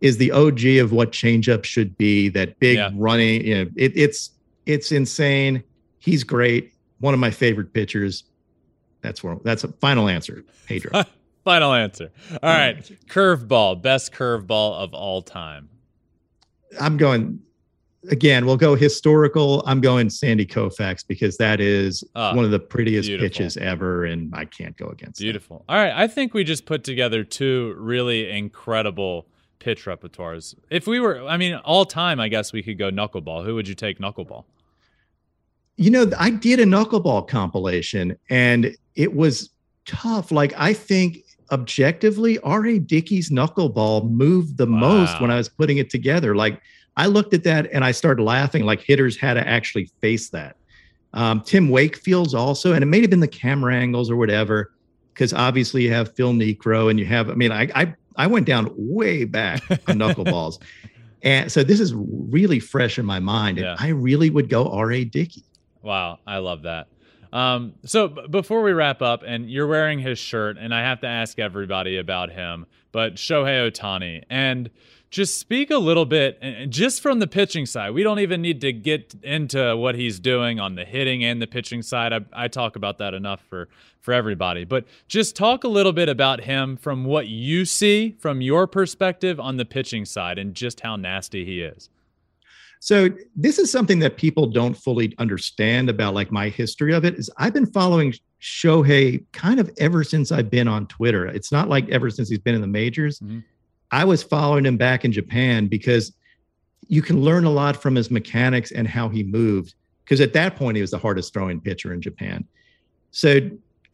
is 0.00 0.16
the 0.16 0.32
OG 0.32 0.64
of 0.80 0.90
what 0.92 1.12
changeup 1.12 1.64
should 1.64 1.96
be. 1.96 2.28
That 2.28 2.58
big 2.58 2.76
Yeah. 2.76 2.90
running, 2.94 3.46
you 3.46 3.54
know, 3.64 3.70
it, 3.76 3.92
it's 3.94 4.30
it's 4.66 4.92
insane. 4.92 5.62
He's 5.98 6.24
great. 6.24 6.72
One 7.00 7.14
of 7.14 7.20
my 7.20 7.30
favorite 7.30 7.72
pitchers. 7.72 8.24
That's 9.00 9.22
where 9.22 9.36
that's 9.44 9.64
a 9.64 9.68
final 9.68 10.08
answer. 10.08 10.44
Pedro. 10.66 11.02
Final 11.44 11.72
answer. 11.72 12.12
All 12.30 12.38
Final 12.38 12.56
right, 12.76 12.90
curveball. 13.08 13.82
Best 13.82 14.12
curveball 14.12 14.74
of 14.74 14.94
all 14.94 15.22
time. 15.22 15.68
I'm 16.80 16.96
going 16.96 17.40
again. 18.10 18.46
We'll 18.46 18.56
go 18.56 18.74
historical. 18.74 19.62
I'm 19.66 19.80
going 19.80 20.10
Sandy 20.10 20.44
Koufax 20.46 21.06
because 21.06 21.36
that 21.38 21.60
is 21.60 22.02
Ah, 22.14 22.34
one 22.34 22.44
of 22.44 22.50
the 22.50 22.58
prettiest 22.58 23.08
beautiful. 23.08 23.28
pitches 23.28 23.56
ever, 23.56 24.04
and 24.04 24.34
I 24.34 24.44
can't 24.44 24.76
go 24.76 24.88
against. 24.88 25.18
that. 25.18 25.24
Beautiful. 25.24 25.64
All 25.68 25.76
right, 25.76 25.92
I 25.94 26.06
think 26.08 26.34
we 26.34 26.44
just 26.44 26.66
put 26.66 26.84
together 26.84 27.24
two 27.24 27.74
really 27.78 28.28
incredible 28.30 29.26
pitch 29.58 29.84
repertoires. 29.84 30.54
If 30.70 30.86
we 30.86 30.98
were, 30.98 31.22
I 31.26 31.36
mean, 31.36 31.54
all 31.54 31.84
time, 31.84 32.18
I 32.18 32.28
guess 32.28 32.52
we 32.52 32.62
could 32.62 32.78
go 32.78 32.90
knuckleball. 32.90 33.44
Who 33.44 33.54
would 33.54 33.68
you 33.68 33.74
take 33.76 33.98
knuckleball? 33.98 34.44
You 35.76 35.90
know, 35.90 36.10
I 36.18 36.30
did 36.30 36.60
a 36.60 36.64
knuckleball 36.64 37.28
compilation, 37.28 38.16
and 38.28 38.76
it 38.94 39.14
was 39.14 39.50
tough. 39.86 40.30
Like 40.30 40.52
I 40.56 40.72
think 40.74 41.18
objectively, 41.50 42.38
R.A. 42.40 42.78
Dickey's 42.78 43.30
knuckleball 43.30 44.10
moved 44.10 44.56
the 44.58 44.66
most 44.66 45.20
when 45.20 45.30
I 45.30 45.36
was 45.36 45.48
putting 45.48 45.78
it 45.78 45.90
together. 45.90 46.34
Like 46.34 46.60
I 46.96 47.06
looked 47.06 47.32
at 47.34 47.44
that 47.44 47.70
and 47.72 47.84
I 47.84 47.92
started 47.92 48.22
laughing. 48.22 48.64
Like 48.64 48.80
hitters 48.80 49.16
had 49.16 49.34
to 49.34 49.46
actually 49.46 49.90
face 50.00 50.30
that. 50.30 50.56
Um, 51.14 51.40
Tim 51.42 51.68
Wakefield's 51.68 52.34
also, 52.34 52.72
and 52.72 52.82
it 52.82 52.86
may 52.86 53.00
have 53.00 53.10
been 53.10 53.20
the 53.20 53.28
camera 53.28 53.74
angles 53.74 54.10
or 54.10 54.16
whatever, 54.16 54.72
because 55.12 55.32
obviously 55.32 55.82
you 55.82 55.92
have 55.92 56.14
Phil 56.14 56.32
Niekro 56.32 56.90
and 56.90 56.98
you 56.98 57.06
have. 57.06 57.28
I 57.30 57.34
mean, 57.34 57.52
I 57.52 57.68
I, 57.74 57.94
I 58.16 58.26
went 58.26 58.46
down 58.46 58.70
way 58.76 59.24
back 59.24 59.62
on 59.70 59.78
knuckleballs, 59.98 60.58
and 61.22 61.52
so 61.52 61.62
this 61.62 61.80
is 61.80 61.92
really 61.94 62.60
fresh 62.60 62.98
in 62.98 63.04
my 63.04 63.20
mind. 63.20 63.58
And 63.58 63.66
Yeah. 63.66 63.76
I 63.78 63.88
really 63.88 64.30
would 64.30 64.48
go 64.48 64.68
R.A. 64.70 65.04
Dickey. 65.04 65.44
Wow, 65.82 66.18
I 66.26 66.38
love 66.38 66.62
that. 66.62 66.88
Um, 67.32 67.74
so 67.84 68.08
b- 68.08 68.26
before 68.30 68.62
we 68.62 68.72
wrap 68.72 69.02
up, 69.02 69.22
and 69.26 69.50
you're 69.50 69.66
wearing 69.66 69.98
his 69.98 70.18
shirt, 70.18 70.56
and 70.58 70.74
I 70.74 70.80
have 70.80 71.00
to 71.00 71.06
ask 71.06 71.38
everybody 71.38 71.98
about 71.98 72.30
him, 72.30 72.66
but 72.92 73.14
Shohei 73.16 73.70
Ohtani, 73.70 74.24
and 74.30 74.70
just 75.12 75.38
speak 75.38 75.70
a 75.70 75.76
little 75.76 76.06
bit, 76.06 76.38
and 76.40 76.72
just 76.72 77.02
from 77.02 77.18
the 77.18 77.26
pitching 77.26 77.66
side. 77.66 77.90
We 77.90 78.02
don't 78.02 78.18
even 78.18 78.40
need 78.40 78.62
to 78.62 78.72
get 78.72 79.14
into 79.22 79.76
what 79.76 79.94
he's 79.94 80.18
doing 80.18 80.58
on 80.58 80.74
the 80.74 80.86
hitting 80.86 81.22
and 81.22 81.40
the 81.40 81.46
pitching 81.46 81.82
side. 81.82 82.14
I, 82.14 82.20
I 82.32 82.48
talk 82.48 82.76
about 82.76 82.98
that 82.98 83.14
enough 83.14 83.42
for 83.48 83.68
for 84.00 84.12
everybody, 84.12 84.64
but 84.64 84.84
just 85.06 85.36
talk 85.36 85.62
a 85.62 85.68
little 85.68 85.92
bit 85.92 86.08
about 86.08 86.40
him 86.40 86.76
from 86.78 87.04
what 87.04 87.28
you 87.28 87.64
see 87.64 88.16
from 88.18 88.40
your 88.40 88.66
perspective 88.66 89.38
on 89.38 89.58
the 89.58 89.66
pitching 89.66 90.06
side, 90.06 90.38
and 90.38 90.54
just 90.54 90.80
how 90.80 90.96
nasty 90.96 91.44
he 91.44 91.60
is. 91.60 91.90
So 92.80 93.10
this 93.36 93.60
is 93.60 93.70
something 93.70 94.00
that 94.00 94.16
people 94.16 94.46
don't 94.46 94.74
fully 94.74 95.14
understand 95.18 95.88
about 95.88 96.14
like 96.14 96.32
my 96.32 96.48
history 96.48 96.92
of 96.94 97.04
it 97.04 97.14
is 97.14 97.30
I've 97.36 97.52
been 97.52 97.66
following 97.66 98.12
Shohei 98.40 99.24
kind 99.32 99.60
of 99.60 99.70
ever 99.78 100.02
since 100.02 100.32
I've 100.32 100.50
been 100.50 100.66
on 100.66 100.88
Twitter. 100.88 101.26
It's 101.26 101.52
not 101.52 101.68
like 101.68 101.88
ever 101.90 102.10
since 102.10 102.28
he's 102.28 102.40
been 102.40 102.56
in 102.56 102.60
the 102.60 102.66
majors. 102.66 103.20
Mhm. 103.20 103.44
I 103.92 104.04
was 104.04 104.22
following 104.22 104.66
him 104.66 104.76
back 104.76 105.04
in 105.04 105.12
Japan 105.12 105.68
because 105.68 106.12
you 106.88 107.02
can 107.02 107.22
learn 107.22 107.44
a 107.44 107.50
lot 107.50 107.80
from 107.80 107.94
his 107.94 108.10
mechanics 108.10 108.72
and 108.72 108.88
how 108.88 109.08
he 109.08 109.22
moved. 109.22 109.74
Because 110.04 110.20
at 110.20 110.32
that 110.32 110.56
point, 110.56 110.76
he 110.76 110.80
was 110.80 110.90
the 110.90 110.98
hardest 110.98 111.32
throwing 111.32 111.60
pitcher 111.60 111.92
in 111.92 112.00
Japan. 112.00 112.44
So, 113.12 113.38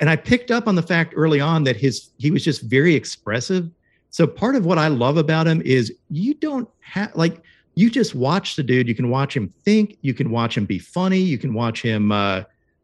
and 0.00 0.08
I 0.08 0.16
picked 0.16 0.50
up 0.50 0.66
on 0.66 0.76
the 0.76 0.82
fact 0.82 1.12
early 1.16 1.40
on 1.40 1.64
that 1.64 1.76
his 1.76 2.10
he 2.18 2.30
was 2.30 2.44
just 2.44 2.62
very 2.62 2.94
expressive. 2.94 3.68
So 4.10 4.26
part 4.26 4.56
of 4.56 4.64
what 4.64 4.78
I 4.78 4.88
love 4.88 5.16
about 5.16 5.46
him 5.46 5.60
is 5.62 5.92
you 6.08 6.34
don't 6.34 6.68
have 6.80 7.14
like 7.14 7.42
you 7.74 7.90
just 7.90 8.14
watch 8.14 8.56
the 8.56 8.62
dude. 8.62 8.88
You 8.88 8.94
can 8.94 9.10
watch 9.10 9.36
him 9.36 9.52
think. 9.64 9.98
You 10.00 10.14
can 10.14 10.30
watch 10.30 10.56
him 10.56 10.64
be 10.64 10.78
funny. 10.78 11.18
You 11.18 11.38
can 11.38 11.54
watch 11.54 11.82
him. 11.82 12.10
Uh, 12.10 12.42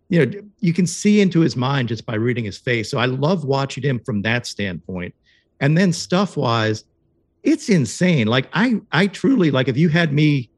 you 0.08 0.24
know, 0.24 0.42
you 0.60 0.72
can 0.72 0.86
see 0.86 1.20
into 1.20 1.40
his 1.40 1.56
mind 1.56 1.88
just 1.88 2.04
by 2.04 2.14
reading 2.14 2.44
his 2.44 2.58
face. 2.58 2.90
So 2.90 2.98
I 2.98 3.06
love 3.06 3.44
watching 3.44 3.82
him 3.82 3.98
from 3.98 4.22
that 4.22 4.46
standpoint. 4.46 5.14
And 5.60 5.76
then 5.78 5.92
stuff 5.92 6.36
wise, 6.36 6.84
it's 7.44 7.68
insane. 7.68 8.26
Like 8.26 8.48
I, 8.52 8.80
I 8.90 9.06
truly 9.06 9.50
like. 9.50 9.68
If 9.68 9.76
you 9.76 9.90
had 9.90 10.12
me, 10.12 10.50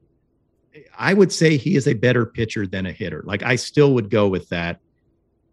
I 0.97 1.13
would 1.13 1.33
say 1.33 1.57
he 1.57 1.77
is 1.77 1.87
a 1.87 1.95
better 1.95 2.25
pitcher 2.25 2.67
than 2.67 2.87
a 2.87 2.93
hitter. 2.93 3.23
Like 3.27 3.43
I 3.43 3.57
still 3.57 3.93
would 3.95 4.09
go 4.09 4.29
with 4.29 4.49
that 4.49 4.81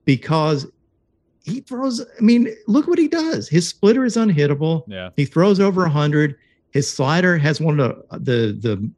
because 0.06 0.68
he 1.44 1.60
throws. 1.60 2.02
I 2.02 2.22
mean, 2.22 2.56
look 2.68 2.88
what 2.88 3.00
he 3.00 3.08
does. 3.08 3.50
His 3.50 3.68
splitter 3.68 4.06
is 4.06 4.16
unhittable. 4.16 4.84
Yeah. 4.88 5.10
He 5.18 5.26
throws 5.26 5.60
over 5.60 5.86
hundred. 5.88 6.38
His 6.72 6.90
slider 6.90 7.38
has 7.38 7.60
one 7.60 7.80
of 7.80 7.98
the 8.12 8.58
the, 8.62 8.70
the 8.70 8.92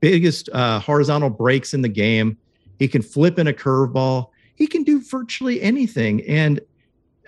biggest 0.00 0.48
uh, 0.52 0.80
horizontal 0.80 1.30
breaks 1.30 1.74
in 1.74 1.82
the 1.82 1.88
game. 1.88 2.36
He 2.78 2.88
can 2.88 3.02
flip 3.02 3.38
in 3.38 3.46
a 3.46 3.52
curveball. 3.52 4.28
He 4.54 4.66
can 4.66 4.84
do 4.84 5.00
virtually 5.00 5.60
anything, 5.62 6.22
and 6.28 6.60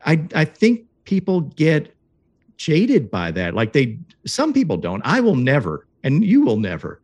I 0.04 0.26
I 0.34 0.44
think 0.44 0.84
people 1.04 1.40
get 1.40 1.94
jaded 2.56 3.10
by 3.10 3.30
that. 3.32 3.54
Like 3.54 3.72
they, 3.72 3.98
some 4.26 4.52
people 4.52 4.76
don't. 4.76 5.02
I 5.04 5.20
will 5.20 5.36
never, 5.36 5.86
and 6.02 6.24
you 6.24 6.42
will 6.42 6.58
never. 6.58 7.00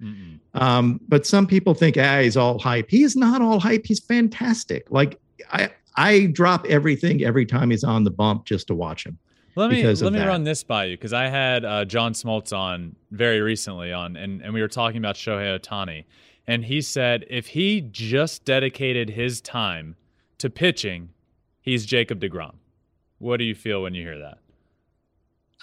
Um, 0.55 1.01
but 1.09 1.27
some 1.27 1.47
people 1.47 1.75
think, 1.75 1.97
ah, 1.99 2.21
he's 2.21 2.37
all 2.37 2.59
hype. 2.59 2.91
He 2.91 3.03
is 3.03 3.17
not 3.17 3.43
all 3.43 3.61
hype. 3.61 3.87
He's 3.87 4.01
fantastic. 4.01 4.91
Like 4.91 5.21
I 5.53 5.71
I 5.97 6.27
drop 6.27 6.65
everything 6.67 7.25
every 7.25 7.45
time 7.45 7.71
he's 7.71 7.85
on 7.85 8.05
the 8.05 8.11
bump 8.11 8.45
just 8.45 8.69
to 8.69 8.75
watch 8.75 9.05
him. 9.05 9.19
Let 9.57 9.71
me 9.71 9.83
let 9.85 10.13
me 10.13 10.21
that. 10.21 10.27
run 10.27 10.45
this 10.45 10.63
by 10.63 10.85
you 10.85 10.97
because 10.97 11.13
I 11.13 11.27
had 11.27 11.65
uh, 11.65 11.85
John 11.85 12.13
Smoltz 12.13 12.57
on 12.57 12.95
very 13.11 13.41
recently 13.41 13.93
on, 13.93 14.17
and, 14.17 14.41
and 14.41 14.55
we 14.55 14.61
were 14.61 14.69
talking 14.69 14.99
about 14.99 15.17
Shohei 15.17 15.59
Ohtani, 15.59 16.05
and 16.47 16.65
he 16.65 16.81
said 16.81 17.27
if 17.29 17.49
he 17.49 17.81
just 17.81 18.45
dedicated 18.45 19.11
his 19.11 19.41
time 19.41 19.97
to 20.39 20.49
pitching, 20.49 21.09
he's 21.61 21.85
Jacob 21.85 22.21
Degrom. 22.21 22.55
What 23.19 23.39
do 23.39 23.45
you 23.45 23.57
feel 23.57 23.83
when 23.83 23.95
you 23.95 24.05
hear 24.05 24.19
that? 24.21 24.39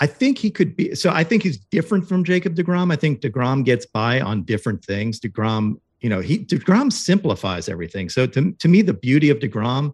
I 0.01 0.07
think 0.07 0.37
he 0.37 0.51
could 0.51 0.75
be. 0.75 0.93
So 0.95 1.09
I 1.09 1.23
think 1.23 1.43
he's 1.43 1.57
different 1.57 2.07
from 2.07 2.23
Jacob 2.23 2.55
Degrom. 2.55 2.91
I 2.91 2.95
think 2.95 3.21
Degrom 3.21 3.63
gets 3.63 3.85
by 3.85 4.19
on 4.19 4.43
different 4.43 4.83
things. 4.83 5.19
Degrom, 5.19 5.79
you 6.01 6.09
know, 6.09 6.19
he 6.19 6.39
Degrom 6.39 6.91
simplifies 6.91 7.69
everything. 7.69 8.09
So 8.09 8.27
to 8.27 8.51
to 8.51 8.67
me, 8.67 8.81
the 8.81 8.93
beauty 8.93 9.29
of 9.29 9.39
Degrom 9.39 9.93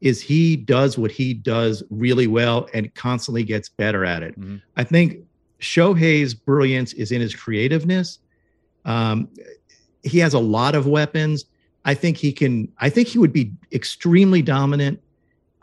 is 0.00 0.20
he 0.20 0.56
does 0.56 0.96
what 0.96 1.10
he 1.10 1.34
does 1.34 1.82
really 1.90 2.26
well 2.26 2.68
and 2.72 2.94
constantly 2.94 3.44
gets 3.44 3.68
better 3.68 4.04
at 4.04 4.22
it. 4.22 4.38
Mhm. 4.38 4.60
I 4.76 4.84
think 4.84 5.18
Shohei's 5.60 6.32
brilliance 6.34 6.94
is 6.94 7.12
in 7.12 7.20
his 7.20 7.34
creativeness. 7.34 8.18
Um, 8.86 9.28
he 10.02 10.18
has 10.18 10.32
a 10.32 10.38
lot 10.38 10.74
of 10.74 10.86
weapons. 10.86 11.44
I 11.84 11.94
think 11.94 12.16
he 12.16 12.32
can. 12.32 12.68
I 12.78 12.90
think 12.90 13.08
he 13.08 13.18
would 13.18 13.32
be 13.32 13.52
extremely 13.72 14.42
dominant. 14.42 15.00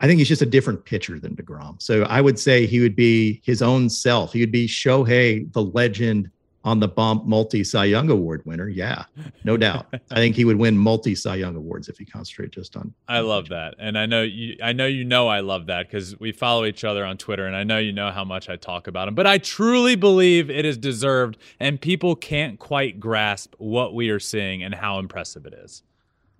I 0.00 0.06
think 0.06 0.18
he's 0.18 0.28
just 0.28 0.42
a 0.42 0.46
different 0.46 0.84
pitcher 0.84 1.18
than 1.18 1.34
Degrom. 1.34 1.80
So 1.82 2.04
I 2.04 2.20
would 2.20 2.38
say 2.38 2.66
he 2.66 2.80
would 2.80 2.96
be 2.96 3.40
his 3.44 3.62
own 3.62 3.90
self. 3.90 4.32
He 4.32 4.40
would 4.40 4.52
be 4.52 4.68
Shohei, 4.68 5.52
the 5.52 5.62
legend 5.62 6.30
on 6.64 6.80
the 6.80 6.88
bump, 6.88 7.24
multi 7.24 7.64
Cy 7.64 7.86
Young 7.86 8.10
Award 8.10 8.44
winner. 8.44 8.68
Yeah, 8.68 9.04
no 9.44 9.56
doubt. 9.56 9.86
I 10.10 10.16
think 10.16 10.36
he 10.36 10.44
would 10.44 10.56
win 10.56 10.76
multi 10.76 11.14
Cy 11.14 11.36
Young 11.36 11.56
awards 11.56 11.88
if 11.88 11.98
he 11.98 12.04
concentrated 12.04 12.52
just 12.52 12.76
on. 12.76 12.92
I 13.08 13.20
love 13.20 13.48
that, 13.48 13.74
and 13.78 13.98
I 13.98 14.06
know 14.06 14.22
you. 14.22 14.56
I 14.62 14.72
know 14.72 14.86
you 14.86 15.04
know 15.04 15.28
I 15.28 15.40
love 15.40 15.66
that 15.66 15.86
because 15.86 16.18
we 16.20 16.32
follow 16.32 16.64
each 16.64 16.84
other 16.84 17.04
on 17.04 17.16
Twitter, 17.16 17.46
and 17.46 17.56
I 17.56 17.64
know 17.64 17.78
you 17.78 17.92
know 17.92 18.10
how 18.10 18.24
much 18.24 18.48
I 18.48 18.56
talk 18.56 18.86
about 18.86 19.08
him. 19.08 19.14
But 19.14 19.26
I 19.26 19.38
truly 19.38 19.96
believe 19.96 20.50
it 20.50 20.64
is 20.64 20.76
deserved, 20.76 21.38
and 21.58 21.80
people 21.80 22.14
can't 22.14 22.58
quite 22.58 23.00
grasp 23.00 23.54
what 23.58 23.94
we 23.94 24.10
are 24.10 24.20
seeing 24.20 24.62
and 24.62 24.74
how 24.74 24.98
impressive 24.98 25.46
it 25.46 25.54
is. 25.54 25.82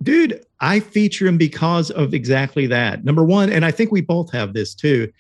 Dude, 0.03 0.45
I 0.61 0.81
feature 0.81 1.27
him 1.27 1.39
because 1.39 1.91
of 1.91 2.15
exactly 2.15 2.67
that. 2.69 3.05
Number 3.05 3.25
one, 3.25 3.51
and 3.51 3.65
I 3.65 3.71
think 3.71 3.91
we 3.91 4.01
both 4.01 4.33
have 4.33 4.53
this 4.53 4.75
too, 4.75 5.13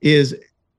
is 0.00 0.34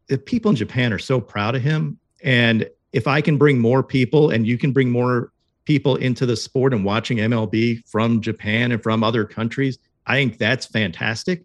the 0.08 0.18
people 0.18 0.50
in 0.50 0.56
Japan 0.56 0.94
are 0.94 1.00
so 1.00 1.20
proud 1.20 1.56
of 1.56 1.62
him. 1.62 2.00
And 2.24 2.68
if 2.92 3.08
I 3.08 3.22
can 3.22 3.38
bring 3.38 3.60
more 3.60 3.84
people 3.84 4.30
and 4.30 4.48
you 4.48 4.58
can 4.58 4.72
bring 4.72 4.90
more 4.90 5.32
people 5.66 5.96
into 5.96 6.26
the 6.26 6.36
sport 6.36 6.74
and 6.74 6.86
watching 6.86 7.18
MLB 7.18 7.88
from 7.88 8.22
Japan 8.22 8.72
and 8.72 8.82
from 8.82 9.04
other 9.04 9.26
countries, 9.26 9.78
I 10.08 10.16
think 10.16 10.38
that's 10.38 10.66
fantastic. 10.66 11.44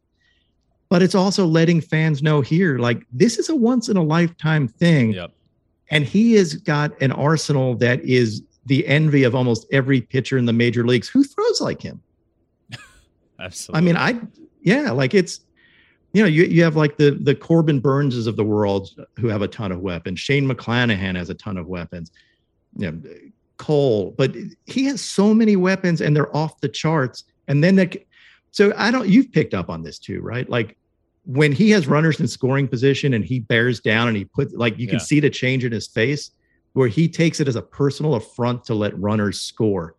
But 0.89 1.03
it's 1.03 1.15
also 1.15 1.47
letting 1.47 1.81
fans 1.81 2.23
know 2.23 2.41
here, 2.41 2.79
like 2.79 3.05
this 3.13 3.39
is 3.39 3.49
a 3.49 3.55
once 3.57 3.89
in 3.89 3.97
a 3.97 4.03
lifetime 4.03 4.69
thing. 4.69 5.13
Yep. 5.13 5.33
And 5.91 6.05
he 6.05 6.35
has 6.35 6.55
got 6.55 7.01
an 7.03 7.13
arsenal 7.13 7.75
that 7.77 8.01
is 8.01 8.43
the 8.71 8.87
envy 8.87 9.25
of 9.25 9.35
almost 9.35 9.67
every 9.73 10.01
pitcher 10.01 10.39
in 10.39 10.45
the 10.45 10.53
major 10.53 10.87
leagues 10.87 11.09
who 11.09 11.25
throws 11.25 11.61
like 11.61 11.83
him. 11.83 12.01
Absolutely. 13.41 13.79
I 13.79 13.85
mean, 13.85 13.97
I 13.97 14.21
yeah, 14.63 14.93
like 14.93 15.13
it's 15.13 15.41
you 16.13 16.23
know, 16.23 16.29
you 16.29 16.45
you 16.45 16.63
have 16.63 16.77
like 16.77 16.97
the 16.97 17.11
the 17.11 17.35
Corbin 17.35 17.81
Burnses 17.81 18.29
of 18.29 18.37
the 18.37 18.45
world 18.45 18.91
who 19.19 19.27
have 19.27 19.43
a 19.43 19.49
ton 19.49 19.73
of 19.73 19.81
weapons. 19.81 20.21
Shane 20.21 20.49
McClanahan 20.49 21.17
has 21.17 21.31
a 21.31 21.35
ton 21.35 21.57
of 21.57 21.67
weapons. 21.67 22.13
You 22.77 22.93
know, 22.93 23.03
Cole, 23.57 24.15
but 24.17 24.37
he 24.67 24.85
has 24.85 25.01
so 25.01 25.35
many 25.35 25.57
weapons 25.57 26.01
and 26.01 26.15
they're 26.15 26.35
off 26.35 26.61
the 26.61 26.69
charts. 26.69 27.25
And 27.49 27.65
then 27.65 27.75
that 27.75 27.97
so 28.53 28.73
I 28.77 28.93
don't 28.93 29.09
you've 29.09 29.33
picked 29.33 29.53
up 29.53 29.69
on 29.69 29.83
this 29.83 29.99
too, 29.99 30.21
right? 30.21 30.49
Like 30.49 30.77
when 31.25 31.51
he 31.51 31.71
has 31.71 31.89
runners 31.89 32.21
in 32.21 32.29
scoring 32.29 32.69
position 32.69 33.15
and 33.15 33.25
he 33.25 33.41
bears 33.41 33.81
down 33.81 34.07
and 34.07 34.17
he 34.17 34.27
puts 34.27 34.55
like 34.55 34.79
you 34.79 34.87
can 34.87 35.01
Yeah. 35.01 35.05
see 35.05 35.19
the 35.19 35.29
change 35.29 35.65
in 35.65 35.73
his 35.73 35.89
face 35.89 36.31
where 36.73 36.89
he 36.89 37.09
takes 37.09 37.41
it 37.41 37.49
as 37.49 37.57
a 37.57 37.63
personal 37.63 38.15
affront 38.15 38.65
to 38.65 38.75
let 38.75 38.99
runners 38.99 39.41
score. 39.41 39.95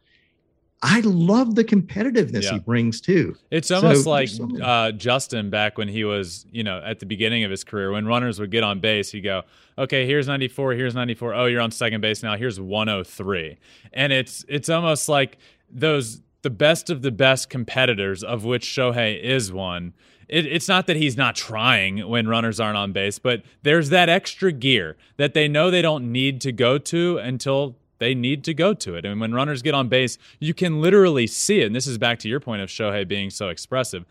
I 0.83 1.01
love 1.01 1.53
the 1.53 1.63
competitiveness 1.63 2.43
Yeah. 2.43 2.53
he 2.53 2.59
brings 2.59 3.01
too. 3.01 3.35
It's 3.51 3.69
almost 3.69 4.07
like 4.07 4.29
so 4.29 4.47
many- 4.47 4.61
uh, 4.63 4.91
Justin 4.93 5.51
back 5.51 5.77
when 5.77 5.87
he 5.87 6.03
was, 6.03 6.47
you 6.51 6.63
know, 6.63 6.81
at 6.83 6.99
the 6.99 7.05
beginning 7.05 7.43
of 7.43 7.51
his 7.51 7.63
career, 7.63 7.91
when 7.91 8.07
runners 8.07 8.39
would 8.39 8.49
get 8.49 8.63
on 8.63 8.79
base, 8.79 9.11
he'd 9.11 9.21
go, 9.21 9.43
"Okay, 9.77 10.07
here's 10.07 10.27
94, 10.27 10.73
here's 10.73 10.95
94. 10.95 11.35
Oh, 11.35 11.45
you're 11.45 11.61
on 11.61 11.69
second 11.69 12.01
base 12.01 12.23
now. 12.23 12.35
Here's 12.35 12.59
103." 12.59 13.57
And 13.93 14.11
it's 14.11 14.43
it's 14.47 14.69
almost 14.69 15.07
like 15.07 15.37
those 15.69 16.21
the 16.41 16.49
best 16.49 16.89
of 16.89 17.03
the 17.03 17.11
best 17.11 17.51
competitors, 17.51 18.23
of 18.23 18.43
which 18.43 18.65
Shohei 18.65 19.21
is 19.21 19.51
one. 19.51 19.93
It, 20.31 20.45
it's 20.45 20.67
not 20.67 20.87
that 20.87 20.95
he's 20.95 21.17
not 21.17 21.35
trying 21.35 22.07
when 22.07 22.27
runners 22.27 22.59
aren't 22.59 22.77
on 22.77 22.93
base, 22.93 23.19
but 23.19 23.43
there's 23.61 23.89
that 23.89 24.09
extra 24.09 24.51
gear 24.51 24.97
that 25.17 25.33
they 25.33 25.47
know 25.47 25.69
they 25.69 25.81
don't 25.81 26.11
need 26.11 26.41
to 26.41 26.51
go 26.51 26.77
to 26.77 27.17
until 27.17 27.75
they 27.99 28.15
need 28.15 28.43
to 28.45 28.53
go 28.55 28.73
to 28.73 28.95
it. 28.95 29.05
And 29.05 29.21
when 29.21 29.31
runners 29.33 29.61
get 29.61 29.75
on 29.75 29.87
base, 29.87 30.17
you 30.39 30.55
can 30.55 30.81
literally 30.81 31.27
see 31.27 31.61
it. 31.61 31.67
And 31.67 31.75
this 31.75 31.85
is 31.85 31.99
back 31.99 32.17
to 32.19 32.29
your 32.29 32.39
point 32.39 32.63
of 32.63 32.69
Shohei 32.69 33.07
being 33.07 33.29
so 33.29 33.49
expressive. 33.49 34.05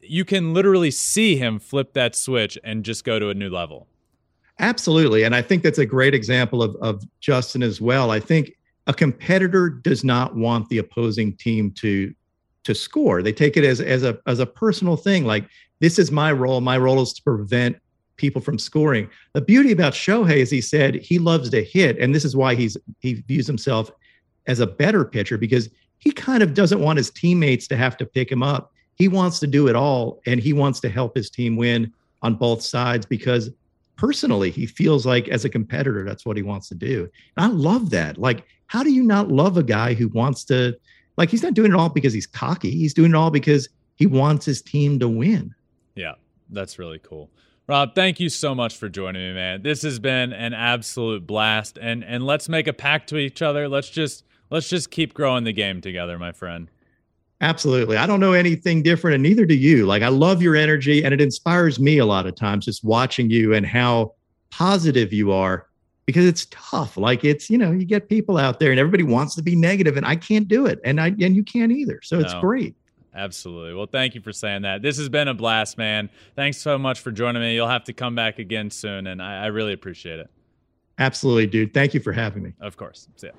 You 0.00 0.24
can 0.24 0.52
literally 0.52 0.90
see 0.90 1.36
him 1.36 1.60
flip 1.60 1.92
that 1.92 2.16
switch 2.16 2.58
and 2.64 2.84
just 2.84 3.04
go 3.04 3.20
to 3.20 3.28
a 3.28 3.34
new 3.34 3.48
level. 3.48 3.86
Absolutely. 4.58 5.22
And 5.22 5.36
I 5.36 5.42
think 5.42 5.62
that's 5.62 5.78
a 5.78 5.86
great 5.86 6.14
example 6.14 6.64
of, 6.64 6.74
of 6.76 7.04
Justin 7.20 7.62
as 7.62 7.80
well. 7.80 8.10
I 8.10 8.18
think 8.18 8.54
a 8.88 8.94
competitor 8.94 9.68
does 9.68 10.02
not 10.02 10.34
want 10.34 10.68
the 10.68 10.78
opposing 10.78 11.36
team 11.36 11.70
to 11.72 12.12
to 12.64 12.74
score. 12.74 13.22
They 13.22 13.32
take 13.32 13.56
it 13.56 13.64
as 13.64 13.80
as 13.80 14.02
a 14.02 14.18
as 14.26 14.40
a 14.40 14.46
personal 14.46 14.96
thing. 14.96 15.24
Like 15.24 15.48
this 15.80 15.98
is 15.98 16.10
my 16.10 16.32
role. 16.32 16.60
My 16.60 16.78
role 16.78 17.00
is 17.00 17.12
to 17.14 17.22
prevent 17.22 17.76
people 18.16 18.42
from 18.42 18.58
scoring. 18.58 19.08
The 19.32 19.40
beauty 19.40 19.72
about 19.72 19.92
Shohei 19.92 20.36
is 20.36 20.50
he 20.50 20.60
said 20.60 20.96
he 20.96 21.18
loves 21.18 21.50
to 21.50 21.62
hit, 21.62 21.98
and 21.98 22.14
this 22.14 22.24
is 22.24 22.36
why 22.36 22.54
he's 22.54 22.76
he 23.00 23.14
views 23.14 23.46
himself 23.46 23.90
as 24.46 24.60
a 24.60 24.66
better 24.66 25.04
pitcher 25.04 25.38
because 25.38 25.68
he 25.98 26.10
kind 26.10 26.42
of 26.42 26.54
doesn't 26.54 26.80
want 26.80 26.96
his 26.96 27.10
teammates 27.10 27.66
to 27.68 27.76
have 27.76 27.96
to 27.98 28.06
pick 28.06 28.30
him 28.30 28.42
up. 28.42 28.72
He 28.94 29.08
wants 29.08 29.38
to 29.40 29.46
do 29.46 29.68
it 29.68 29.76
all, 29.76 30.20
and 30.26 30.40
he 30.40 30.52
wants 30.52 30.80
to 30.80 30.88
help 30.88 31.16
his 31.16 31.30
team 31.30 31.56
win 31.56 31.92
on 32.22 32.34
both 32.34 32.62
sides 32.62 33.06
because 33.06 33.50
personally 33.96 34.50
he 34.50 34.64
feels 34.66 35.04
like 35.04 35.28
as 35.28 35.44
a 35.44 35.48
competitor 35.48 36.04
that's 36.04 36.24
what 36.24 36.36
he 36.36 36.42
wants 36.42 36.68
to 36.68 36.74
do 36.74 37.08
and 37.36 37.44
i 37.44 37.48
love 37.48 37.90
that 37.90 38.16
like 38.16 38.44
how 38.66 38.82
do 38.82 38.92
you 38.92 39.02
not 39.02 39.28
love 39.28 39.56
a 39.56 39.62
guy 39.62 39.92
who 39.92 40.08
wants 40.08 40.44
to 40.44 40.74
like 41.18 41.28
he's 41.28 41.42
not 41.42 41.52
doing 41.52 41.72
it 41.72 41.76
all 41.76 41.90
because 41.90 42.14
he's 42.14 42.26
cocky 42.26 42.70
he's 42.70 42.94
doing 42.94 43.10
it 43.10 43.16
all 43.16 43.30
because 43.30 43.68
he 43.96 44.06
wants 44.06 44.46
his 44.46 44.62
team 44.62 44.98
to 44.98 45.08
win 45.08 45.54
Yeah, 45.94 46.14
that's 46.48 46.78
really 46.78 47.00
cool. 47.00 47.28
Rob, 47.66 47.94
thank 47.94 48.18
you 48.18 48.30
so 48.30 48.54
much 48.54 48.76
for 48.78 48.88
joining 48.88 49.20
me, 49.20 49.34
man. 49.34 49.62
This 49.62 49.82
has 49.82 49.98
been 49.98 50.32
an 50.32 50.54
absolute 50.54 51.26
blast. 51.26 51.76
And 51.78 52.02
and 52.02 52.24
let's 52.24 52.48
make 52.48 52.66
a 52.66 52.72
pact 52.72 53.10
to 53.10 53.18
each 53.18 53.42
other. 53.42 53.68
Let's 53.68 53.90
just 53.90 54.24
let's 54.50 54.70
just 54.70 54.90
keep 54.90 55.12
growing 55.12 55.44
the 55.44 55.52
game 55.52 55.82
together, 55.82 56.18
my 56.18 56.32
friend. 56.32 56.70
absolutely 57.40 57.96
i 57.96 58.04
don't 58.06 58.18
know 58.18 58.32
anything 58.32 58.82
different 58.82 59.14
and 59.14 59.22
neither 59.22 59.46
do 59.46 59.54
you 59.54 59.86
like 59.86 60.02
i 60.02 60.08
love 60.08 60.42
your 60.42 60.56
energy 60.56 61.04
and 61.04 61.14
it 61.14 61.20
inspires 61.20 61.78
me 61.78 61.98
a 61.98 62.06
lot 62.06 62.26
of 62.26 62.34
times 62.34 62.64
just 62.64 62.82
watching 62.82 63.30
you 63.30 63.54
and 63.54 63.64
how 63.64 64.12
positive 64.50 65.12
you 65.12 65.30
are 65.30 65.67
because 66.08 66.24
it's 66.24 66.46
tough 66.50 66.96
like 66.96 67.22
it's 67.22 67.50
you 67.50 67.58
know 67.58 67.70
you 67.70 67.84
get 67.84 68.08
people 68.08 68.38
out 68.38 68.58
there 68.58 68.70
and 68.70 68.80
everybody 68.80 69.02
wants 69.02 69.34
to 69.34 69.42
be 69.42 69.54
negative 69.54 69.98
and 69.98 70.06
i 70.06 70.16
can't 70.16 70.48
do 70.48 70.64
it 70.64 70.80
and 70.82 70.98
i 71.00 71.08
and 71.08 71.36
you 71.36 71.44
can't 71.44 71.70
either 71.70 72.00
so 72.02 72.18
it's 72.18 72.32
No. 72.32 72.40
great 72.40 72.74
Absolutely. 73.14 73.74
Well, 73.74 73.86
thank 73.86 74.14
you 74.14 74.20
for 74.20 74.32
saying 74.32 74.62
that. 74.62 74.80
This 74.80 74.96
has 74.98 75.08
been 75.08 75.26
a 75.26 75.34
blast, 75.34 75.76
man. 75.76 76.08
Thanks 76.36 76.58
so 76.58 76.78
much 76.78 77.00
for 77.00 77.10
joining 77.10 77.42
me. 77.42 77.52
You'll 77.56 77.66
have 77.66 77.82
to 77.84 77.92
come 77.92 78.14
back 78.14 78.38
again 78.38 78.70
soon, 78.70 79.08
and 79.08 79.20
I, 79.20 79.44
I 79.44 79.46
really 79.46 79.72
appreciate 79.72 80.20
it. 80.20 80.30
absolutely 81.00 81.46
dude 81.46 81.74
thank 81.74 81.94
you 81.94 82.00
for 82.00 82.12
having 82.12 82.42
me 82.44 82.52
Of 82.60 82.76
course. 82.76 83.08
See 83.16 83.26
ya. 83.28 83.32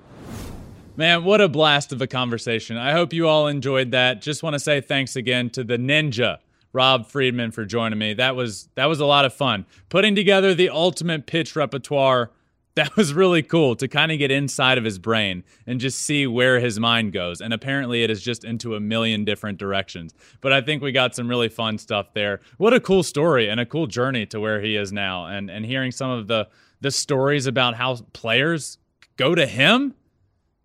Man, 0.96 1.24
what 1.24 1.40
a 1.40 1.48
blast 1.48 1.92
of 1.92 2.02
a 2.02 2.06
conversation. 2.06 2.76
I 2.76 2.92
hope 2.92 3.12
you 3.14 3.26
all 3.26 3.46
enjoyed 3.46 3.92
that. 3.92 4.20
Just 4.20 4.42
want 4.42 4.54
to 4.54 4.60
say 4.60 4.80
thanks 4.82 5.16
again 5.16 5.48
to 5.50 5.64
the 5.64 5.78
ninja, 5.78 6.38
Rob 6.74 7.06
Friedman, 7.06 7.50
for 7.52 7.64
joining 7.64 7.98
me. 7.98 8.12
That 8.12 8.36
was 8.36 8.68
that 8.74 8.86
was 8.86 9.00
a 9.00 9.06
lot 9.06 9.24
of 9.24 9.32
fun. 9.32 9.64
Putting 9.88 10.14
together 10.14 10.52
the 10.52 10.68
ultimate 10.68 11.26
pitch 11.26 11.56
repertoire 11.56 12.30
that 12.74 12.96
was 12.96 13.12
really 13.12 13.42
cool 13.42 13.76
to 13.76 13.88
kind 13.88 14.12
of 14.12 14.18
get 14.18 14.30
inside 14.30 14.78
of 14.78 14.84
his 14.84 14.98
brain 14.98 15.44
and 15.66 15.80
just 15.80 16.00
see 16.00 16.26
where 16.26 16.60
his 16.60 16.78
mind 16.78 17.12
goes. 17.12 17.40
And 17.40 17.52
apparently, 17.52 18.02
it 18.02 18.10
is 18.10 18.22
just 18.22 18.44
into 18.44 18.74
a 18.74 18.80
million 18.80 19.24
different 19.24 19.58
directions. 19.58 20.14
But 20.40 20.52
I 20.52 20.60
think 20.60 20.82
we 20.82 20.92
got 20.92 21.14
some 21.14 21.28
really 21.28 21.48
fun 21.48 21.78
stuff 21.78 22.12
there. 22.14 22.40
What 22.58 22.72
a 22.72 22.80
cool 22.80 23.02
story 23.02 23.48
and 23.48 23.60
a 23.60 23.66
cool 23.66 23.86
journey 23.86 24.26
to 24.26 24.40
where 24.40 24.60
he 24.60 24.76
is 24.76 24.92
now. 24.92 25.26
And 25.26 25.50
and 25.50 25.64
hearing 25.64 25.92
some 25.92 26.10
of 26.10 26.26
the 26.26 26.48
the 26.80 26.90
stories 26.90 27.46
about 27.46 27.74
how 27.74 27.96
players 28.12 28.78
go 29.16 29.34
to 29.34 29.46
him 29.46 29.94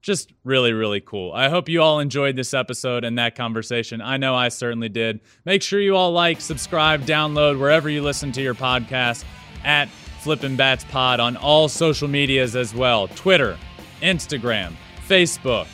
just 0.06 0.32
really, 0.43 0.72
really 0.72 1.01
cool. 1.01 1.34
I 1.34 1.49
hope 1.49 1.68
you 1.68 1.82
all 1.82 1.99
enjoyed 1.99 2.36
this 2.36 2.53
episode 2.53 3.03
and 3.03 3.18
that 3.18 3.36
conversation. 3.36 4.01
I 4.01 4.18
know 4.18 4.36
I 4.36 4.49
certainly 4.49 4.88
did. 4.88 5.20
Make 5.45 5.64
sure 5.64 5.82
you 5.82 5.95
all 5.95 6.12
like, 6.12 6.41
subscribe, 6.41 7.01
download 7.06 7.60
wherever 7.60 7.89
you 7.89 8.03
listen 8.03 8.32
to 8.34 8.41
your 8.41 8.53
podcast 8.53 9.26
at 9.64 9.89
Flippin' 10.26 10.55
Bats 10.55 10.84
Pod 10.86 11.19
on 11.19 11.38
all 11.38 11.69
social 11.69 12.07
medias 12.07 12.55
as 12.55 12.73
well 12.73 13.07
Twitter, 13.09 13.59
Instagram, 14.01 14.73
Facebook, 15.07 15.67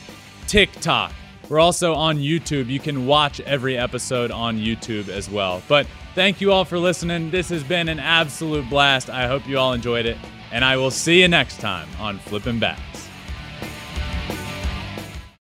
TikTok. 0.46 1.10
We're 1.48 1.58
also 1.58 1.94
on 1.94 2.18
YouTube. 2.18 2.66
You 2.66 2.78
can 2.78 3.06
watch 3.06 3.40
every 3.40 3.78
episode 3.78 4.30
on 4.30 4.58
YouTube 4.58 5.08
as 5.08 5.30
well. 5.30 5.62
But 5.68 5.86
thank 6.14 6.42
you 6.42 6.52
all 6.52 6.66
for 6.66 6.78
listening. 6.78 7.30
This 7.30 7.48
has 7.48 7.64
been 7.64 7.88
an 7.88 7.98
absolute 7.98 8.68
blast. 8.68 9.08
I 9.08 9.26
hope 9.26 9.48
you 9.48 9.56
all 9.58 9.72
enjoyed 9.72 10.04
it. 10.04 10.18
And 10.50 10.66
I 10.66 10.76
will 10.76 10.90
see 10.90 11.22
you 11.22 11.28
next 11.28 11.58
time 11.58 11.88
on 11.98 12.18
Flippin' 12.18 12.58
Bats. 12.58 12.91